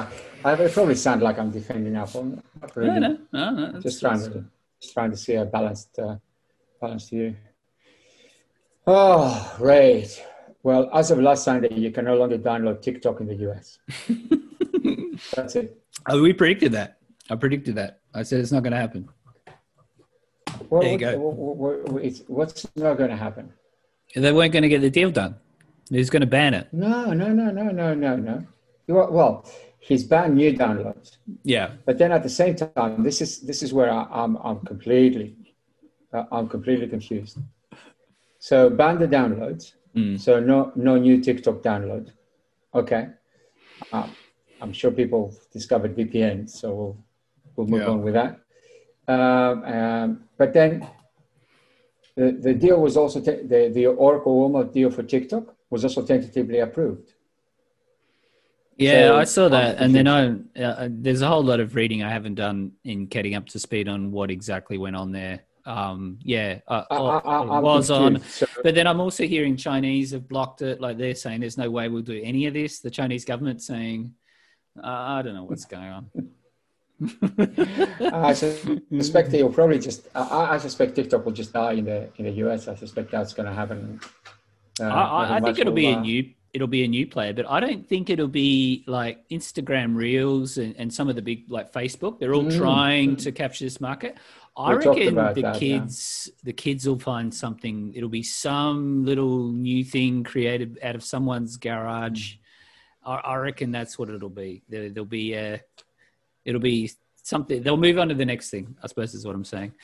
I, 0.45 0.53
I 0.53 0.69
probably 0.69 0.95
sound 0.95 1.23
like 1.23 1.39
I'm 1.39 1.51
defending 1.51 1.97
Apple. 1.97 2.25
Not 2.61 2.77
really. 2.77 3.01
No, 3.01 3.19
no, 3.33 3.51
no, 3.51 3.71
no. 3.73 3.81
just 3.81 4.01
trying 4.01 4.21
to 4.21 4.45
just 4.81 4.95
trying 4.95 5.11
to 5.11 5.17
see 5.17 5.35
a 5.35 5.45
balanced 5.45 5.99
uh, 5.99 6.17
balanced 6.81 7.11
view. 7.11 7.35
Oh, 8.91 9.55
great. 9.59 10.25
Well, 10.63 10.89
as 10.95 11.11
of 11.11 11.19
last 11.21 11.45
Sunday, 11.45 11.75
you 11.75 11.91
can 11.91 12.07
no 12.07 12.17
longer 12.17 12.39
download 12.39 12.81
TikTok 12.81 13.21
in 13.21 13.27
the 13.27 13.35
US. 13.51 13.79
That's 15.37 15.57
it. 15.57 15.79
Oh, 16.09 16.23
we 16.23 16.33
predicted 16.33 16.73
that. 16.73 16.97
I 17.29 17.37
predicted 17.37 17.75
that. 17.75 18.01
I 18.15 18.23
said 18.23 18.41
it's 18.41 18.51
not 18.51 18.63
going 18.63 18.73
to 18.73 18.79
happen. 18.79 19.07
What, 20.71 20.81
There 20.83 20.93
you 20.99 21.07
what- 21.07 21.13
go. 21.13 21.19
what- 21.19 21.57
what- 21.57 21.93
what- 21.93 22.21
what's 22.29 22.67
not 22.77 22.97
going 22.97 23.11
to 23.11 23.17
happen? 23.17 23.53
They 24.17 24.33
weren't 24.33 24.53
going 24.55 24.63
to 24.63 24.71
get 24.71 24.81
the 24.81 24.89
deal 24.89 25.11
done. 25.11 25.37
He's 25.91 26.09
going 26.09 26.21
to 26.23 26.27
ban 26.27 26.55
it. 26.55 26.69
No, 26.73 27.13
no, 27.13 27.29
no, 27.33 27.51
no, 27.51 27.65
no, 27.71 27.93
no, 27.95 28.17
no. 28.17 28.47
Well, 28.87 29.13
well, 29.13 29.51
he's 29.81 30.03
banned 30.05 30.35
new 30.37 30.55
downloads. 30.57 31.19
Yeah. 31.43 31.73
But 31.85 31.99
then 31.99 32.11
at 32.13 32.23
the 32.23 32.31
same 32.31 32.57
time, 32.57 33.03
this 33.03 33.21
is 33.21 33.41
this 33.41 33.63
is 33.63 33.75
where 33.75 33.91
I, 33.91 34.07
I'm 34.11 34.37
I'm 34.39 34.61
completely 34.61 35.37
uh, 36.15 36.25
I'm 36.33 36.49
completely 36.49 36.89
confused. 36.89 37.37
So 38.39 38.71
ban 38.71 38.99
the 38.99 39.09
downloads. 39.09 39.73
Mm. 39.95 40.19
So 40.19 40.41
no 40.41 40.73
no 40.77 40.97
new 40.97 41.21
TikTok 41.21 41.63
download. 41.63 42.13
Okay. 42.75 43.09
Um, 43.93 44.11
I'm 44.61 44.73
sure 44.73 44.91
people 44.91 45.35
discovered 45.53 45.97
VPN, 45.97 46.49
so 46.49 46.75
we'll 46.75 46.97
we'll 47.57 47.67
move 47.67 47.81
Yeah. 47.83 47.89
on 47.89 48.03
with 48.03 48.15
that. 48.15 48.41
Um, 49.09 49.65
um, 49.65 50.25
but 50.37 50.53
then 50.53 50.87
the, 52.17 52.33
the 52.33 52.55
deal 52.55 52.81
was 52.81 52.97
also 52.97 53.21
te- 53.21 53.47
the 53.47 53.71
the 53.73 53.87
Oracle 53.87 54.37
Walmart 54.39 54.73
deal 54.73 54.91
for 54.91 55.03
TikTok 55.03 55.55
was 55.71 55.85
also 55.85 56.05
tentatively 56.05 56.59
approved. 56.59 57.15
Yeah, 58.77 59.09
So, 59.09 59.17
I 59.17 59.25
saw 59.25 59.49
that, 59.49 59.79
and 59.79 59.93
then 59.93 60.07
I 60.07 60.61
uh, 60.63 60.89
there's 60.91 61.23
a 61.23 61.27
whole 61.27 61.43
lot 61.43 61.59
of 61.59 61.75
reading 61.75 62.05
I 62.05 62.11
haven't 62.11 62.37
done 62.37 62.73
in 62.85 63.07
getting 63.07 63.35
up 63.35 63.47
to 63.49 63.59
speed 63.59 63.89
on 63.89 64.13
what 64.13 64.31
exactly 64.31 64.79
went 64.79 64.95
on 64.95 65.11
there. 65.11 65.41
Um, 65.69 66.19
yeah, 66.23 66.61
uh, 66.67 66.85
I, 66.91 66.97
I, 66.97 67.43
I, 67.43 67.59
was 67.59 67.91
on. 67.91 68.23
So, 68.23 68.47
but 68.63 68.75
then 68.75 68.87
I'm 68.87 69.01
also 69.01 69.25
hearing 69.25 69.55
Chinese 69.55 70.13
have 70.13 70.27
blocked 70.27 70.63
it. 70.63 70.81
Like 70.81 70.97
they're 70.97 71.15
saying, 71.15 71.41
there's 71.41 71.59
no 71.59 71.71
way 71.71 71.89
we'll 71.89 72.01
do 72.01 72.19
any 72.25 72.47
of 72.47 72.55
this. 72.55 72.81
The 72.81 72.91
Chinese 72.91 73.27
government 73.27 73.61
saying, 73.61 74.15
uh, 74.83 74.87
I 74.87 75.21
don't 75.21 75.35
know 75.35 75.45
what's 75.45 75.67
going 75.67 75.83
on. 75.83 76.11
I 78.01 78.33
suspect 78.33 79.31
he'll 79.33 79.53
probably 79.53 79.79
just. 79.79 80.09
I, 80.15 80.55
I 80.55 80.59
suspect 80.59 80.97
TikTok 80.97 81.27
will 81.27 81.33
just 81.33 81.53
die 81.53 81.73
in 81.73 81.85
the 81.85 82.09
in 82.17 82.25
the 82.25 82.33
US. 82.47 82.67
I 82.67 82.75
suspect 82.75 83.11
that's 83.11 83.35
going 83.35 83.47
to 83.47 83.55
happen. 83.55 84.01
Uh, 84.81 84.85
I, 84.85 85.37
I, 85.37 85.41
think 85.41 85.59
it'll 85.59 85.75
be 85.75 85.89
a 85.89 86.01
new 86.01 86.31
it'll 86.55 86.67
be 86.67 86.85
a 86.85 86.89
new 86.89 87.07
player, 87.07 87.33
but 87.33 87.49
I 87.49 87.61
don't 87.61 87.87
think 87.87 88.11
it'll 88.11 88.27
be 88.27 88.85
like 88.87 89.29
Instagram 89.29 89.95
Reels 89.95 90.59
and, 90.59 90.75
and 90.79 90.93
some 90.93 91.09
of 91.09 91.17
the 91.17 91.23
big 91.23 91.51
like 91.51 91.73
Facebook. 91.73 92.19
They're 92.19 92.35
all 92.35 92.45
Mm. 92.45 92.57
trying 92.57 93.17
to 93.17 93.33
capture 93.33 93.65
this 93.65 93.81
market. 93.81 94.17
I 94.59 94.75
We 94.75 94.77
reckon 94.85 95.15
the 95.15 95.23
that, 95.23 95.37
yeah. 95.39 95.53
kids 95.59 96.31
the 96.43 96.53
kids 96.53 96.87
will 96.87 96.99
find 96.99 97.33
something. 97.33 97.95
It'll 97.95 98.09
be 98.09 98.25
some 98.25 99.05
little 99.05 99.53
new 99.53 99.85
thing 99.85 100.25
created 100.25 100.79
out 100.83 100.97
of 100.97 101.05
someone's 101.05 101.57
garage. 101.57 102.35
Mm. 102.35 102.39
I, 103.07 103.15
I 103.15 103.37
reckon 103.37 103.71
that's 103.71 103.99
what 103.99 104.11
it'll 104.11 104.29
be. 104.29 104.63
There, 104.69 104.91
there'll 104.91 105.07
be 105.07 105.35
a 105.35 105.61
it'll 106.45 106.61
be 106.61 106.91
something. 107.23 107.63
They'll 107.63 107.77
move 107.77 107.99
on 107.99 108.09
to 108.09 108.15
the 108.15 108.27
next 108.27 108.51
thing. 108.51 108.77
I 108.83 108.89
suppose 108.89 109.15
is 109.15 109.25
what 109.25 109.37
I'm 109.37 109.45
saying. 109.45 109.75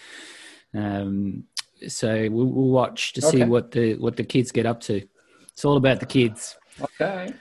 Um, 0.75 1.45
so 1.87 2.29
we'll, 2.31 2.47
we'll 2.47 2.71
watch 2.71 3.13
to 3.13 3.23
see 3.23 3.45
what 3.45 3.71
the 3.71 3.95
what 3.95 4.17
the 4.17 4.25
kids 4.25 4.51
get 4.51 4.67
up 4.67 4.81
to. 4.83 5.03
It's 5.53 5.65
all 5.65 5.77
about 5.77 6.01
the 6.01 6.07
kids. 6.07 6.57
Okay. 6.83 7.33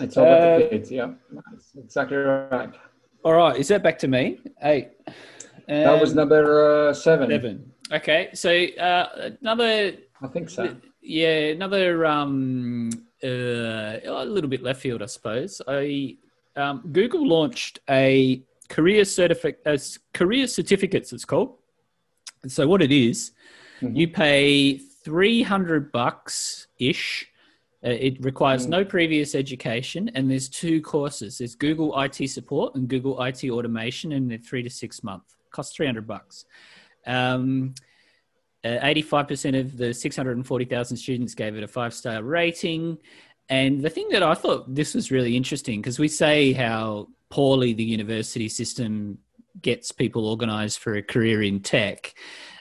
It's 0.00 0.16
all 0.16 0.24
about 0.24 0.42
Uh, 0.42 0.58
the 0.58 0.68
kids. 0.70 0.90
Yeah, 0.90 1.12
that's 1.30 1.72
exactly 1.76 2.16
right. 2.16 2.70
All 3.22 3.34
right, 3.34 3.56
is 3.58 3.68
that 3.68 3.82
back 3.82 3.98
to 3.98 4.08
me? 4.08 4.38
That 5.68 6.00
was 6.00 6.10
Um, 6.10 6.16
number 6.16 6.88
uh, 6.88 6.94
seven. 6.94 7.30
seven. 7.30 7.72
Okay, 7.92 8.30
so 8.34 8.50
uh, 8.50 9.30
another 9.40 9.96
I 10.22 10.28
think 10.28 10.50
so. 10.50 10.76
yeah, 11.02 11.52
another 11.52 12.06
um, 12.06 12.90
uh, 13.22 13.26
a 14.04 14.24
little 14.26 14.50
bit 14.50 14.62
left 14.62 14.80
field, 14.80 15.02
I 15.02 15.06
suppose. 15.06 15.60
I 15.66 16.16
um, 16.56 16.82
Google 16.92 17.26
launched 17.26 17.80
a 17.88 18.42
career 18.68 19.04
certificate, 19.04 19.60
uh, 19.66 19.78
career 20.12 20.46
certificates. 20.46 21.12
It's 21.12 21.24
called. 21.24 21.56
So 22.46 22.66
what 22.66 22.82
it 22.82 22.92
is, 22.92 23.32
mm-hmm. 23.80 23.96
you 23.96 24.08
pay 24.08 24.78
three 24.78 25.42
hundred 25.42 25.92
bucks 25.92 26.68
ish. 26.78 27.26
Uh, 27.84 27.90
it 27.90 28.24
requires 28.24 28.66
mm. 28.66 28.70
no 28.70 28.84
previous 28.84 29.34
education, 29.34 30.10
and 30.14 30.30
there's 30.30 30.48
two 30.48 30.80
courses. 30.80 31.36
There's 31.38 31.54
Google 31.54 31.98
IT 32.00 32.28
support 32.30 32.74
and 32.76 32.88
Google 32.88 33.22
IT 33.22 33.44
automation, 33.50 34.12
and 34.12 34.30
they're 34.30 34.38
three 34.38 34.62
to 34.62 34.70
six 34.70 35.02
months. 35.02 35.36
Cost 35.54 35.74
three 35.74 35.86
hundred 35.86 36.06
bucks. 36.06 36.44
Um, 37.06 37.74
uh, 38.64 38.78
85% 38.82 39.60
of 39.60 39.76
the 39.76 39.92
640,000 39.92 40.96
students 40.96 41.34
gave 41.34 41.54
it 41.54 41.62
a 41.62 41.68
five 41.68 41.92
star 41.92 42.22
rating. 42.22 42.96
And 43.50 43.82
the 43.82 43.90
thing 43.90 44.08
that 44.08 44.22
I 44.22 44.32
thought 44.34 44.74
this 44.74 44.94
was 44.94 45.10
really 45.10 45.36
interesting 45.36 45.82
because 45.82 45.98
we 45.98 46.08
say 46.08 46.52
how 46.52 47.08
poorly 47.28 47.74
the 47.74 47.84
university 47.84 48.48
system 48.48 49.18
gets 49.60 49.92
people 49.92 50.26
organized 50.26 50.78
for 50.78 50.94
a 50.94 51.02
career 51.02 51.42
in 51.42 51.60
tech. 51.60 52.14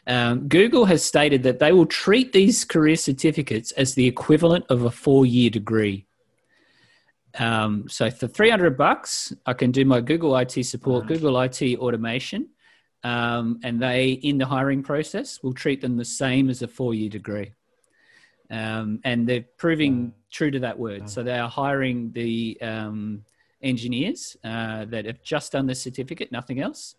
Um, 0.05 0.49
Google 0.49 0.83
has 0.85 1.03
stated 1.03 1.43
that 1.43 1.59
they 1.59 1.71
will 1.71 1.85
treat 1.85 2.33
these 2.33 2.65
career 2.65 2.97
certificates 2.97 3.71
as 3.71 3.95
the 3.95 4.05
equivalent 4.05 4.65
of 4.69 4.83
a 4.83 4.91
four 4.91 5.25
year 5.25 5.49
degree. 5.49 6.05
Um, 7.39 7.85
so 7.87 8.11
for 8.11 8.27
300 8.27 8.77
bucks, 8.77 9.33
I 9.45 9.53
can 9.53 9.71
do 9.71 9.85
my 9.85 10.01
Google 10.01 10.35
IT 10.37 10.65
support, 10.65 11.07
Google 11.07 11.39
IT 11.39 11.61
automation, 11.77 12.49
um, 13.03 13.59
and 13.63 13.81
they, 13.81 14.11
in 14.11 14.37
the 14.37 14.45
hiring 14.45 14.81
process, 14.81 15.41
will 15.43 15.53
treat 15.53 15.81
them 15.81 15.97
the 15.97 16.05
same 16.05 16.49
as 16.49 16.61
a 16.61 16.67
four 16.67 16.93
year 16.93 17.09
degree. 17.09 17.53
Um, 18.49 18.99
and 19.03 19.27
they're 19.27 19.45
proving 19.57 20.13
true 20.31 20.51
to 20.51 20.59
that 20.59 20.77
word. 20.77 21.09
So 21.09 21.23
they 21.23 21.39
are 21.39 21.49
hiring 21.49 22.11
the 22.11 22.57
um, 22.61 23.23
engineers 23.61 24.37
uh, 24.43 24.85
that 24.85 25.05
have 25.05 25.23
just 25.23 25.53
done 25.53 25.65
the 25.65 25.75
certificate, 25.75 26.31
nothing 26.31 26.59
else, 26.59 26.95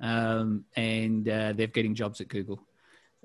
um, 0.00 0.64
and 0.76 1.28
uh, 1.28 1.52
they're 1.52 1.66
getting 1.66 1.94
jobs 1.94 2.20
at 2.20 2.28
Google. 2.28 2.62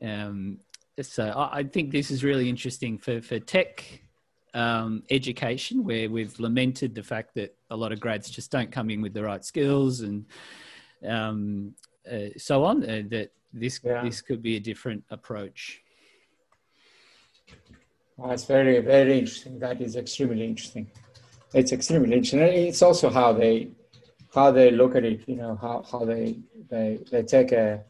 Um, 0.01 0.59
so 1.01 1.29
I, 1.29 1.59
I, 1.59 1.63
think 1.63 1.91
this 1.91 2.11
is 2.11 2.23
really 2.23 2.49
interesting 2.49 2.97
for 2.97 3.21
for 3.21 3.39
tech 3.39 4.01
um, 4.53 5.03
education, 5.09 5.83
where 5.83 6.09
we've 6.09 6.37
lamented 6.39 6.95
the 6.95 7.03
fact 7.03 7.35
that 7.35 7.55
a 7.69 7.75
lot 7.75 7.91
of 7.91 7.99
grads 7.99 8.29
just 8.29 8.51
don't 8.51 8.71
come 8.71 8.89
in 8.89 9.01
with 9.01 9.13
the 9.13 9.23
right 9.23 9.43
skills 9.43 10.01
and 10.01 10.25
um, 11.07 11.73
uh, 12.11 12.29
so 12.37 12.63
on. 12.63 12.83
Uh, 12.83 13.03
that 13.09 13.31
this 13.53 13.79
yeah. 13.83 14.03
this 14.03 14.21
could 14.21 14.41
be 14.41 14.55
a 14.55 14.59
different 14.59 15.03
approach. 15.09 15.81
Well, 18.17 18.31
it's 18.31 18.45
very 18.45 18.79
very 18.79 19.19
interesting. 19.19 19.59
That 19.59 19.81
is 19.81 19.95
extremely 19.95 20.45
interesting. 20.45 20.89
It's 21.53 21.71
extremely 21.71 22.13
interesting. 22.13 22.39
It's 22.41 22.81
also 22.81 23.09
how 23.09 23.33
they 23.33 23.69
how 24.33 24.51
they 24.51 24.71
look 24.71 24.95
at 24.95 25.03
it. 25.03 25.21
You 25.27 25.37
know 25.37 25.55
how 25.55 25.83
how 25.91 26.05
they 26.05 26.39
they 26.69 26.99
they 27.11 27.23
take 27.23 27.51
a 27.51 27.83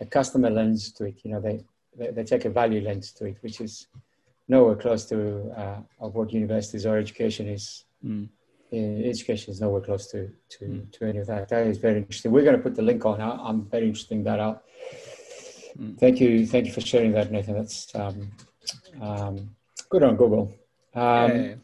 a 0.00 0.06
customer 0.06 0.50
lens 0.50 0.92
to 0.92 1.04
it. 1.04 1.16
You 1.24 1.32
know 1.32 1.40
they 1.40 1.64
they, 1.96 2.10
they 2.10 2.24
take 2.24 2.44
a 2.44 2.50
value 2.50 2.80
lens 2.80 3.12
to 3.12 3.26
it, 3.26 3.36
which 3.40 3.60
is 3.60 3.88
nowhere 4.48 4.76
close 4.76 5.04
to 5.06 5.50
uh, 5.56 5.80
of 6.00 6.14
what 6.14 6.32
universities 6.32 6.86
or 6.86 6.96
education 6.96 7.48
is. 7.48 7.84
Mm. 8.04 8.28
Education 8.70 9.52
is 9.52 9.60
nowhere 9.60 9.80
close 9.80 10.06
to 10.08 10.30
to, 10.50 10.64
mm. 10.64 10.92
to 10.92 11.08
any 11.08 11.18
of 11.18 11.26
that. 11.26 11.48
That 11.48 11.66
is 11.66 11.78
very 11.78 11.98
interesting. 11.98 12.32
We're 12.32 12.44
going 12.44 12.56
to 12.56 12.62
put 12.62 12.74
the 12.74 12.82
link 12.82 13.04
on. 13.06 13.20
I'm 13.20 13.64
very 13.66 13.86
interested 13.86 14.14
in 14.14 14.24
that 14.24 14.40
out. 14.40 14.64
Mm. 15.78 15.98
Thank 15.98 16.20
you, 16.20 16.46
thank 16.46 16.66
you 16.66 16.72
for 16.72 16.80
sharing 16.80 17.12
that, 17.12 17.30
Nathan. 17.30 17.54
That's 17.54 17.94
um, 17.94 18.30
um, 19.00 19.50
good 19.88 20.02
on 20.02 20.16
Google. 20.16 20.52
Um, 20.94 21.30
yeah. 21.30 21.54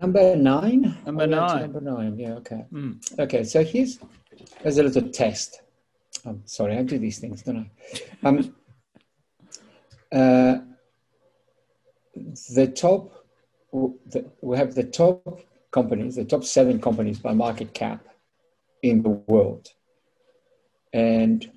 Number 0.00 0.36
nine. 0.36 0.96
Number 1.04 1.26
nine. 1.26 1.60
Number 1.62 1.80
nine. 1.80 2.18
Yeah. 2.18 2.34
Okay. 2.34 2.64
Mm. 2.72 3.18
Okay. 3.18 3.44
So 3.44 3.64
here's 3.64 3.98
there's 4.62 4.78
a 4.78 4.82
little 4.82 5.08
test. 5.08 5.60
I'm 6.24 6.42
sorry, 6.46 6.76
I 6.76 6.82
do 6.82 6.98
these 6.98 7.18
things, 7.18 7.42
don't 7.42 7.70
I? 8.24 8.26
Um, 8.26 8.54
uh, 10.12 10.58
the 12.54 12.66
top, 12.68 13.19
we 13.72 14.56
have 14.56 14.74
the 14.74 14.84
top 14.84 15.40
companies, 15.70 16.16
the 16.16 16.24
top 16.24 16.44
seven 16.44 16.80
companies 16.80 17.18
by 17.18 17.32
market 17.32 17.74
cap 17.74 18.06
in 18.82 19.02
the 19.02 19.10
world, 19.10 19.68
and 20.92 21.50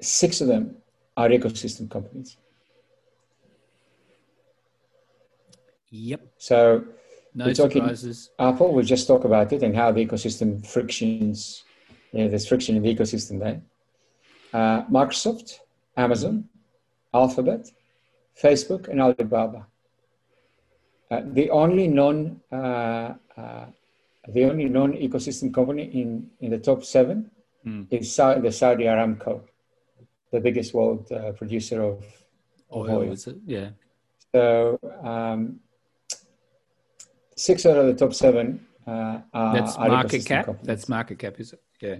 six 0.00 0.40
of 0.40 0.48
them 0.48 0.76
are 1.16 1.28
ecosystem 1.28 1.90
companies. 1.90 2.36
Yep. 5.90 6.20
So 6.36 6.84
no 7.34 7.46
we're 7.46 7.54
talking 7.54 7.82
surprises. 7.82 8.30
Apple. 8.38 8.74
We 8.74 8.82
just 8.82 9.06
talk 9.06 9.24
about 9.24 9.52
it 9.52 9.62
and 9.62 9.74
how 9.74 9.90
the 9.92 10.04
ecosystem 10.04 10.66
frictions. 10.66 11.64
Yeah, 12.12 12.28
there's 12.28 12.46
friction 12.46 12.76
in 12.76 12.82
the 12.82 12.94
ecosystem 12.94 13.38
there. 13.38 13.60
Uh, 14.52 14.84
Microsoft, 14.86 15.58
Amazon, 15.96 16.48
Alphabet, 17.12 17.68
Facebook, 18.42 18.88
and 18.88 19.00
Alibaba. 19.00 19.66
Uh, 21.10 21.22
the 21.24 21.50
only 21.50 21.88
non 21.88 22.40
uh, 22.52 23.14
uh 23.36 23.66
the 24.28 24.44
only 24.44 24.66
non 24.66 24.92
ecosystem 24.92 25.52
company 25.52 25.84
in, 25.84 26.30
in 26.40 26.50
the 26.50 26.58
top 26.58 26.84
seven 26.84 27.30
mm. 27.66 27.86
is 27.90 28.14
Sa- 28.14 28.38
the 28.38 28.52
Saudi 28.52 28.84
Aramco, 28.84 29.40
the 30.30 30.40
biggest 30.40 30.74
world 30.74 31.10
uh, 31.10 31.32
producer 31.32 31.82
of, 31.82 32.04
of 32.70 32.88
oil. 32.88 32.98
oil. 32.98 33.12
Is 33.12 33.26
it? 33.26 33.36
Yeah. 33.46 33.70
So 34.34 34.78
um, 35.02 35.60
six 37.34 37.64
out 37.64 37.78
of 37.78 37.86
the 37.86 37.94
top 37.94 38.12
seven 38.12 38.66
uh, 38.86 39.20
are, 39.32 39.54
That's 39.54 39.78
market 39.78 40.24
cap. 40.24 40.46
Companies. 40.46 40.66
That's 40.66 40.88
market 40.88 41.18
cap, 41.18 41.40
is 41.40 41.52
it? 41.52 41.62
Yeah. 41.80 41.96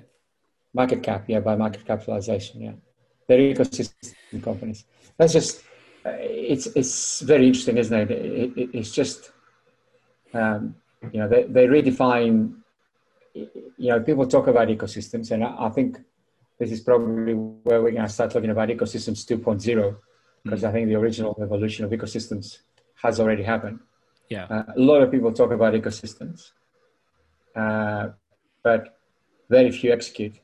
Market 0.75 1.03
cap, 1.03 1.25
yeah, 1.29 1.41
by 1.41 1.57
market 1.57 1.85
capitalization, 1.87 2.61
yeah. 2.61 2.73
They're 3.27 3.39
ecosystem 3.39 4.43
companies. 4.43 4.85
That's 5.17 5.33
just, 5.33 5.63
it's 6.05 6.67
it's 6.67 7.21
very 7.21 7.47
interesting, 7.47 7.79
isn't 7.79 7.99
it? 7.99 8.11
it, 8.11 8.53
it 8.57 8.71
it's 8.73 8.93
just, 8.93 9.33
um, 10.35 10.75
you 11.13 11.21
know, 11.21 11.29
they, 11.29 11.45
they 11.45 11.67
redefine, 11.67 12.55
you 13.35 13.49
know, 13.79 14.01
people 14.01 14.27
talk 14.27 14.47
about 14.47 14.69
ecosystems, 14.69 15.31
and 15.31 15.45
I, 15.45 15.67
I 15.67 15.69
think 15.71 15.99
this 16.59 16.73
is 16.73 16.81
probably 16.81 17.35
where 17.35 17.83
we're 17.83 17.93
going 17.93 18.03
to 18.03 18.09
start 18.09 18.31
talking 18.31 18.51
about 18.51 18.69
ecosystems 18.69 19.25
2.0, 19.25 19.97
because 20.43 20.61
mm-hmm. 20.61 20.69
I 20.69 20.73
think 20.73 20.89
the 20.89 20.97
original 20.97 21.37
evolution 21.41 21.85
of 21.85 21.91
ecosystems 21.91 22.59
has 23.03 23.21
already 23.21 23.43
happened. 23.43 23.79
Yeah. 24.29 24.45
Uh, 24.45 24.65
a 24.77 24.81
lot 24.81 25.03
of 25.03 25.11
people 25.11 25.33
talk 25.33 25.53
about 25.53 25.75
ecosystems, 25.75 26.51
uh, 27.55 28.11
but 28.63 28.99
very 29.49 29.71
few 29.71 29.93
execute. 29.93 30.39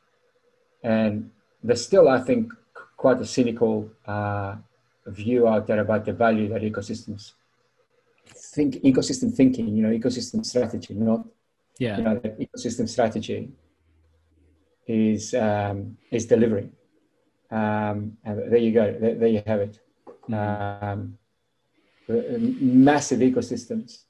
And 0.82 1.30
there's 1.62 1.84
still, 1.84 2.09
I 2.09 2.20
think, 2.20 2.52
quite 2.96 3.20
a 3.20 3.26
cynical 3.26 3.90
uh, 4.07 4.57
view 5.07 5.48
out 5.48 5.66
there 5.66 5.80
about 5.80 6.05
the 6.05 6.12
value 6.12 6.48
that 6.48 6.62
ecosystems 6.62 7.32
think, 8.55 8.76
ecosystem 8.82 9.34
thinking, 9.34 9.68
you 9.76 9.82
know, 9.82 9.90
ecosystem 9.90 10.44
strategy, 10.44 10.94
not, 10.94 11.26
yeah. 11.78 11.96
you 11.98 12.02
know, 12.05 12.14
the 12.18 12.30
ecosystem 12.46 12.88
strategy 12.88 13.50
is 14.86 15.34
um, 15.34 15.96
is 16.11 16.26
delivering. 16.26 16.72
Um, 17.50 18.16
and 18.24 18.50
there 18.50 18.59
you 18.59 18.72
go. 18.72 18.96
There, 19.00 19.14
there 19.14 19.28
you 19.28 19.42
have 19.46 19.61
it. 19.61 19.78
Mm-hmm. 20.28 20.84
Um, 20.84 21.18
massive 22.09 23.20
ecosystems. 23.20 24.05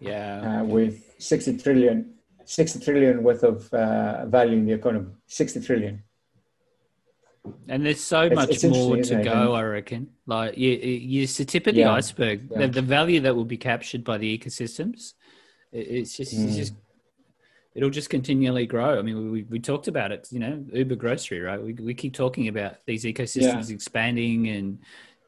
Yeah. 0.00 0.62
Uh, 0.62 0.64
with 0.64 1.14
60 1.18 1.58
trillion, 1.58 2.14
60 2.44 2.80
trillion 2.80 3.22
worth 3.22 3.42
of 3.42 3.72
uh, 3.74 4.26
value 4.26 4.56
in 4.56 4.66
the 4.66 4.72
economy. 4.72 5.12
60 5.26 5.60
trillion. 5.60 6.02
And 7.68 7.84
there's 7.84 8.02
so 8.02 8.22
it's, 8.22 8.34
much 8.34 8.50
it's 8.50 8.64
more 8.64 8.96
to 8.96 9.22
go, 9.22 9.54
I 9.54 9.62
reckon. 9.62 10.08
Like 10.26 10.56
you, 10.56 10.70
you, 10.70 11.22
it's 11.22 11.36
the 11.36 11.44
tip 11.44 11.66
of 11.66 11.74
the 11.74 11.80
yeah. 11.80 11.92
iceberg. 11.92 12.48
Yeah. 12.50 12.60
The, 12.60 12.68
the, 12.68 12.82
value 12.82 13.20
that 13.20 13.34
will 13.34 13.44
be 13.44 13.56
captured 13.56 14.04
by 14.04 14.18
the 14.18 14.38
ecosystems, 14.38 15.14
it's 15.72 16.16
just, 16.16 16.34
mm. 16.34 16.46
it's 16.46 16.56
just, 16.56 16.74
it'll 17.74 17.90
just 17.90 18.10
continually 18.10 18.66
grow. 18.66 18.98
I 18.98 19.02
mean, 19.02 19.30
we, 19.30 19.42
we 19.44 19.58
talked 19.58 19.88
about 19.88 20.12
it. 20.12 20.28
You 20.30 20.40
know, 20.40 20.64
Uber 20.72 20.96
grocery, 20.96 21.40
right? 21.40 21.62
We 21.62 21.72
we 21.74 21.94
keep 21.94 22.14
talking 22.14 22.48
about 22.48 22.76
these 22.86 23.04
ecosystems 23.04 23.68
yeah. 23.68 23.74
expanding 23.74 24.48
and 24.48 24.78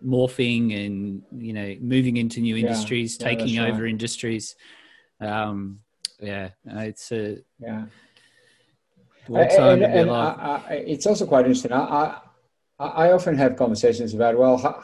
morphing 0.04 0.86
and 0.86 1.22
you 1.36 1.52
know 1.52 1.76
moving 1.80 2.16
into 2.16 2.40
new 2.40 2.56
industries, 2.56 3.16
taking 3.16 3.58
over 3.58 3.82
right. 3.82 3.90
industries. 3.90 4.56
Um, 5.20 5.80
yeah, 6.20 6.50
it's 6.66 7.12
a 7.12 7.38
yeah. 7.58 7.84
And, 9.28 9.82
and 9.82 10.10
I, 10.10 10.62
I, 10.68 10.74
it's 10.74 11.06
also 11.06 11.26
quite 11.26 11.46
interesting. 11.46 11.72
I, 11.72 12.18
I, 12.78 12.86
I 12.86 13.12
often 13.12 13.36
have 13.36 13.56
conversations 13.56 14.14
about 14.14 14.36
well, 14.36 14.56
how, 14.56 14.82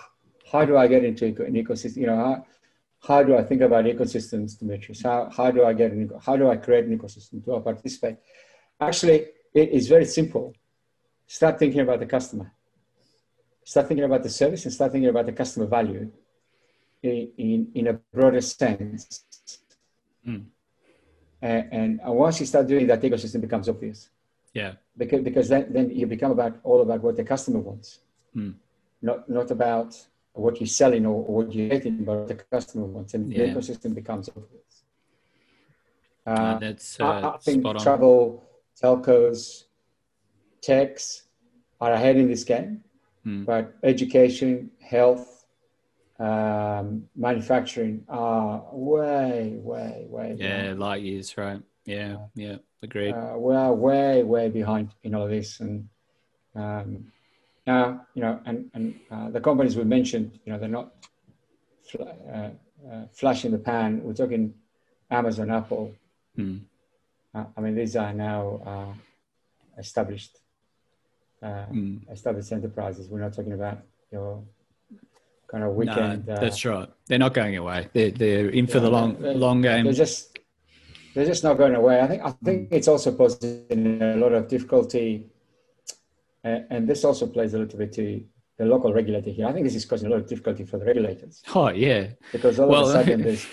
how 0.50 0.64
do 0.64 0.76
I 0.76 0.86
get 0.86 1.04
into 1.04 1.26
an 1.26 1.54
ecosystem? 1.54 1.96
You 1.96 2.06
know, 2.06 2.16
how, 2.16 2.46
how 3.00 3.22
do 3.22 3.36
I 3.36 3.42
think 3.42 3.62
about 3.62 3.84
ecosystems, 3.84 4.58
Demetrius? 4.58 5.02
How, 5.02 5.30
how 5.36 5.50
do 5.50 5.64
I 5.64 5.72
get 5.72 5.92
an, 5.92 6.10
how 6.24 6.36
do 6.36 6.50
I 6.50 6.56
create 6.56 6.84
an 6.84 6.96
ecosystem 6.96 7.44
to 7.44 7.60
participate? 7.60 8.16
Actually, 8.80 9.26
it 9.54 9.70
is 9.70 9.88
very 9.88 10.04
simple. 10.04 10.54
Start 11.26 11.58
thinking 11.58 11.80
about 11.80 12.00
the 12.00 12.06
customer 12.06 12.52
start 13.68 13.86
thinking 13.86 14.04
about 14.04 14.22
the 14.22 14.30
service 14.30 14.64
and 14.64 14.72
start 14.72 14.92
thinking 14.92 15.10
about 15.10 15.26
the 15.26 15.32
customer 15.32 15.66
value 15.66 16.10
in, 17.02 17.30
in, 17.36 17.68
in 17.74 17.86
a 17.88 17.92
broader 17.92 18.40
sense. 18.40 19.26
Mm. 20.26 20.46
And, 21.42 21.68
and 21.70 22.00
once 22.04 22.40
you 22.40 22.46
start 22.46 22.66
doing 22.66 22.86
that, 22.86 23.02
the 23.02 23.10
ecosystem 23.10 23.42
becomes 23.42 23.68
obvious. 23.68 24.08
Yeah. 24.54 24.74
because 24.96 25.22
because 25.22 25.48
then, 25.48 25.72
then 25.72 25.90
you 25.90 26.06
become 26.06 26.32
about 26.32 26.58
all 26.64 26.80
about 26.82 27.02
what 27.02 27.16
the 27.16 27.24
customer 27.24 27.60
wants, 27.60 28.00
Hmm. 28.34 28.52
not 29.02 29.28
not 29.28 29.50
about 29.50 29.94
what 30.32 30.60
you're 30.60 30.66
selling 30.66 31.04
or, 31.06 31.24
or 31.26 31.32
what 31.44 31.52
you're 31.54 31.68
getting, 31.68 32.04
but 32.04 32.16
what 32.16 32.28
the 32.28 32.34
customer 32.34 32.84
wants, 32.86 33.14
and 33.14 33.30
Yeah. 33.32 33.44
the 33.44 33.50
ecosystem 33.50 33.94
becomes 33.94 34.28
obvious. 34.28 34.84
Uh, 36.26 36.32
Uh, 36.32 36.58
that's 36.58 37.00
I, 37.00 37.04
uh, 37.04 37.32
I 37.34 37.38
think 37.38 37.60
spot 37.62 37.76
on. 37.76 37.82
travel, 37.82 38.42
telcos, 38.80 39.64
techs 40.60 41.22
are 41.80 41.92
ahead 41.92 42.16
in 42.16 42.28
this 42.28 42.44
game, 42.44 42.82
Hmm. 43.24 43.44
but 43.44 43.74
education, 43.82 44.70
health, 44.80 45.46
um, 46.18 47.08
manufacturing 47.14 48.04
are 48.08 48.64
way, 48.72 49.58
way, 49.62 50.06
way 50.08 50.34
Yeah, 50.38 50.74
light 50.76 51.02
years, 51.02 51.36
right? 51.38 51.62
Yeah, 51.84 52.16
yeah, 52.34 52.56
agreed. 52.82 53.12
uh, 53.14 53.34
we 53.36 53.54
are 53.54 53.72
way, 53.74 54.22
way 54.22 54.48
behind 54.48 54.90
in 55.02 55.14
all 55.14 55.24
of 55.24 55.30
this. 55.30 55.60
And 55.60 55.88
um, 56.54 57.12
now, 57.66 58.06
you 58.14 58.22
know, 58.22 58.40
and, 58.46 58.70
and 58.74 58.94
uh, 59.10 59.30
the 59.30 59.40
companies 59.40 59.76
we 59.76 59.84
mentioned, 59.84 60.38
you 60.44 60.52
know, 60.52 60.58
they're 60.58 60.68
not 60.68 60.92
fl- 61.88 62.02
uh, 62.02 62.50
uh, 62.90 63.06
flash 63.12 63.44
in 63.44 63.52
the 63.52 63.58
pan. 63.58 64.02
We're 64.02 64.14
talking 64.14 64.54
Amazon, 65.10 65.50
Apple. 65.50 65.94
Uh, 66.38 67.44
I 67.56 67.60
mean, 67.60 67.74
these 67.74 67.96
are 67.96 68.12
now 68.14 68.60
uh, 68.64 68.94
established, 69.78 70.38
uh, 71.42 71.64
Hmm. 71.66 71.96
established 72.10 72.52
enterprises. 72.52 73.08
We're 73.08 73.20
not 73.20 73.34
talking 73.34 73.52
about 73.52 73.78
your 74.12 74.42
kind 75.50 75.64
of 75.64 75.70
No, 75.70 75.74
weekend. 75.74 76.28
uh, 76.28 76.40
that's 76.40 76.64
right. 76.64 76.88
They're 77.06 77.18
not 77.18 77.34
going 77.34 77.56
away. 77.56 77.88
They're 77.92 78.10
they're 78.10 78.48
in 78.50 78.66
for 78.66 78.78
Yeah, 78.78 78.84
the 78.84 78.90
long 78.90 79.16
long 79.20 79.60
game. 79.62 79.84
they're 79.84 79.92
just 79.92 80.37
they're 81.14 81.26
just 81.26 81.44
not 81.44 81.58
going 81.58 81.74
away. 81.74 82.00
I 82.00 82.06
think 82.06 82.22
I 82.24 82.30
think 82.44 82.68
it's 82.70 82.88
also 82.88 83.12
posing 83.12 84.00
a 84.02 84.16
lot 84.16 84.32
of 84.32 84.48
difficulty, 84.48 85.26
uh, 86.44 86.60
and 86.70 86.88
this 86.88 87.04
also 87.04 87.26
plays 87.26 87.54
a 87.54 87.58
little 87.58 87.78
bit 87.78 87.92
to 87.94 88.22
the 88.58 88.64
local 88.64 88.92
regulator 88.92 89.30
here. 89.30 89.46
I 89.46 89.52
think 89.52 89.64
this 89.64 89.74
is 89.74 89.84
causing 89.84 90.08
a 90.08 90.10
lot 90.10 90.20
of 90.20 90.26
difficulty 90.28 90.64
for 90.64 90.78
the 90.78 90.84
regulators 90.84 91.42
Oh 91.54 91.68
yeah. 91.70 92.08
because 92.32 92.58
all 92.58 92.68
Well, 92.68 92.88
of 92.88 92.90
a 92.90 92.92
sudden 93.04 93.22
there's 93.22 93.46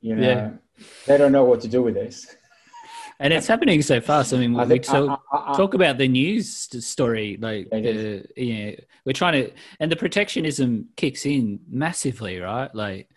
you 0.00 0.14
know 0.16 0.22
Yeah. 0.28 0.50
they 1.06 1.16
don't 1.18 1.32
know 1.32 1.44
what 1.44 1.60
to 1.62 1.68
do 1.68 1.82
with 1.82 1.94
this. 1.94 2.36
and 3.18 3.32
it's 3.32 3.46
happening 3.46 3.80
so 3.82 4.00
fast. 4.00 4.32
I 4.34 4.38
mean, 4.38 4.54
I 4.58 4.64
we 4.64 4.68
think 4.70 4.84
talk, 4.84 5.20
I- 5.32 5.36
I- 5.36 5.52
I- 5.52 5.56
talk 5.56 5.74
about 5.74 5.98
the 5.98 6.08
news 6.08 6.46
story. 6.86 7.38
Like, 7.40 7.68
uh, 7.72 7.78
yeah, 8.36 8.72
we're 9.04 9.12
trying 9.22 9.36
to, 9.44 9.50
and 9.78 9.90
the 9.92 9.96
protectionism 9.96 10.88
kicks 10.96 11.24
in 11.26 11.60
massively, 11.70 12.38
right? 12.40 12.74
Like, 12.74 13.08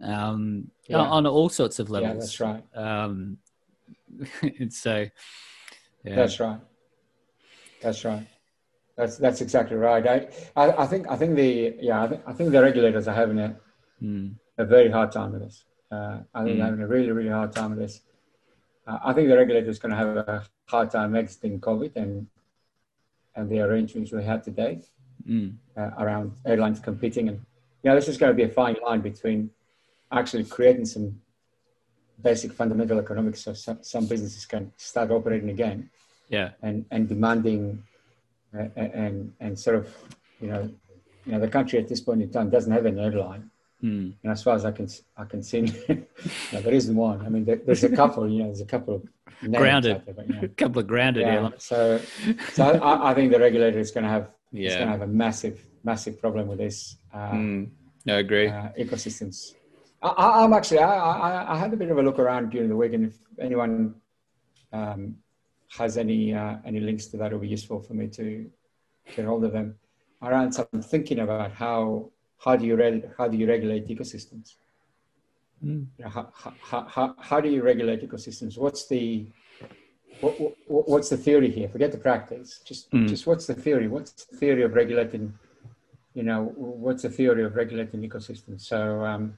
um, 0.00 0.70
Yeah. 0.86 0.98
on, 0.98 1.06
on 1.08 1.26
all 1.26 1.48
sorts 1.48 1.78
of 1.78 1.90
levels. 1.90 2.08
yeah, 2.08 2.14
that's 2.20 2.40
right. 2.40 2.64
Um, 2.74 3.38
so, 4.70 5.06
yeah. 6.04 6.14
That's 6.14 6.40
right. 6.40 6.60
That's 7.82 8.04
right. 8.04 8.26
That's 8.96 9.16
that's 9.16 9.40
exactly 9.40 9.76
right. 9.76 10.04
I, 10.06 10.28
I, 10.56 10.82
I 10.82 10.86
think 10.86 11.08
I 11.08 11.16
think 11.16 11.36
the 11.36 11.76
yeah 11.80 12.02
I 12.02 12.08
think, 12.08 12.22
I 12.26 12.32
think 12.32 12.50
the 12.50 12.62
regulators 12.62 13.06
are 13.08 13.14
having 13.14 13.38
a, 13.38 13.56
Hmm. 14.00 14.28
a 14.58 14.64
very 14.64 14.90
hard 14.90 15.10
time 15.12 15.32
with 15.32 15.42
this. 15.42 15.64
Uh, 15.90 16.18
I 16.34 16.44
think 16.44 16.54
Mm. 16.54 16.58
they're 16.58 16.64
having 16.66 16.82
a 16.82 16.86
really 16.86 17.10
really 17.12 17.30
hard 17.30 17.52
time 17.52 17.70
with 17.70 17.78
this. 17.80 18.00
Uh, 18.86 18.98
I 19.04 19.12
think 19.12 19.28
the 19.28 19.36
regulator 19.36 19.68
is 19.70 19.78
going 19.78 19.90
to 19.90 19.96
have 19.96 20.16
a 20.16 20.44
hard 20.66 20.90
time 20.90 21.14
exiting 21.16 21.60
COVID 21.60 21.94
and 21.96 22.26
and 23.36 23.48
the 23.50 23.60
arrangements 23.60 24.10
we 24.12 24.24
had 24.24 24.42
today 24.42 24.82
Mm. 25.28 25.56
uh, 25.76 25.90
around 25.98 26.32
airlines 26.46 26.80
competing 26.80 27.28
and 27.28 27.38
you 27.82 27.90
know 27.90 27.94
this 27.96 28.08
is 28.08 28.16
going 28.18 28.30
to 28.30 28.36
be 28.36 28.44
a 28.44 28.48
fine 28.48 28.76
line 28.84 29.00
between 29.00 29.50
actually 30.10 30.44
creating 30.44 30.84
some 30.86 31.20
basic 32.20 32.52
fundamental 32.52 32.98
economics 32.98 33.40
so 33.42 33.52
some, 33.54 33.78
some 33.82 34.06
businesses 34.06 34.44
can 34.44 34.72
start 34.76 35.10
operating 35.10 35.50
again 35.50 35.88
Yeah. 36.28 36.50
and 36.62 36.84
and 36.90 37.08
demanding 37.08 37.82
uh, 38.56 38.68
and 38.76 39.32
and 39.40 39.58
sort 39.58 39.76
of 39.76 39.86
you 40.40 40.48
know 40.48 40.62
you 41.26 41.32
know 41.32 41.40
the 41.40 41.48
country 41.48 41.78
at 41.78 41.88
this 41.88 42.00
point 42.00 42.22
in 42.22 42.30
time 42.30 42.50
doesn't 42.50 42.72
have 42.72 42.86
an 42.86 42.98
airline 42.98 43.50
Mm. 43.80 44.12
and 44.24 44.32
as 44.32 44.42
far 44.42 44.56
as 44.56 44.64
I 44.64 44.72
can 44.72 44.88
I 45.16 45.24
can 45.24 45.40
see 45.40 45.60
no, 46.52 46.60
there 46.60 46.74
isn't 46.74 46.96
one 46.96 47.24
I 47.24 47.28
mean 47.28 47.44
there, 47.44 47.60
there's 47.64 47.84
a 47.84 47.94
couple 48.00 48.28
you 48.28 48.38
know 48.40 48.46
there's 48.46 48.60
a 48.60 48.66
couple 48.74 48.94
of 48.96 49.02
Grounded. 49.52 50.02
there, 50.04 50.14
but, 50.16 50.26
you 50.28 50.34
know, 50.34 50.40
A 50.42 50.48
couple 50.62 50.80
of 50.80 50.88
grounded 50.88 51.22
yeah, 51.22 51.34
airlines. 51.34 51.62
so 51.64 52.00
so 52.54 52.64
I, 52.90 53.10
I 53.10 53.14
think 53.14 53.30
the 53.30 53.38
regulator 53.38 53.78
is 53.78 53.92
going 53.92 54.02
to 54.02 54.10
have 54.10 54.26
Yeah. 54.50 54.78
going 54.78 54.88
to 54.90 54.94
have 54.98 55.02
a 55.02 55.12
massive 55.24 55.56
massive 55.84 56.14
problem 56.20 56.48
with 56.48 56.58
this 56.58 56.96
uh, 57.14 57.30
Mm. 57.38 57.70
No, 58.04 58.16
I 58.16 58.18
agree. 58.18 58.48
uh, 58.48 58.70
ecosystems. 58.84 59.36
I, 60.02 60.44
I'm 60.44 60.52
actually, 60.52 60.78
I, 60.78 60.94
I, 60.94 61.54
I 61.54 61.58
had 61.58 61.72
a 61.72 61.76
bit 61.76 61.90
of 61.90 61.98
a 61.98 62.02
look 62.02 62.18
around 62.18 62.50
during 62.50 62.68
the 62.68 62.76
week, 62.76 62.92
and 62.92 63.06
if 63.06 63.14
anyone 63.40 63.94
um, 64.72 65.16
has 65.76 65.98
any 65.98 66.34
uh, 66.34 66.56
any 66.64 66.80
links 66.80 67.06
to 67.06 67.16
that, 67.16 67.32
it 67.32 67.34
would 67.34 67.42
be 67.42 67.48
useful 67.48 67.80
for 67.80 67.94
me 67.94 68.06
to 68.08 68.48
get 69.14 69.24
hold 69.24 69.44
of 69.44 69.52
them. 69.52 69.74
Around 70.22 70.52
some 70.52 70.66
thinking 70.82 71.20
about 71.20 71.52
how 71.52 72.10
how 72.38 72.56
do 72.56 72.64
you 72.66 72.76
re- 72.76 73.04
how 73.16 73.28
do 73.28 73.36
you 73.36 73.48
regulate 73.48 73.88
ecosystems? 73.88 74.54
Mm. 75.64 75.86
You 75.98 76.04
know, 76.04 76.10
how, 76.10 76.32
how, 76.60 76.86
how, 76.86 77.14
how 77.18 77.40
do 77.40 77.48
you 77.48 77.62
regulate 77.62 78.08
ecosystems? 78.08 78.56
What's 78.56 78.86
the 78.86 79.26
what, 80.20 80.40
what, 80.40 80.88
what's 80.88 81.08
the 81.08 81.16
theory 81.16 81.50
here? 81.50 81.68
Forget 81.68 81.90
the 81.90 81.98
practice. 81.98 82.60
Just 82.64 82.90
Mm. 82.92 83.08
just 83.08 83.26
what's 83.26 83.46
the 83.46 83.54
theory? 83.54 83.88
What's 83.88 84.12
the 84.24 84.36
theory 84.36 84.62
of 84.62 84.74
regulating? 84.74 85.34
You 86.14 86.22
know, 86.22 86.52
what's 86.56 87.02
the 87.02 87.10
theory 87.10 87.44
of 87.44 87.54
regulating 87.56 88.08
ecosystems? 88.08 88.60
So 88.62 89.04
um, 89.04 89.36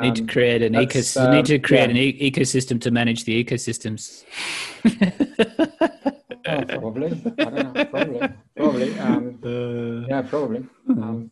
need 0.00 0.16
to 0.16 0.22
um, 0.22 0.28
create 0.28 0.62
an 0.62 0.72
that's, 0.72 0.94
ecosystem. 0.94 1.34
need 1.34 1.46
to 1.46 1.56
um, 1.56 1.62
create 1.62 1.84
yeah. 1.84 1.90
an 1.90 1.96
e- 1.96 2.30
ecosystem 2.30 2.80
to 2.80 2.90
manage 2.90 3.24
the 3.24 3.44
ecosystems. 3.44 4.24
oh, 6.46 6.64
probably. 6.64 7.06
I 7.38 7.44
don't 7.44 7.74
know. 7.74 7.84
Probably. 7.84 8.28
Probably. 8.56 8.98
Um, 8.98 9.38
Uh, 9.42 10.06
yeah, 10.08 10.22
probably. 10.22 10.66
Um, 10.88 11.30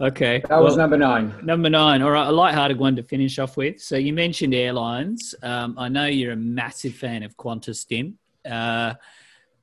okay. 0.00 0.42
that 0.48 0.62
was 0.62 0.76
number 0.76 0.96
nine. 0.96 1.34
Number 1.42 1.70
nine. 1.70 2.02
All 2.02 2.10
right, 2.10 2.28
a 2.28 2.32
lighthearted 2.32 2.78
one 2.78 2.96
to 2.96 3.02
finish 3.02 3.38
off 3.38 3.56
with. 3.56 3.80
So 3.80 3.96
you 3.96 4.12
mentioned 4.12 4.54
airlines. 4.54 5.34
Um, 5.42 5.74
I 5.78 5.88
know 5.88 6.06
you're 6.06 6.32
a 6.32 6.36
massive 6.36 6.94
fan 6.94 7.22
of 7.22 7.36
Qantas 7.36 7.76
Stim. 7.76 8.18
Uh, 8.48 8.94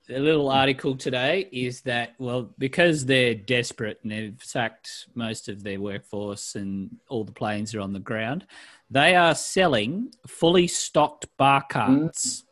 the 0.09 0.17
little 0.19 0.49
article 0.49 0.95
today 0.97 1.47
is 1.51 1.81
that 1.81 2.15
well, 2.17 2.49
because 2.57 3.05
they're 3.05 3.35
desperate 3.35 3.99
and 4.01 4.11
they've 4.11 4.41
sacked 4.43 5.07
most 5.13 5.47
of 5.47 5.61
their 5.63 5.79
workforce 5.79 6.55
and 6.55 6.89
all 7.09 7.23
the 7.23 7.31
planes 7.31 7.75
are 7.75 7.79
on 7.81 7.93
the 7.93 7.99
ground, 7.99 8.47
they 8.89 9.15
are 9.15 9.35
selling 9.35 10.11
fully 10.27 10.65
stocked 10.67 11.27
bar 11.37 11.63
carts. 11.69 12.43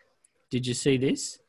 Did 0.51 0.67
you 0.67 0.75
see 0.75 0.97
this? 0.97 1.39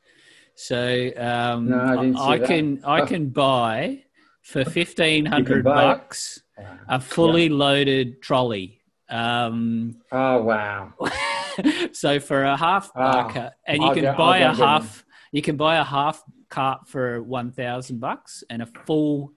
So 0.54 1.10
um, 1.18 1.68
No, 1.68 1.78
I 1.78 1.96
didn't 2.02 2.16
I 2.18 2.38
can 2.38 2.80
I 2.84 3.00
Oh. 3.02 3.06
can 3.06 3.28
buy 3.28 4.02
for 4.42 4.64
fifteen 4.64 5.26
hundred 5.26 5.62
buy 5.62 5.72
it. 5.92 5.96
bucks 5.98 6.42
a 6.88 6.98
fully 6.98 7.50
loaded 7.50 8.22
trolley. 8.22 8.80
Um, 9.10 10.00
Oh 10.10 10.42
wow. 10.42 10.94
so 11.92 12.18
for 12.18 12.44
a 12.44 12.56
half 12.56 12.90
Ah, 12.96 13.12
bar 13.12 13.32
cart, 13.32 13.52
and 13.66 13.82
you 13.82 13.88
I'll 13.88 13.94
can 13.94 14.02
go- 14.04 14.16
buy 14.16 14.38
a 14.38 14.54
half, 14.54 15.04
you 15.32 15.42
can 15.42 15.56
buy 15.56 15.76
a 15.76 15.84
half 15.84 16.22
cart 16.48 16.88
for 16.88 17.22
one 17.22 17.50
thousand 17.52 18.00
bucks 18.00 18.42
and 18.50 18.62
a 18.62 18.66
full 18.86 19.32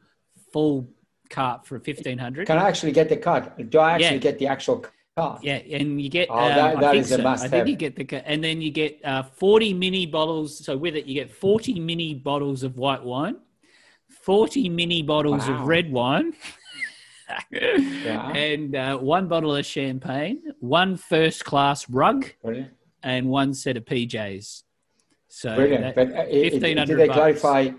full 0.54 0.89
cart 1.30 1.66
for 1.66 1.80
fifteen 1.80 2.18
hundred. 2.18 2.48
Can 2.48 2.58
I 2.58 2.68
actually 2.68 2.92
get 2.92 3.10
the 3.10 3.18
cart? 3.18 3.70
Do 3.70 3.80
I 3.80 3.94
actually 3.94 4.06
Yeah. 4.16 4.18
get 4.18 4.39
the 4.39 4.48
actual 4.48 4.78
cart? 5.16 5.39
Yeah, 5.44 5.56
and 5.58 6.02
you 6.02 6.10
get. 6.10 6.30
Oh, 6.30 6.38
um, 6.39 6.50
that- 6.56 6.80
that 6.80 6.96
is 6.96 7.12
a 7.12 7.18
so. 7.18 7.28
I 7.28 7.48
think 7.48 7.68
you 7.68 7.76
get 7.76 7.96
the, 7.96 8.28
and 8.28 8.44
then 8.44 8.62
you 8.62 8.72
get 8.72 9.00
uh, 9.04 9.24
forty 9.24 9.74
mini 9.74 10.06
bottles. 10.06 10.64
So 10.66 10.78
with 10.78 10.96
it, 10.96 11.06
you 11.06 11.14
get 11.14 11.32
forty 11.32 11.80
mini 11.80 12.14
bottles 12.16 12.64
of 12.64 12.78
white 12.78 13.04
wine, 13.04 13.36
forty 14.10 14.70
mini 14.70 15.02
bottles 15.04 15.48
Wow. 15.48 15.62
of 15.62 15.68
red 15.68 15.92
wine, 15.92 16.34
Yeah. 17.52 18.32
and 18.32 18.76
uh, 18.76 18.98
one 18.98 19.28
bottle 19.28 19.56
of 19.56 19.66
champagne, 19.66 20.42
one 20.60 20.96
first 20.98 21.46
class 21.46 21.89
rug, 21.89 22.26
Brilliant. 22.42 22.72
and 23.04 23.28
one 23.30 23.54
set 23.54 23.78
of 23.78 23.86
PJs. 23.86 24.64
So 25.34 25.55
Brilliant. 25.55 25.84
that- 25.84 25.95
But 25.95 26.07
uh, 26.19 26.23
it- 26.29 26.53
it- 26.53 26.86
did 26.86 26.97
they 26.97 27.07
bucks. 27.07 27.17
clarify? 27.17 27.69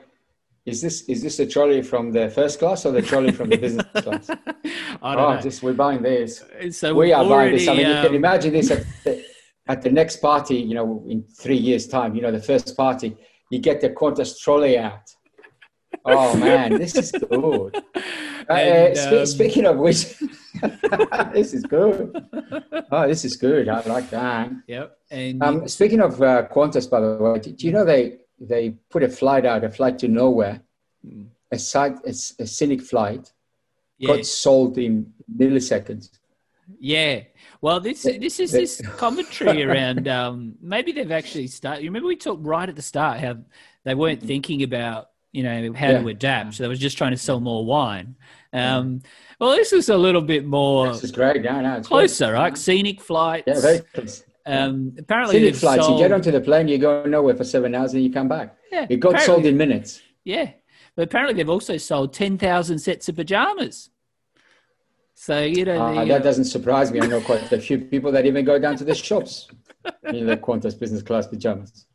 Is 0.64 0.80
this 0.80 1.02
is 1.08 1.22
this 1.22 1.36
the 1.36 1.46
trolley 1.46 1.82
from 1.82 2.12
the 2.12 2.30
first 2.30 2.58
class 2.60 2.86
or 2.86 2.92
the 2.92 3.02
trolley 3.02 3.32
from 3.32 3.48
the 3.50 3.56
business 3.58 3.84
class? 4.04 4.30
I 4.30 5.14
don't 5.16 5.24
Oh, 5.24 5.34
know. 5.34 5.40
just 5.40 5.62
we're 5.62 5.74
buying 5.74 6.02
this. 6.02 6.42
so 6.70 6.94
we 6.94 7.12
are 7.12 7.24
buying 7.24 7.52
this. 7.56 7.66
I 7.68 7.74
mean, 7.74 7.86
already, 7.86 7.96
you 7.96 8.02
can 8.06 8.10
um, 8.10 8.14
imagine 8.24 8.52
this 8.52 8.70
at 8.70 8.84
the, 9.04 9.24
at 9.66 9.82
the 9.82 9.90
next 9.90 10.16
party. 10.18 10.56
You 10.56 10.74
know, 10.76 11.04
in 11.08 11.24
three 11.42 11.56
years' 11.68 11.86
time. 11.88 12.14
You 12.14 12.22
know, 12.22 12.30
the 12.32 12.40
first 12.50 12.74
party, 12.76 13.16
you 13.50 13.58
get 13.58 13.80
the 13.82 13.90
Qantas 13.90 14.38
trolley 14.40 14.78
out. 14.78 15.06
Oh 16.04 16.36
man, 16.46 16.78
this 16.78 16.94
is 16.96 17.12
good. 17.12 17.76
Uh, 18.48 18.52
And, 18.52 18.96
spe- 18.96 19.12
um, 19.12 19.26
speaking 19.26 19.66
of 19.66 19.76
which, 19.78 20.14
this 21.32 21.54
is 21.54 21.62
good. 21.64 22.24
Oh, 22.90 23.06
this 23.08 23.24
is 23.24 23.36
good. 23.36 23.68
I 23.68 23.80
like 23.86 24.10
that. 24.10 24.50
Yep. 24.66 24.98
And 25.10 25.42
Um, 25.42 25.68
speaking 25.68 26.00
of 26.00 26.20
uh, 26.20 26.48
Qantas, 26.48 26.88
by 26.90 27.00
the 27.00 27.16
way, 27.22 27.38
do 27.38 27.66
you 27.66 27.72
know 27.72 27.84
they 27.84 28.18
they 28.40 28.70
put 28.90 29.02
a 29.04 29.08
flight 29.08 29.46
out, 29.46 29.62
a 29.64 29.70
flight 29.70 29.98
to 30.00 30.08
nowhere, 30.08 30.60
Mm. 31.06 31.26
a 31.50 31.58
site, 31.58 31.96
a 32.06 32.46
scenic 32.46 32.80
flight, 32.80 33.32
yeah, 33.98 34.08
got 34.16 34.24
sold 34.24 34.78
in 34.78 35.12
milliseconds. 35.36 36.10
Yeah. 36.78 37.22
Well, 37.60 37.80
this 37.80 38.02
this 38.02 38.38
is 38.40 38.52
this 38.52 38.80
commentary 38.96 39.62
around. 39.64 40.06
Um, 40.08 40.54
maybe 40.60 40.92
they've 40.92 41.10
actually 41.10 41.48
started. 41.48 41.82
You 41.82 41.90
remember 41.90 42.06
we 42.08 42.16
talked 42.16 42.44
right 42.44 42.68
at 42.68 42.76
the 42.76 42.82
start 42.82 43.18
how 43.20 43.38
they 43.84 43.94
weren't 43.96 44.22
thinking 44.22 44.62
about 44.62 45.08
you 45.32 45.42
know 45.42 45.72
how 45.72 45.88
Yeah. 45.88 46.00
to 46.00 46.08
adapt. 46.08 46.54
So 46.54 46.62
they 46.62 46.68
were 46.68 46.74
just 46.74 46.98
trying 46.98 47.12
to 47.12 47.16
sell 47.16 47.40
more 47.40 47.64
wine. 47.64 48.16
Um, 48.52 49.02
well, 49.40 49.50
this 49.50 49.72
is 49.72 49.88
a 49.88 49.96
little 49.96 50.20
bit 50.20 50.44
more 50.44 50.88
This 50.92 51.04
is 51.04 51.12
great. 51.12 51.42
No, 51.42 51.60
no, 51.60 51.80
closer, 51.80 52.32
right? 52.32 52.56
Scenic 52.56 53.00
flights. 53.00 53.44
Yeah, 53.46 53.60
very 53.60 53.78
close. 53.94 54.24
um, 54.44 54.94
apparently, 54.98 55.38
Scenic 55.40 55.54
flights. 55.56 55.86
sold, 55.86 55.98
You 55.98 56.04
get 56.04 56.12
onto 56.12 56.30
the 56.30 56.40
plane, 56.40 56.68
you 56.68 56.78
go 56.78 57.04
nowhere 57.04 57.34
for 57.34 57.44
seven 57.44 57.74
hours, 57.74 57.94
and 57.94 58.02
you 58.04 58.12
come 58.12 58.28
back. 58.28 58.56
yeah, 58.70 58.86
It 58.90 59.00
got 59.00 59.10
apparently- 59.14 59.26
sold 59.34 59.46
in 59.46 59.56
minutes. 59.56 60.02
Yeah, 60.24 60.50
but 60.94 61.02
apparently 61.04 61.34
they've 61.34 61.48
also 61.48 61.78
sold 61.78 62.12
ten 62.12 62.36
thousand 62.36 62.78
sets 62.78 63.08
of 63.08 63.16
pajamas. 63.16 63.88
So 65.14 65.40
you 65.40 65.64
know, 65.64 65.80
Uh, 65.80 66.00
the, 66.04 66.08
that 66.12 66.20
uh, 66.20 66.24
doesn't 66.24 66.44
surprise 66.44 66.90
me. 66.92 67.00
I 67.00 67.06
know 67.06 67.20
quite 67.22 67.50
a 67.52 67.60
few 67.60 67.78
people 67.78 68.12
that 68.12 68.26
even 68.26 68.44
go 68.44 68.58
down 68.58 68.76
to 68.76 68.84
the 68.84 68.94
shops 69.08 69.48
in 70.04 70.26
the 70.26 70.36
Qantas 70.36 70.78
business 70.78 71.02
class 71.02 71.26
pajamas, 71.26 71.86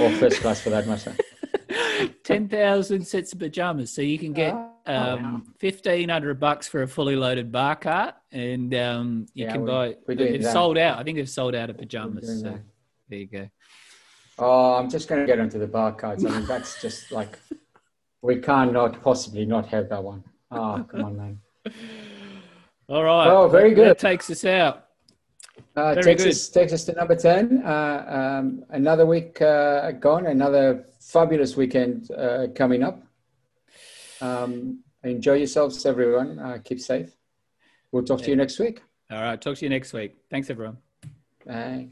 or 0.00 0.10
first 0.20 0.40
class 0.40 0.60
for 0.60 0.70
that 0.70 0.86
matter. 0.86 1.14
ten 2.24 2.48
thousand 2.48 3.06
sets 3.06 3.32
of 3.32 3.38
pajamas. 3.38 3.92
So 3.92 4.02
you 4.02 4.18
can 4.18 4.32
get 4.32 4.54
Oh, 4.54 4.70
um, 5.14 5.54
fifteen 5.58 6.08
hundred 6.08 6.40
bucks 6.40 6.66
for 6.66 6.82
a 6.82 6.88
fully 6.88 7.14
loaded 7.16 7.52
bar 7.52 7.76
cart, 7.76 8.14
and 8.32 8.74
um, 8.74 9.26
you 9.34 9.44
Yeah, 9.44 9.52
can 9.52 9.64
buy. 9.64 9.96
we're 10.08 10.14
doing 10.16 10.32
They've 10.32 10.42
that. 10.42 10.52
sold 10.52 10.76
out. 10.78 10.98
I 10.98 11.04
think 11.04 11.18
they've 11.18 11.28
sold 11.28 11.54
out 11.54 11.70
of 11.70 11.78
pajamas. 11.78 12.40
So 12.42 12.48
that. 12.50 12.60
there 13.08 13.18
you 13.18 13.26
go. 13.26 13.48
Oh, 14.38 14.74
I'm 14.74 14.90
just 14.90 15.08
going 15.08 15.20
to 15.20 15.26
get 15.26 15.38
onto 15.38 15.58
the 15.58 15.66
bar 15.68 15.92
cards. 15.92 16.24
I 16.24 16.30
mean, 16.30 16.46
that's 16.46 16.80
just 16.82 17.12
like 17.12 17.38
we 18.22 18.36
can't 18.40 18.72
not 18.72 19.02
possibly 19.02 19.44
not 19.44 19.66
have 19.68 19.88
that 19.90 20.02
one. 20.02 20.24
Oh, 20.50 20.84
come 20.90 21.04
on, 21.04 21.16
man. 21.16 21.40
All 22.88 23.04
right. 23.04 23.28
Oh, 23.28 23.48
very 23.48 23.70
That 23.74 23.74
good. 23.76 23.98
takes 23.98 24.28
us 24.30 24.44
out. 24.44 24.86
Uh, 25.74 25.94
Very 25.94 26.04
takes 26.04 26.22
good. 26.22 26.30
us 26.30 26.48
takes 26.48 26.72
us 26.72 26.84
to 26.84 26.92
number 26.92 27.16
ten. 27.16 27.62
Uh, 27.64 28.04
um, 28.40 28.64
another 28.70 29.06
week 29.06 29.40
uh, 29.40 29.90
gone. 29.92 30.26
Another 30.26 30.84
fabulous 31.00 31.56
weekend 31.56 32.10
uh, 32.10 32.48
coming 32.54 32.82
up. 32.82 33.02
Um, 34.20 34.80
enjoy 35.02 35.34
yourselves, 35.34 35.84
everyone. 35.86 36.38
Uh, 36.38 36.58
keep 36.62 36.80
safe. 36.80 37.16
We'll 37.90 38.04
talk 38.04 38.20
to 38.22 38.30
you 38.30 38.36
next 38.36 38.58
week. 38.58 38.82
All 39.10 39.20
right. 39.20 39.40
Talk 39.40 39.56
to 39.58 39.64
you 39.64 39.70
next 39.70 39.92
week. 39.92 40.16
Thanks, 40.30 40.48
everyone. 40.48 40.78
Bye. 41.46 41.88